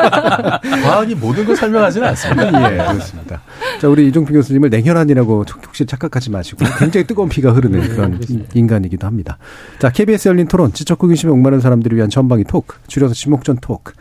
과학이 0.83 1.15
모든 1.15 1.45
걸 1.45 1.55
설명하지는 1.55 2.07
않습니다. 2.09 2.73
예, 2.73 2.77
그렇습니다. 2.77 3.41
자, 3.79 3.87
우리 3.87 4.07
이종필 4.07 4.35
교수님을 4.35 4.69
냉혈한이라고 4.69 5.45
혹시 5.65 5.85
착각하지 5.85 6.31
마시고 6.31 6.65
굉장히 6.79 7.05
뜨거운 7.05 7.29
피가 7.29 7.51
흐르는 7.51 7.81
그런 7.89 8.19
인간이기도 8.53 9.05
합니다. 9.05 9.37
자, 9.79 9.91
KBS 9.91 10.29
열린 10.29 10.47
토론, 10.47 10.73
지적 10.73 11.01
호기심에 11.01 11.29
목마른 11.29 11.59
사람들을 11.59 11.95
위한 11.95 12.09
전방위 12.09 12.43
토크, 12.45 12.77
줄여서 12.87 13.13
지목전 13.13 13.57
토크. 13.61 13.93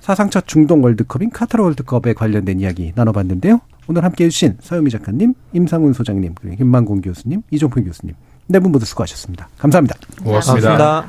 사상첫 0.00 0.46
중동 0.46 0.82
월드컵인 0.82 1.28
카타르 1.30 1.62
월드컵에 1.62 2.14
관련된 2.14 2.60
이야기 2.60 2.92
나눠봤는데요. 2.94 3.60
오늘 3.88 4.04
함께 4.04 4.24
해주신 4.24 4.56
서유미 4.60 4.90
작가님, 4.90 5.34
임상훈 5.52 5.92
소장님, 5.92 6.34
그리고 6.40 6.56
김만공 6.56 7.02
교수님, 7.02 7.42
이종필 7.50 7.84
교수님. 7.84 8.14
네 8.48 8.58
분 8.60 8.72
모두 8.72 8.84
수고하셨습니다. 8.86 9.48
감사합니다. 9.58 9.96
고맙습니다. 10.24 11.08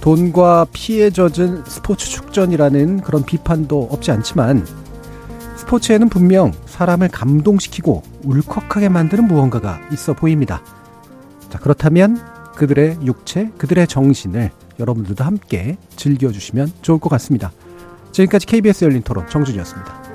돈과 0.00 0.66
피에 0.72 1.10
젖은 1.10 1.64
스포츠 1.66 2.06
축전이라는 2.08 3.00
그런 3.00 3.24
비판도 3.24 3.88
없지 3.90 4.10
않지만 4.12 4.64
스포츠에는 5.56 6.08
분명 6.08 6.52
사람을 6.66 7.08
감동시키고 7.08 8.02
울컥하게 8.22 8.88
만드는 8.88 9.26
무언가가 9.26 9.80
있어 9.92 10.12
보입니다. 10.12 10.62
자, 11.50 11.58
그렇다면 11.58 12.20
그들의 12.54 12.98
육체, 13.04 13.50
그들의 13.58 13.88
정신을 13.88 14.50
여러분들도 14.78 15.24
함께 15.24 15.76
즐겨주시면 15.96 16.72
좋을 16.82 17.00
것 17.00 17.08
같습니다. 17.10 17.50
지금까지 18.12 18.46
KBS 18.46 18.84
열린 18.84 19.02
토론 19.02 19.28
정준이었습니다. 19.28 20.05